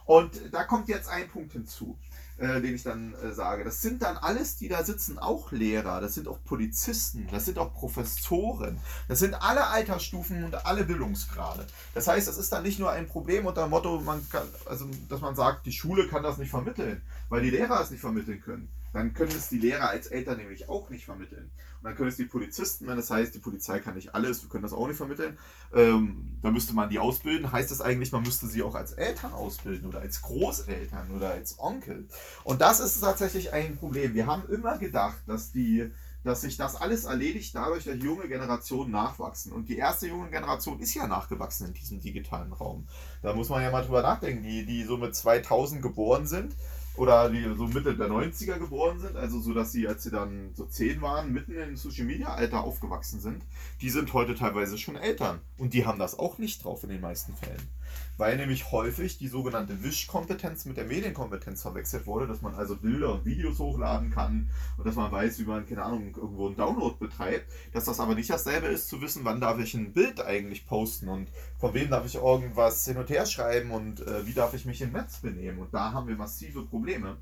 Und 0.05 0.31
da 0.53 0.63
kommt 0.63 0.87
jetzt 0.87 1.09
ein 1.09 1.27
Punkt 1.27 1.51
hinzu 1.51 1.97
äh, 2.37 2.61
den 2.61 2.75
ich 2.75 2.83
dann 2.83 3.13
äh, 3.15 3.31
sage. 3.31 3.63
Das 3.63 3.81
sind 3.81 4.01
dann 4.01 4.17
alles, 4.17 4.57
die 4.57 4.67
da 4.67 4.83
sitzen, 4.83 5.17
auch 5.17 5.51
Lehrer, 5.51 6.01
das 6.01 6.13
sind 6.13 6.27
auch 6.27 6.37
Polizisten, 6.45 7.27
das 7.31 7.45
sind 7.45 7.57
auch 7.57 7.73
Professoren, 7.73 8.77
das 9.07 9.19
sind 9.19 9.33
alle 9.33 9.67
Altersstufen 9.67 10.43
und 10.43 10.65
alle 10.65 10.83
Bildungsgrade. 10.83 11.65
Das 11.93 12.07
heißt, 12.07 12.27
es 12.27 12.37
ist 12.37 12.51
dann 12.51 12.63
nicht 12.63 12.79
nur 12.79 12.91
ein 12.91 13.07
Problem 13.07 13.45
unter 13.45 13.63
dem 13.63 13.71
Motto, 13.71 13.99
man 14.01 14.27
kann, 14.29 14.47
also, 14.65 14.85
dass 15.09 15.21
man 15.21 15.35
sagt, 15.35 15.65
die 15.65 15.71
Schule 15.71 16.07
kann 16.07 16.23
das 16.23 16.37
nicht 16.37 16.49
vermitteln, 16.49 17.01
weil 17.29 17.41
die 17.41 17.49
Lehrer 17.49 17.81
es 17.81 17.91
nicht 17.91 18.01
vermitteln 18.01 18.41
können. 18.41 18.69
Dann 18.93 19.13
können 19.13 19.31
es 19.31 19.49
die 19.49 19.59
Lehrer 19.59 19.89
als 19.89 20.07
Eltern 20.07 20.37
nämlich 20.37 20.69
auch 20.69 20.89
nicht 20.89 21.05
vermitteln. 21.05 21.51
Und 21.77 21.83
dann 21.83 21.95
können 21.95 22.09
es 22.09 22.15
die 22.15 22.25
Polizisten, 22.25 22.87
wenn 22.87 22.97
das 22.97 23.11
heißt, 23.11 23.35
die 23.35 23.39
Polizei 23.39 23.79
kann 23.79 23.95
nicht 23.95 24.15
alles, 24.15 24.41
wir 24.43 24.49
können 24.49 24.63
das 24.63 24.73
auch 24.73 24.87
nicht 24.87 24.97
vermitteln. 24.97 25.37
Ähm, 25.73 26.37
da 26.41 26.51
müsste 26.51 26.73
man 26.73 26.89
die 26.89 26.99
ausbilden. 26.99 27.51
Heißt 27.51 27.69
das 27.71 27.81
eigentlich, 27.81 28.11
man 28.11 28.23
müsste 28.23 28.47
sie 28.47 28.63
auch 28.63 28.75
als 28.75 28.93
Eltern 28.93 29.33
ausbilden 29.33 29.87
oder 29.87 29.99
als 29.99 30.21
Großeltern 30.21 31.11
oder 31.11 31.31
als 31.31 31.59
Onkel. 31.59 32.07
Und 32.43 32.61
das 32.61 32.79
ist 32.79 32.99
tatsächlich 32.99 33.53
ein 33.53 33.77
Problem. 33.77 34.13
Wir 34.13 34.25
haben 34.25 34.43
immer 34.49 34.77
gedacht, 34.77 35.17
dass 35.27 35.51
die 35.51 35.91
dass 36.27 36.41
sich 36.41 36.57
das 36.57 36.75
alles 36.75 37.05
erledigt 37.05 37.55
dadurch, 37.55 37.85
dass 37.85 37.95
junge 37.97 38.27
Generationen 38.27 38.91
nachwachsen. 38.91 39.51
Und 39.51 39.69
die 39.69 39.77
erste 39.77 40.07
junge 40.07 40.29
Generation 40.29 40.79
ist 40.79 40.93
ja 40.93 41.07
nachgewachsen 41.07 41.67
in 41.67 41.73
diesem 41.73 41.99
digitalen 41.99 42.53
Raum. 42.53 42.87
Da 43.21 43.33
muss 43.33 43.49
man 43.49 43.63
ja 43.63 43.71
mal 43.71 43.83
drüber 43.83 44.01
nachdenken. 44.01 44.43
Die, 44.43 44.65
die 44.65 44.83
so 44.83 44.97
mit 44.97 45.15
2000 45.15 45.81
geboren 45.81 46.27
sind, 46.27 46.55
oder 46.97 47.29
die 47.29 47.43
so 47.55 47.67
Mitte 47.67 47.95
der 47.95 48.09
90er 48.09 48.59
geboren 48.59 48.99
sind, 48.99 49.15
also 49.15 49.39
so, 49.39 49.53
dass 49.53 49.71
sie, 49.71 49.87
als 49.87 50.03
sie 50.03 50.11
dann 50.11 50.51
so 50.53 50.65
10 50.65 51.01
waren, 51.01 51.31
mitten 51.31 51.55
im 51.55 51.77
Social 51.77 52.05
Media 52.05 52.33
Alter 52.33 52.63
aufgewachsen 52.63 53.19
sind, 53.19 53.43
die 53.81 53.89
sind 53.89 54.13
heute 54.13 54.35
teilweise 54.35 54.77
schon 54.77 54.95
Eltern. 54.95 55.39
Und 55.57 55.73
die 55.73 55.85
haben 55.85 55.99
das 55.99 56.17
auch 56.17 56.37
nicht 56.37 56.63
drauf 56.63 56.83
in 56.83 56.89
den 56.89 57.01
meisten 57.01 57.33
Fällen 57.35 57.76
weil 58.17 58.37
nämlich 58.37 58.71
häufig 58.71 59.17
die 59.17 59.27
sogenannte 59.27 59.83
Wischkompetenz 59.83 60.65
mit 60.65 60.77
der 60.77 60.85
Medienkompetenz 60.85 61.61
verwechselt 61.61 62.07
wurde, 62.07 62.27
dass 62.27 62.41
man 62.41 62.55
also 62.55 62.75
Bilder 62.75 63.13
und 63.13 63.25
Videos 63.25 63.59
hochladen 63.59 64.09
kann 64.09 64.49
und 64.77 64.85
dass 64.85 64.95
man 64.95 65.11
weiß, 65.11 65.39
wie 65.39 65.45
man, 65.45 65.67
keine 65.67 65.83
Ahnung, 65.83 66.15
irgendwo 66.15 66.47
einen 66.47 66.57
Download 66.57 66.95
betreibt, 66.99 67.51
dass 67.73 67.85
das 67.85 67.99
aber 67.99 68.15
nicht 68.15 68.29
dasselbe 68.29 68.67
ist, 68.67 68.89
zu 68.89 69.01
wissen, 69.01 69.23
wann 69.23 69.39
darf 69.39 69.59
ich 69.59 69.73
ein 69.73 69.93
Bild 69.93 70.21
eigentlich 70.21 70.65
posten 70.65 71.07
und 71.07 71.29
von 71.59 71.73
wem 71.73 71.89
darf 71.89 72.05
ich 72.05 72.15
irgendwas 72.15 72.85
hin 72.85 72.97
und 72.97 73.09
her 73.09 73.25
schreiben 73.25 73.71
und 73.71 74.01
äh, 74.01 74.25
wie 74.25 74.33
darf 74.33 74.53
ich 74.53 74.65
mich 74.65 74.81
im 74.81 74.91
Netz 74.91 75.17
benehmen. 75.17 75.59
Und 75.59 75.73
da 75.73 75.91
haben 75.91 76.07
wir 76.07 76.15
massive 76.15 76.63
Probleme. 76.63 77.17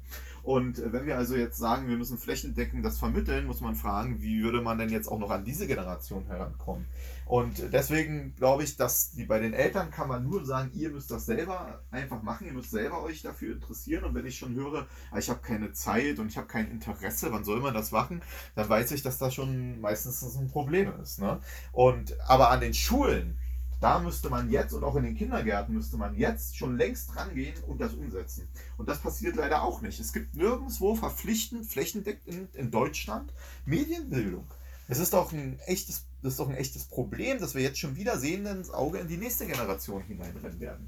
Und 0.46 0.78
äh, 0.78 0.94
wenn 0.94 1.08
wir 1.08 1.18
also 1.18 1.36
jetzt 1.36 1.58
sagen, 1.58 1.88
wir 1.88 1.98
müssen 1.98 2.20
flächendeckend 2.20 2.86
das 2.86 3.00
vermitteln, 3.00 3.48
muss 3.48 3.62
man 3.62 3.74
fragen, 3.74 4.22
wie 4.22 4.44
würde 4.44 4.62
man 4.62 4.78
denn 4.78 4.90
jetzt 4.90 5.08
auch 5.08 5.18
noch 5.18 5.32
an 5.32 5.44
diese 5.44 5.66
Generation 5.66 6.28
herankommen? 6.28 6.86
Und 7.26 7.74
deswegen 7.74 8.36
glaube 8.36 8.64
ich, 8.64 8.78
dass 8.78 9.12
die, 9.14 9.26
bei 9.26 9.40
den 9.40 9.54
Eltern 9.54 9.90
kann 9.90 10.08
man 10.08 10.24
nur 10.24 10.46
sagen, 10.46 10.70
ihr 10.76 10.92
müsst 10.92 11.10
das 11.10 11.26
selber 11.26 11.82
einfach 11.90 12.22
machen, 12.22 12.46
ihr 12.46 12.54
müsst 12.54 12.70
selber 12.70 13.02
euch 13.02 13.24
dafür 13.24 13.56
interessieren. 13.56 14.04
Und 14.04 14.14
wenn 14.14 14.28
ich 14.28 14.38
schon 14.38 14.54
höre, 14.54 14.86
ah, 15.10 15.18
ich 15.18 15.32
habe 15.32 15.40
keine 15.42 15.74
Zeit 15.74 16.20
und 16.20 16.28
ich 16.28 16.38
habe 16.38 16.46
kein 16.46 16.70
Interesse, 16.70 17.32
wann 17.32 17.44
soll 17.44 17.60
man 17.60 17.74
das 17.74 17.92
machen, 17.92 18.22
dann 18.54 18.70
weiß 18.70 18.92
ich, 18.92 19.02
dass 19.02 19.18
das 19.18 19.34
schon 19.34 19.82
meistens 19.82 20.22
ein 20.38 20.48
Problem 20.48 20.94
ist. 21.02 21.20
Ne? 21.20 21.40
Und 21.72 22.16
aber 22.30 22.52
an 22.52 22.62
den 22.62 22.76
Schulen, 22.76 23.40
da 23.86 24.00
müsste 24.00 24.32
man 24.32 24.50
jetzt 24.50 24.74
und 24.74 24.84
auch 24.84 24.96
in 24.96 25.04
den 25.04 25.16
Kindergärten 25.16 25.76
müsste 25.76 25.96
man 25.96 26.18
jetzt 26.18 26.58
schon 26.58 26.76
längst 26.76 27.16
rangehen 27.16 27.54
und 27.68 27.80
das 27.80 27.94
umsetzen. 27.94 28.48
Und 28.78 28.90
das 28.90 28.98
passiert 28.98 29.36
leider 29.36 29.62
auch 29.62 29.82
nicht. 29.82 30.00
Es 30.00 30.12
gibt 30.12 30.36
nirgendwo 30.36 30.96
verpflichtend 30.96 31.68
flächendeckend 31.68 32.56
in 32.56 32.72
Deutschland 32.72 33.32
Medienbildung. 33.68 34.48
Es 34.88 34.98
ist 34.98 35.14
doch 35.14 35.32
ein 35.32 35.60
echtes, 35.68 36.06
das 36.24 36.32
ist 36.34 36.40
doch 36.40 36.50
ein 36.50 36.56
echtes 36.56 36.86
Problem, 36.86 37.38
dass 37.38 37.54
wir 37.54 37.62
jetzt 37.62 37.78
schon 37.78 37.96
wieder 37.96 38.18
sehend 38.18 38.48
ins 38.48 38.72
Auge 38.72 38.98
in 38.98 39.08
die 39.08 39.18
nächste 39.18 39.46
Generation 39.46 40.02
hineinrennen 40.02 40.60
werden. 40.60 40.88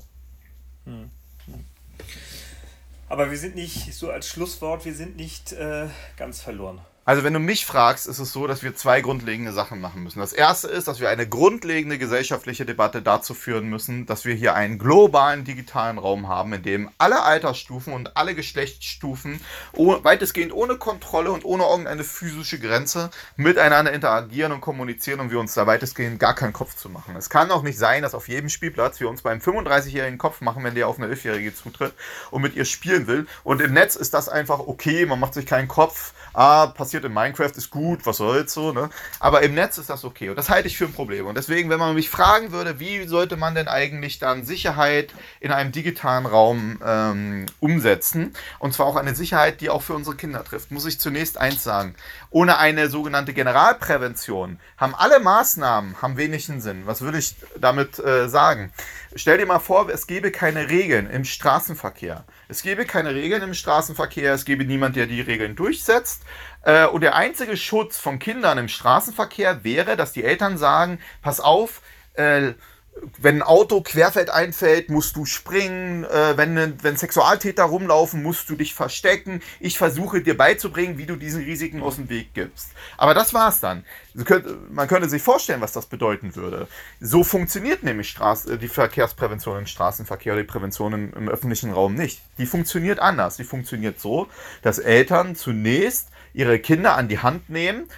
Hm. 0.85 1.11
Aber 3.09 3.29
wir 3.29 3.37
sind 3.37 3.53
nicht, 3.53 3.93
so 3.93 4.09
als 4.09 4.27
Schlusswort, 4.27 4.85
wir 4.85 4.95
sind 4.95 5.17
nicht 5.17 5.51
äh, 5.51 5.87
ganz 6.17 6.41
verloren. 6.41 6.81
Also 7.07 7.23
wenn 7.23 7.31
du 7.31 7.39
mich 7.39 7.65
fragst, 7.65 8.05
ist 8.05 8.19
es 8.19 8.33
so, 8.33 8.47
dass 8.47 8.63
wir 8.63 8.75
zwei 8.75 8.99
grundlegende 8.99 9.53
Sachen 9.53 9.79
machen 9.79 10.03
müssen. 10.03 10.19
Das 10.19 10.33
erste 10.33 10.67
ist, 10.67 10.89
dass 10.89 10.99
wir 10.99 11.07
eine 11.07 11.25
grundlegende 11.25 11.97
gesellschaftliche 11.97 12.65
Debatte 12.65 13.01
dazu 13.01 13.33
führen 13.33 13.69
müssen, 13.69 14.05
dass 14.05 14.25
wir 14.25 14.35
hier 14.35 14.55
einen 14.55 14.77
globalen 14.77 15.45
digitalen 15.45 15.99
Raum 15.99 16.27
haben, 16.27 16.51
in 16.51 16.63
dem 16.63 16.89
alle 16.97 17.23
Altersstufen 17.23 17.93
und 17.93 18.17
alle 18.17 18.35
Geschlechtsstufen 18.35 19.39
weitestgehend 19.71 20.51
ohne 20.51 20.75
Kontrolle 20.75 21.31
und 21.31 21.45
ohne 21.45 21.63
irgendeine 21.63 22.03
physische 22.03 22.59
Grenze 22.59 23.09
miteinander 23.37 23.93
interagieren 23.93 24.51
und 24.51 24.59
kommunizieren 24.59 25.21
und 25.21 25.31
wir 25.31 25.39
uns 25.39 25.53
da 25.53 25.65
weitestgehend 25.65 26.19
gar 26.19 26.35
keinen 26.35 26.51
Kopf 26.51 26.75
zu 26.75 26.89
machen. 26.89 27.15
Es 27.15 27.29
kann 27.29 27.51
auch 27.51 27.63
nicht 27.63 27.79
sein, 27.79 28.01
dass 28.01 28.15
auf 28.15 28.27
jedem 28.27 28.49
Spielplatz 28.49 28.99
wir 28.99 29.07
uns 29.07 29.21
beim 29.21 29.39
35-jährigen 29.39 30.17
Kopf 30.17 30.41
machen, 30.41 30.61
wenn 30.65 30.75
der 30.75 30.89
auf 30.89 30.99
eine 30.99 31.07
11-jährige 31.07 31.55
zutritt 31.55 31.93
und 32.31 32.41
mit 32.41 32.57
ihr 32.57 32.65
spielen 32.65 33.07
will. 33.07 33.27
Und 33.45 33.61
im 33.61 33.71
Netz 33.71 33.95
ist 33.95 34.13
das 34.13 34.27
einfach 34.27 34.59
okay, 34.59 35.05
man 35.05 35.21
macht 35.21 35.35
sich 35.35 35.45
keinen 35.45 35.69
Kopf. 35.69 36.11
Ah, 36.33 36.67
passiert 36.67 36.96
in 37.05 37.13
Minecraft, 37.13 37.51
ist 37.55 37.69
gut, 37.69 38.05
was 38.05 38.17
soll's 38.17 38.53
so, 38.53 38.71
ne? 38.71 38.89
Aber 39.19 39.41
im 39.43 39.53
Netz 39.53 39.77
ist 39.77 39.89
das 39.89 40.03
okay. 40.03 40.29
Und 40.29 40.37
das 40.37 40.49
halte 40.49 40.67
ich 40.67 40.77
für 40.77 40.85
ein 40.85 40.93
Problem. 40.93 41.25
Und 41.25 41.37
deswegen, 41.37 41.69
wenn 41.69 41.79
man 41.79 41.95
mich 41.95 42.09
fragen 42.09 42.51
würde, 42.51 42.79
wie 42.79 43.07
sollte 43.07 43.37
man 43.37 43.55
denn 43.55 43.67
eigentlich 43.67 44.19
dann 44.19 44.45
Sicherheit 44.45 45.13
in 45.39 45.51
einem 45.51 45.71
digitalen 45.71 46.25
Raum 46.25 46.79
ähm, 46.85 47.45
umsetzen, 47.59 48.33
und 48.59 48.73
zwar 48.73 48.85
auch 48.85 48.95
eine 48.95 49.15
Sicherheit, 49.15 49.61
die 49.61 49.69
auch 49.69 49.81
für 49.81 49.93
unsere 49.93 50.15
Kinder 50.15 50.43
trifft, 50.43 50.71
muss 50.71 50.85
ich 50.85 50.99
zunächst 50.99 51.37
eins 51.37 51.63
sagen. 51.63 51.95
Ohne 52.29 52.57
eine 52.57 52.89
sogenannte 52.89 53.33
Generalprävention 53.33 54.59
haben 54.77 54.95
alle 54.95 55.19
Maßnahmen 55.19 56.01
haben 56.01 56.17
wenigen 56.17 56.61
Sinn. 56.61 56.83
Was 56.85 57.01
würde 57.01 57.17
ich 57.17 57.35
damit 57.59 57.99
äh, 57.99 58.27
sagen? 58.29 58.71
Stell 59.15 59.37
dir 59.37 59.45
mal 59.45 59.59
vor, 59.59 59.89
es 59.89 60.05
gäbe 60.05 60.31
keine 60.31 60.69
Regeln 60.69 61.09
im 61.09 61.25
Straßenverkehr. 61.25 62.25
Es 62.49 62.61
gäbe 62.61 62.85
keine 62.85 63.15
Regeln 63.15 63.41
im 63.41 63.53
Straßenverkehr, 63.53 64.33
es 64.33 64.45
gäbe 64.45 64.65
niemand, 64.65 64.95
der 64.95 65.07
die 65.07 65.21
Regeln 65.21 65.55
durchsetzt. 65.55 66.23
Äh, 66.67 66.85
und 66.85 67.01
der 67.01 67.15
einzige 67.15 67.55
Schutz 67.55 67.97
von 67.97 68.19
Kindern 68.19 68.57
im 68.57 68.67
Straßenverkehr 68.67 69.63
wäre, 69.63 69.95
dass 69.95 70.11
die 70.11 70.25
Eltern 70.25 70.57
sagen, 70.57 70.99
pass 71.21 71.39
auf, 71.39 71.81
äh, 72.15 72.53
wenn 73.19 73.37
ein 73.37 73.41
Auto 73.43 73.81
querfeld 73.81 74.29
einfällt, 74.29 74.89
musst 74.89 75.15
du 75.15 75.23
springen. 75.25 76.03
Äh, 76.03 76.35
wenn, 76.35 76.83
wenn 76.83 76.97
Sexualtäter 76.97 77.63
rumlaufen, 77.63 78.21
musst 78.21 78.49
du 78.49 78.55
dich 78.55 78.73
verstecken. 78.73 79.41
Ich 79.61 79.77
versuche 79.77 80.21
dir 80.21 80.35
beizubringen, 80.35 80.97
wie 80.97 81.05
du 81.05 81.15
diesen 81.15 81.43
Risiken 81.43 81.81
aus 81.81 81.95
dem 81.95 82.09
Weg 82.09 82.33
gibst. 82.33 82.71
Aber 82.97 83.13
das 83.13 83.33
war's 83.33 83.61
dann. 83.61 83.85
Man 84.69 84.89
könnte 84.89 85.07
sich 85.07 85.21
vorstellen, 85.21 85.61
was 85.61 85.71
das 85.71 85.85
bedeuten 85.85 86.35
würde. 86.35 86.67
So 86.99 87.23
funktioniert 87.23 87.83
nämlich 87.83 88.09
Straß 88.09 88.47
die 88.59 88.67
Verkehrsprävention 88.67 89.59
im 89.59 89.67
Straßenverkehr 89.67 90.33
oder 90.33 90.41
die 90.41 90.47
Prävention 90.47 90.91
im, 90.91 91.13
im 91.13 91.29
öffentlichen 91.29 91.71
Raum 91.71 91.93
nicht. 91.93 92.23
Die 92.39 92.47
funktioniert 92.47 92.99
anders. 92.99 93.37
Die 93.37 93.45
funktioniert 93.45 94.01
so, 94.01 94.27
dass 94.63 94.79
Eltern 94.79 95.35
zunächst 95.35 96.09
ihre 96.37 96.59
Kinder 96.59 96.95
an 96.95 97.07
die 97.07 97.19
Hand 97.19 97.49
nehmen, 97.49 97.89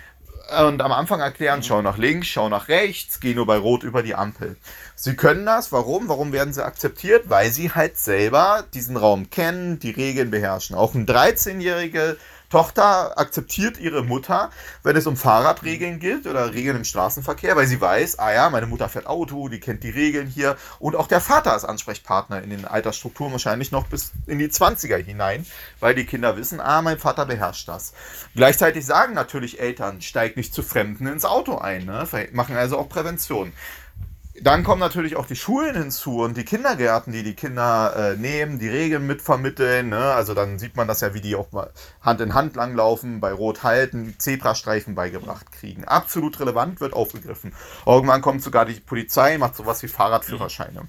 und 0.50 0.82
am 0.82 0.92
Anfang 0.92 1.20
erklären, 1.20 1.62
schau 1.62 1.82
nach 1.82 1.98
links, 1.98 2.28
schau 2.28 2.50
nach 2.50 2.70
rechts, 2.70 3.20
geh 3.20 3.36
nur 3.36 3.46
bei 3.46 3.58
Rot 3.58 3.84
über 3.84 4.02
die 4.02 4.16
Ampel. 4.16 4.58
Sie 4.96 5.16
können 5.16 5.46
das, 5.46 5.72
warum? 5.72 6.10
Warum 6.10 6.32
werden 6.32 6.54
sie 6.54 6.66
akzeptiert? 6.66 7.30
Weil 7.30 7.52
sie 7.52 7.72
halt 7.72 7.98
selber 7.98 8.64
diesen 8.74 8.98
Raum 8.98 9.30
kennen, 9.30 9.78
die 9.78 9.92
Regeln 9.92 10.32
beherrschen. 10.32 10.76
Auch 10.76 10.96
ein 10.96 11.06
13-jähriger 11.06 12.16
Tochter 12.50 13.18
akzeptiert 13.18 13.80
ihre 13.80 14.04
Mutter, 14.04 14.50
wenn 14.84 14.96
es 14.96 15.06
um 15.06 15.16
Fahrradregeln 15.16 16.00
geht 16.00 16.26
oder 16.26 16.54
Regeln 16.54 16.78
im 16.78 16.84
Straßenverkehr, 16.84 17.56
weil 17.56 17.68
sie 17.68 17.80
weiß, 17.80 18.18
ah 18.20 18.34
ja, 18.34 18.50
meine 18.50 18.66
Mutter 18.66 18.90
fährt 18.90 19.06
Auto, 19.06 19.50
die 19.50 19.60
kennt 19.60 19.84
die 19.84 19.90
Regeln 19.90 20.28
hier 20.28 20.58
und 20.80 20.96
auch 20.96 21.08
der 21.08 21.22
Vater 21.22 21.56
ist 21.56 21.66
Ansprechpartner 21.66 22.42
in 22.42 22.50
den 22.50 22.66
Altersstrukturen 22.66 23.32
wahrscheinlich 23.32 23.72
noch 23.72 23.88
bis 23.88 24.12
in 24.26 24.40
die 24.40 24.50
20er 24.50 24.98
hinein, 24.98 25.46
weil 25.80 25.94
die 25.94 26.06
Kinder 26.06 26.38
wissen, 26.38 26.60
ah, 26.60 26.82
mein 26.82 26.98
Vater 26.98 27.26
beherrscht 27.26 27.68
das. 27.68 27.94
Gleichzeitig 28.36 28.86
sagen 28.86 29.14
natürlich 29.14 29.60
Eltern, 29.60 30.02
steig 30.02 30.36
nicht 30.36 30.54
zu 30.54 30.64
Fremden 30.64 31.08
ins 31.08 31.26
Auto 31.26 31.58
ein, 31.58 31.86
ne? 31.86 32.08
machen 32.34 32.56
also 32.56 32.78
auch 32.78 32.90
Prävention. 32.90 33.54
Dann 34.42 34.64
kommen 34.64 34.80
natürlich 34.80 35.16
auch 35.16 35.26
die 35.26 35.36
Schulen 35.36 35.76
hinzu 35.76 36.20
und 36.20 36.38
die 36.38 36.46
Kindergärten, 36.46 37.12
die 37.12 37.24
die 37.24 37.36
Kinder 37.36 37.94
äh, 37.96 38.16
nehmen, 38.16 38.60
die 38.60 38.70
Regeln 38.70 39.06
mitvermitteln. 39.08 39.90
Ne? 39.90 39.98
Also 39.98 40.34
dann 40.34 40.60
sieht 40.60 40.76
man 40.76 40.88
das 40.88 41.02
ja, 41.02 41.14
wie 41.14 41.22
die 41.22 41.36
auch 41.36 41.52
mal 41.52 41.72
Hand 42.02 42.22
in 42.22 42.34
Hand 42.34 42.56
langlaufen, 42.56 43.20
bei 43.20 43.32
Rot 43.34 43.64
halten, 43.64 44.16
Zebrastreifen 44.18 44.96
beigebracht 44.96 45.52
kriegen. 45.52 45.86
Absolut 45.86 46.40
relevant 46.40 46.80
wird 46.80 46.94
aufgegriffen. 46.94 47.54
Irgendwann 47.86 48.22
kommt 48.22 48.44
sogar 48.44 48.66
die 48.66 48.80
Polizei, 48.80 49.38
macht 49.38 49.56
sowas 49.56 49.84
wie 49.84 49.88
Fahrradführerscheine. 49.88 50.88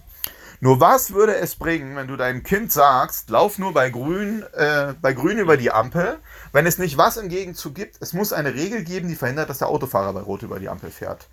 Nur 0.62 0.78
was 0.78 1.14
würde 1.14 1.36
es 1.36 1.56
bringen, 1.56 1.96
wenn 1.96 2.06
du 2.06 2.16
deinem 2.16 2.42
Kind 2.42 2.70
sagst, 2.70 3.30
lauf 3.30 3.58
nur 3.58 3.72
bei 3.72 3.88
grün, 3.88 4.44
äh, 4.52 4.92
bei 5.00 5.14
grün 5.14 5.38
über 5.38 5.56
die 5.56 5.70
Ampel, 5.70 6.18
wenn 6.52 6.66
es 6.66 6.76
nicht 6.76 6.98
was 6.98 7.16
im 7.16 7.30
Gegenzug 7.30 7.74
gibt, 7.74 7.96
es 8.00 8.12
muss 8.12 8.34
eine 8.34 8.52
Regel 8.52 8.84
geben, 8.84 9.08
die 9.08 9.16
verhindert, 9.16 9.48
dass 9.48 9.56
der 9.56 9.68
Autofahrer 9.68 10.12
bei 10.12 10.20
Rot 10.20 10.42
über 10.42 10.60
die 10.60 10.68
Ampel 10.68 10.90
fährt. 10.90 11.28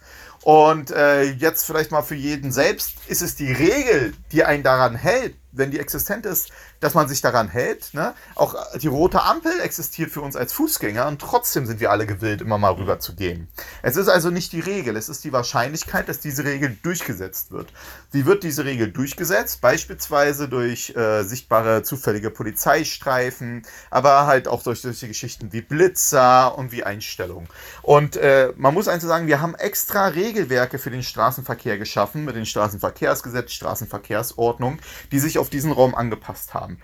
Und 0.47 0.91
äh, 0.91 1.23
jetzt 1.23 1.65
vielleicht 1.65 1.91
mal 1.91 2.03
für 2.03 2.15
jeden 2.15 2.53
selbst, 2.53 2.93
ist 3.07 3.21
es 3.21 3.35
die 3.35 3.51
Regel, 3.51 4.13
die 4.31 4.45
einen 4.45 4.63
daran 4.63 4.95
hält, 4.95 5.35
wenn 5.51 5.71
die 5.71 5.79
existent 5.79 6.25
ist, 6.25 6.51
dass 6.79 6.93
man 6.93 7.07
sich 7.07 7.21
daran 7.21 7.47
hält. 7.47 7.93
Ne? 7.93 8.13
Auch 8.35 8.55
die 8.77 8.87
rote 8.87 9.23
Ampel 9.23 9.51
existiert 9.61 10.11
für 10.11 10.21
uns 10.21 10.35
als 10.35 10.53
Fußgänger 10.53 11.07
und 11.07 11.19
trotzdem 11.19 11.65
sind 11.65 11.79
wir 11.79 11.91
alle 11.91 12.05
gewillt, 12.05 12.41
immer 12.41 12.57
mal 12.57 12.73
rüber 12.73 12.99
zu 12.99 13.15
gehen. 13.15 13.47
Es 13.81 13.95
ist 13.95 14.07
also 14.07 14.29
nicht 14.29 14.53
die 14.53 14.59
Regel, 14.59 14.95
es 14.95 15.09
ist 15.09 15.23
die 15.23 15.33
Wahrscheinlichkeit, 15.33 16.07
dass 16.07 16.19
diese 16.19 16.43
Regel 16.43 16.77
durchgesetzt 16.83 17.51
wird. 17.51 17.73
Wie 18.11 18.25
wird 18.25 18.43
diese 18.43 18.65
Regel 18.65 18.91
durchgesetzt? 18.91 19.61
Beispielsweise 19.61 20.47
durch 20.47 20.95
äh, 20.95 21.23
sichtbare 21.23 21.83
zufällige 21.83 22.29
Polizeistreifen, 22.29 23.63
aber 23.89 24.27
halt 24.27 24.47
auch 24.47 24.63
durch 24.63 24.81
solche 24.81 25.07
Geschichten 25.07 25.51
wie 25.53 25.61
Blitzer 25.61 26.57
und 26.57 26.71
wie 26.71 26.83
Einstellungen. 26.83 27.49
Und 27.81 28.17
äh, 28.17 28.53
man 28.55 28.73
muss 28.73 28.87
einfach 28.87 29.07
sagen, 29.07 29.27
wir 29.27 29.41
haben 29.41 29.55
extra 29.55 30.07
Regelwerke 30.37 30.77
für 30.77 30.91
den 30.91 31.01
Straßenverkehr 31.01 31.79
geschaffen 31.79 32.23
mit 32.23 32.35
dem 32.35 32.45
Straßenverkehrsgesetz, 32.45 33.53
Straßenverkehrsordnung, 33.53 34.77
die 35.11 35.19
sich 35.19 35.39
auf 35.39 35.49
diesen 35.49 35.71
Raum 35.71 35.95
angepasst 35.95 36.53
haben 36.53 36.67
haben. 36.67 36.77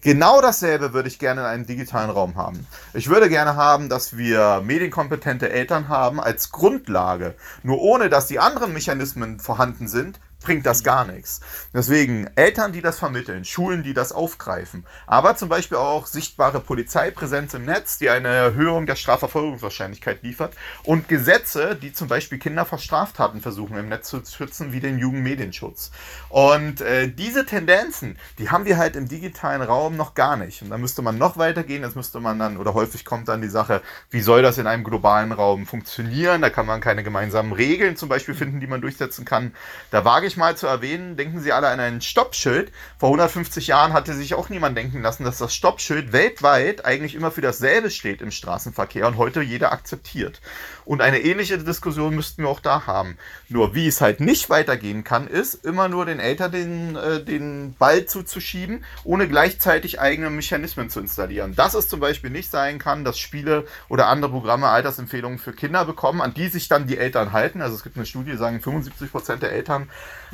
Genau 0.00 0.42
dasselbe 0.42 0.92
würde 0.92 1.08
ich 1.08 1.18
gerne 1.18 1.40
in 1.40 1.46
einem 1.46 1.66
digitalen 1.66 2.10
Raum 2.10 2.36
haben. 2.36 2.66
Ich 2.92 3.08
würde 3.08 3.30
gerne 3.30 3.56
haben, 3.56 3.88
dass 3.88 4.18
wir 4.18 4.60
medienkompetente 4.62 5.48
Eltern 5.48 5.88
haben 5.88 6.20
als 6.20 6.50
Grundlage. 6.50 7.34
Nur 7.62 7.80
ohne, 7.80 8.10
dass 8.10 8.26
die 8.26 8.38
anderen 8.38 8.74
Mechanismen 8.74 9.40
vorhanden 9.40 9.88
sind, 9.88 10.20
bringt 10.44 10.66
das 10.66 10.84
gar 10.84 11.04
nichts. 11.04 11.40
Deswegen 11.72 12.28
Eltern, 12.36 12.72
die 12.72 12.82
das 12.82 12.98
vermitteln, 12.98 13.44
Schulen, 13.44 13.82
die 13.82 13.94
das 13.94 14.12
aufgreifen, 14.12 14.86
aber 15.06 15.36
zum 15.36 15.48
Beispiel 15.48 15.78
auch 15.78 16.06
sichtbare 16.06 16.60
Polizeipräsenz 16.60 17.54
im 17.54 17.64
Netz, 17.64 17.98
die 17.98 18.10
eine 18.10 18.28
Erhöhung 18.28 18.86
der 18.86 18.94
Strafverfolgungswahrscheinlichkeit 18.94 20.22
liefert 20.22 20.54
und 20.84 21.08
Gesetze, 21.08 21.74
die 21.74 21.92
zum 21.92 22.08
Beispiel 22.08 22.38
Kinder 22.38 22.64
vor 22.64 22.78
Straftaten 22.78 23.40
versuchen 23.40 23.76
im 23.76 23.88
Netz 23.88 24.08
zu 24.08 24.22
schützen, 24.24 24.72
wie 24.72 24.80
den 24.80 24.98
Jugendmedienschutz. 24.98 25.90
Und 26.28 26.80
äh, 26.82 27.08
diese 27.08 27.46
Tendenzen, 27.46 28.18
die 28.38 28.50
haben 28.50 28.66
wir 28.66 28.76
halt 28.76 28.96
im 28.96 29.08
digitalen 29.08 29.62
Raum 29.62 29.96
noch 29.96 30.14
gar 30.14 30.36
nicht. 30.36 30.62
Und 30.62 30.70
da 30.70 30.78
müsste 30.78 31.02
man 31.02 31.18
noch 31.18 31.36
weitergehen, 31.38 31.82
das 31.82 31.94
müsste 31.94 32.20
man 32.20 32.38
dann, 32.38 32.58
oder 32.58 32.74
häufig 32.74 33.04
kommt 33.04 33.28
dann 33.28 33.40
die 33.40 33.48
Sache, 33.48 33.80
wie 34.10 34.20
soll 34.20 34.42
das 34.42 34.58
in 34.58 34.66
einem 34.66 34.84
globalen 34.84 35.32
Raum 35.32 35.66
funktionieren? 35.66 36.42
Da 36.42 36.50
kann 36.50 36.66
man 36.66 36.80
keine 36.80 37.02
gemeinsamen 37.02 37.52
Regeln 37.52 37.96
zum 37.96 38.08
Beispiel 38.10 38.34
finden, 38.34 38.60
die 38.60 38.66
man 38.66 38.82
durchsetzen 38.82 39.24
kann. 39.24 39.54
Da 39.90 40.04
wage 40.04 40.26
ich 40.26 40.33
ich 40.34 40.38
mal 40.38 40.56
zu 40.56 40.66
erwähnen, 40.66 41.16
denken 41.16 41.40
Sie 41.40 41.52
alle 41.52 41.68
an 41.68 41.78
ein 41.78 42.00
Stoppschild. 42.00 42.72
Vor 42.98 43.08
150 43.10 43.68
Jahren 43.68 43.92
hatte 43.92 44.12
sich 44.14 44.34
auch 44.34 44.48
niemand 44.48 44.76
denken 44.76 45.00
lassen, 45.00 45.24
dass 45.24 45.38
das 45.38 45.54
Stoppschild 45.54 46.12
weltweit 46.12 46.84
eigentlich 46.84 47.14
immer 47.14 47.30
für 47.30 47.40
dasselbe 47.40 47.90
steht 47.90 48.20
im 48.20 48.32
Straßenverkehr 48.32 49.06
und 49.06 49.16
heute 49.16 49.42
jeder 49.42 49.70
akzeptiert. 49.70 50.40
Und 50.84 51.00
eine 51.00 51.20
ähnliche 51.20 51.58
Diskussion 51.58 52.14
müssten 52.14 52.42
wir 52.42 52.48
auch 52.48 52.60
da 52.60 52.86
haben. 52.86 53.16
Nur 53.48 53.74
wie 53.74 53.86
es 53.86 54.00
halt 54.00 54.20
nicht 54.20 54.50
weitergehen 54.50 55.04
kann, 55.04 55.26
ist 55.26 55.64
immer 55.64 55.88
nur 55.88 56.06
den 56.06 56.20
Eltern 56.20 56.52
den, 56.52 56.96
äh, 56.96 57.22
den 57.22 57.74
Ball 57.78 58.04
zuzuschieben, 58.06 58.84
ohne 59.04 59.28
gleichzeitig 59.28 60.00
eigene 60.00 60.30
Mechanismen 60.30 60.90
zu 60.90 61.00
installieren. 61.00 61.54
Dass 61.54 61.74
es 61.74 61.88
zum 61.88 62.00
Beispiel 62.00 62.30
nicht 62.30 62.50
sein 62.50 62.78
kann, 62.78 63.04
dass 63.04 63.18
Spiele 63.18 63.66
oder 63.88 64.08
andere 64.08 64.30
Programme 64.30 64.68
Altersempfehlungen 64.68 65.38
für 65.38 65.52
Kinder 65.52 65.84
bekommen, 65.84 66.20
an 66.20 66.34
die 66.34 66.48
sich 66.48 66.68
dann 66.68 66.86
die 66.86 66.98
Eltern 66.98 67.32
halten. 67.32 67.62
Also 67.62 67.76
es 67.76 67.82
gibt 67.82 67.96
eine 67.96 68.06
Studie, 68.06 68.32
die 68.32 68.36
sagen 68.36 68.60
75 68.60 69.10
Prozent 69.10 69.42
der 69.42 69.52
Eltern 69.52 69.88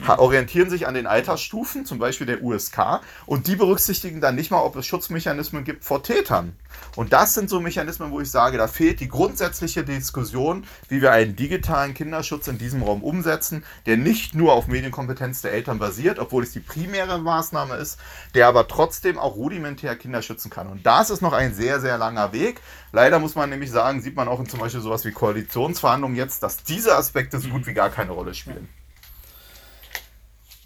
orientieren 0.09 0.71
sich 0.71 0.87
an 0.87 0.95
den 0.95 1.07
Altersstufen, 1.07 1.85
zum 1.85 1.99
Beispiel 1.99 2.27
der 2.27 2.43
USK, 2.43 3.01
und 3.27 3.47
die 3.47 3.57
berücksichtigen 3.57 4.21
dann 4.21 4.35
nicht 4.35 4.51
mal, 4.51 4.63
ob 4.63 4.77
es 4.77 4.87
Schutzmechanismen 4.87 5.65
gibt 5.65 5.85
vor 5.85 6.03
Tätern. 6.03 6.57
Und 6.97 7.13
das 7.13 7.35
sind 7.35 7.51
so 7.51 7.61
Mechanismen, 7.61 8.11
wo 8.11 8.21
ich 8.21 8.31
sage, 8.31 8.59
da 8.59 8.67
fehlt 8.67 9.01
die 9.01 9.09
grundsätzliche 9.09 9.85
Diskussion, 9.85 10.40
wie 10.89 11.03
wir 11.03 11.13
einen 11.13 11.37
digitalen 11.37 11.95
Kinderschutz 11.95 12.49
in 12.49 12.59
diesem 12.59 12.83
Raum 12.83 13.03
umsetzen, 13.03 13.65
der 13.87 13.97
nicht 13.97 14.35
nur 14.35 14.53
auf 14.53 14.67
Medienkompetenz 14.67 15.43
der 15.43 15.53
Eltern 15.53 15.79
basiert, 15.79 16.19
obwohl 16.19 16.43
es 16.43 16.53
die 16.53 16.61
primäre 16.61 17.19
Maßnahme 17.19 17.77
ist, 17.77 17.99
der 18.35 18.49
aber 18.49 18.69
trotzdem 18.69 19.19
auch 19.19 19.37
rudimentär 19.37 19.97
Kinder 19.97 20.23
schützen 20.23 20.51
kann. 20.51 20.69
Und 20.69 20.85
das 20.87 21.11
ist 21.11 21.23
noch 21.23 21.33
ein 21.33 21.55
sehr, 21.55 21.81
sehr 21.81 21.99
langer 21.99 22.33
Weg. 22.33 22.61
Leider 22.93 23.19
muss 23.19 23.35
man 23.35 23.51
nämlich 23.51 23.71
sagen, 23.71 24.01
sieht 24.01 24.17
man 24.17 24.29
auch 24.29 24.41
in 24.41 24.49
zum 24.49 24.61
Beispiel 24.61 24.81
sowas 24.81 25.05
wie 25.05 25.13
Koalitionsverhandlungen 25.13 26.17
jetzt, 26.17 26.43
dass 26.43 26.63
diese 26.63 26.97
Aspekte 26.97 27.39
so 27.39 27.49
gut 27.49 27.67
wie 27.67 27.75
gar 27.75 27.91
keine 27.91 28.13
Rolle 28.13 28.35
spielen. 28.35 28.69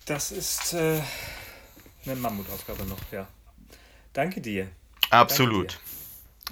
Das 0.06 0.32
ist 0.32 0.74
äh, 0.74 1.00
eine 2.04 2.16
Mammutaufgabe 2.16 2.84
noch, 2.84 2.98
ja. 3.10 3.26
Danke 4.12 4.40
dir. 4.40 4.68
Absolut. 5.10 5.72
Danke 5.72 5.78
dir. 5.78 5.94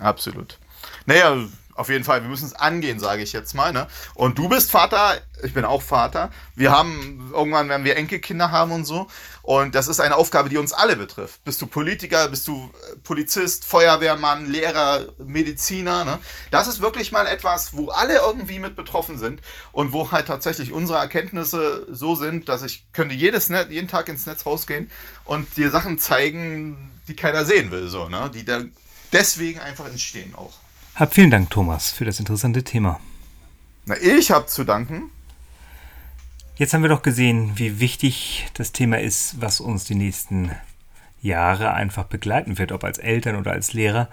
Absolut. 0.01 0.59
Naja, 1.07 1.37
auf 1.83 1.89
jeden 1.89 2.05
Fall, 2.05 2.23
wir 2.23 2.29
müssen 2.29 2.47
es 2.47 2.55
angehen, 2.55 3.01
sage 3.01 3.25
ich 3.25 3.33
jetzt 3.33 3.55
mal. 3.55 3.73
Ne? 3.73 3.89
Und 4.15 4.39
du 4.39 4.49
bist 4.49 4.71
Vater, 4.71 5.21
ich 5.43 5.53
bin 5.53 5.65
auch 5.65 5.83
Vater. 5.83 6.31
Wir 6.55 6.71
haben, 6.71 7.33
irgendwann 7.35 7.69
werden 7.69 7.85
wir 7.85 7.97
Enkelkinder 7.97 8.53
haben 8.53 8.71
und 8.71 8.85
so. 8.85 9.09
Und 9.43 9.75
das 9.75 9.89
ist 9.89 9.99
eine 9.99 10.15
Aufgabe, 10.15 10.49
die 10.49 10.59
uns 10.59 10.73
alle 10.73 10.95
betrifft. 10.95 11.43
Bist 11.43 11.61
du 11.61 11.67
Politiker, 11.67 12.29
bist 12.29 12.47
du 12.47 12.71
äh, 12.93 12.97
Polizist, 13.03 13.65
Feuerwehrmann, 13.65 14.49
Lehrer, 14.49 15.07
Mediziner. 15.19 16.05
Ne? 16.05 16.21
Das 16.53 16.69
ist 16.69 16.81
wirklich 16.81 17.11
mal 17.11 17.27
etwas, 17.27 17.77
wo 17.77 17.89
alle 17.89 18.19
irgendwie 18.19 18.61
mit 18.61 18.77
betroffen 18.77 19.19
sind 19.19 19.41
und 19.73 19.93
wo 19.93 20.13
halt 20.13 20.29
tatsächlich 20.29 20.71
unsere 20.71 21.01
Erkenntnisse 21.01 21.89
so 21.91 22.15
sind, 22.15 22.49
dass 22.49 22.63
ich 22.63 22.87
könnte 22.93 23.17
jedes 23.17 23.49
Net, 23.49 23.73
jeden 23.73 23.89
Tag 23.89 24.09
ins 24.09 24.27
Netz 24.27 24.47
rausgehen 24.47 24.89
und 25.25 25.57
dir 25.57 25.73
Sachen 25.73 25.99
zeigen, 25.99 26.93
die 27.09 27.17
keiner 27.17 27.45
sehen 27.45 27.73
will, 27.73 27.89
so, 27.89 28.09
ne? 28.09 28.31
die 28.33 28.45
da 28.45 28.63
deswegen 29.13 29.59
einfach 29.59 29.87
entstehen 29.87 30.37
auch. 30.37 30.62
Hab 30.95 31.15
vielen 31.15 31.31
Dank, 31.31 31.49
Thomas, 31.49 31.91
für 31.91 32.05
das 32.05 32.21
interessante 32.21 32.65
Thema. 32.65 33.01
Na, 33.87 33.97
ich 33.97 34.31
habe 34.31 34.47
zu 34.47 34.63
danken. 34.63 35.11
Jetzt 36.57 36.75
haben 36.75 36.83
wir 36.83 36.91
doch 36.91 37.03
gesehen, 37.03 37.53
wie 37.55 37.81
wichtig 37.81 38.47
das 38.55 38.73
Thema 38.73 39.01
ist, 39.01 39.41
was 39.41 39.61
uns 39.61 39.85
die 39.85 39.95
nächsten 39.95 40.51
Jahre 41.23 41.73
einfach 41.73 42.05
begleiten 42.05 42.59
wird, 42.59 42.73
ob 42.73 42.85
als 42.85 42.99
Eltern 42.99 43.37
oder 43.37 43.53
als 43.53 43.73
Lehrer. 43.73 44.11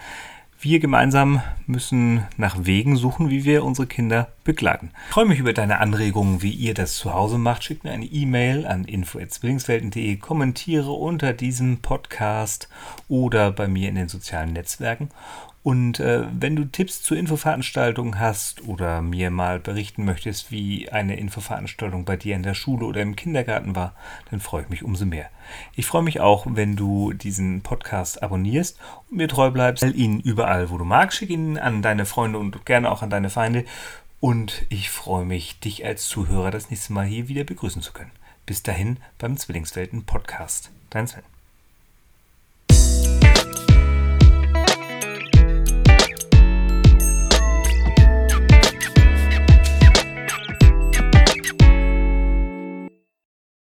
Wir 0.62 0.80
gemeinsam 0.80 1.42
müssen 1.68 2.26
nach 2.36 2.66
Wegen 2.66 2.98
suchen, 2.98 3.30
wie 3.30 3.46
wir 3.46 3.64
unsere 3.64 3.88
Kinder 3.88 4.30
begleiten. 4.44 4.92
Ich 5.08 5.14
freue 5.14 5.26
mich 5.26 5.40
über 5.40 5.54
deine 5.54 5.80
Anregungen, 5.80 6.42
wie 6.42 6.52
ihr 6.52 6.74
das 6.74 6.96
zu 6.96 7.14
Hause 7.14 7.38
macht. 7.38 7.64
Schickt 7.64 7.86
mir 7.86 7.92
eine 7.92 8.06
E-Mail 8.06 8.66
an 8.66 8.84
info.zwillingswelten.de, 8.84 10.18
kommentiere 10.18 10.92
unter 10.92 11.32
diesem 11.34 11.78
Podcast 11.78 12.68
oder 13.08 13.52
bei 13.52 13.68
mir 13.68 13.88
in 13.90 13.96
den 13.96 14.10
sozialen 14.10 14.54
Netzwerken. 14.54 15.10
Und 15.62 16.00
äh, 16.00 16.26
wenn 16.32 16.56
du 16.56 16.66
Tipps 16.66 17.02
zu 17.02 17.16
Infoveranstaltungen 17.16 18.18
hast 18.18 18.66
oder 18.66 19.02
mir 19.02 19.30
mal 19.30 19.60
berichten 19.60 20.06
möchtest, 20.06 20.52
wie 20.52 20.90
eine 20.90 21.18
Infoveranstaltung 21.18 22.06
bei 22.06 22.16
dir 22.16 22.36
in 22.36 22.44
der 22.44 22.54
Schule 22.54 22.86
oder 22.86 23.02
im 23.02 23.18
Kindergarten 23.18 23.76
war, 23.76 23.94
dann 24.32 24.40
freue 24.40 24.64
ich 24.64 24.70
mich 24.70 24.84
umso 24.84 25.06
mehr. 25.06 25.30
Ich 25.76 25.86
freue 25.86 26.04
mich 26.04 26.22
auch, 26.22 26.46
wenn 26.50 26.78
du 26.78 27.12
diesen 27.12 27.62
Podcast 27.62 28.24
abonnierst 28.24 28.80
und 29.10 29.18
mir 29.18 29.28
treu 29.28 29.52
bleibst. 29.52 29.84
ihn 29.84 30.22
überall, 30.22 30.70
wo 30.70 30.78
du 30.78 30.86
magst. 30.86 31.18
Schick 31.18 31.30
ihn 31.30 31.58
an 31.58 31.82
deine 31.82 32.06
Freunde 32.06 32.40
und 32.40 32.66
gerne 32.66 32.90
auch 32.90 33.02
an 33.02 33.10
deine 33.10 33.30
Feinde. 33.30 33.66
Und 34.22 34.66
ich 34.70 34.90
freue 34.90 35.26
mich, 35.26 35.60
dich 35.60 35.86
als 35.86 36.08
Zuhörer 36.08 36.52
das 36.52 36.70
nächste 36.70 36.94
Mal 36.94 37.06
hier 37.06 37.28
wieder 37.28 37.44
begrüßen 37.44 37.82
zu 37.82 37.92
können. 37.92 38.12
Bis 38.46 38.64
dahin 38.64 38.98
beim 39.18 39.38
Zwillingswelten 39.38 40.06
Podcast. 40.06 40.72
Dein 40.90 41.08
Sven. 41.08 41.39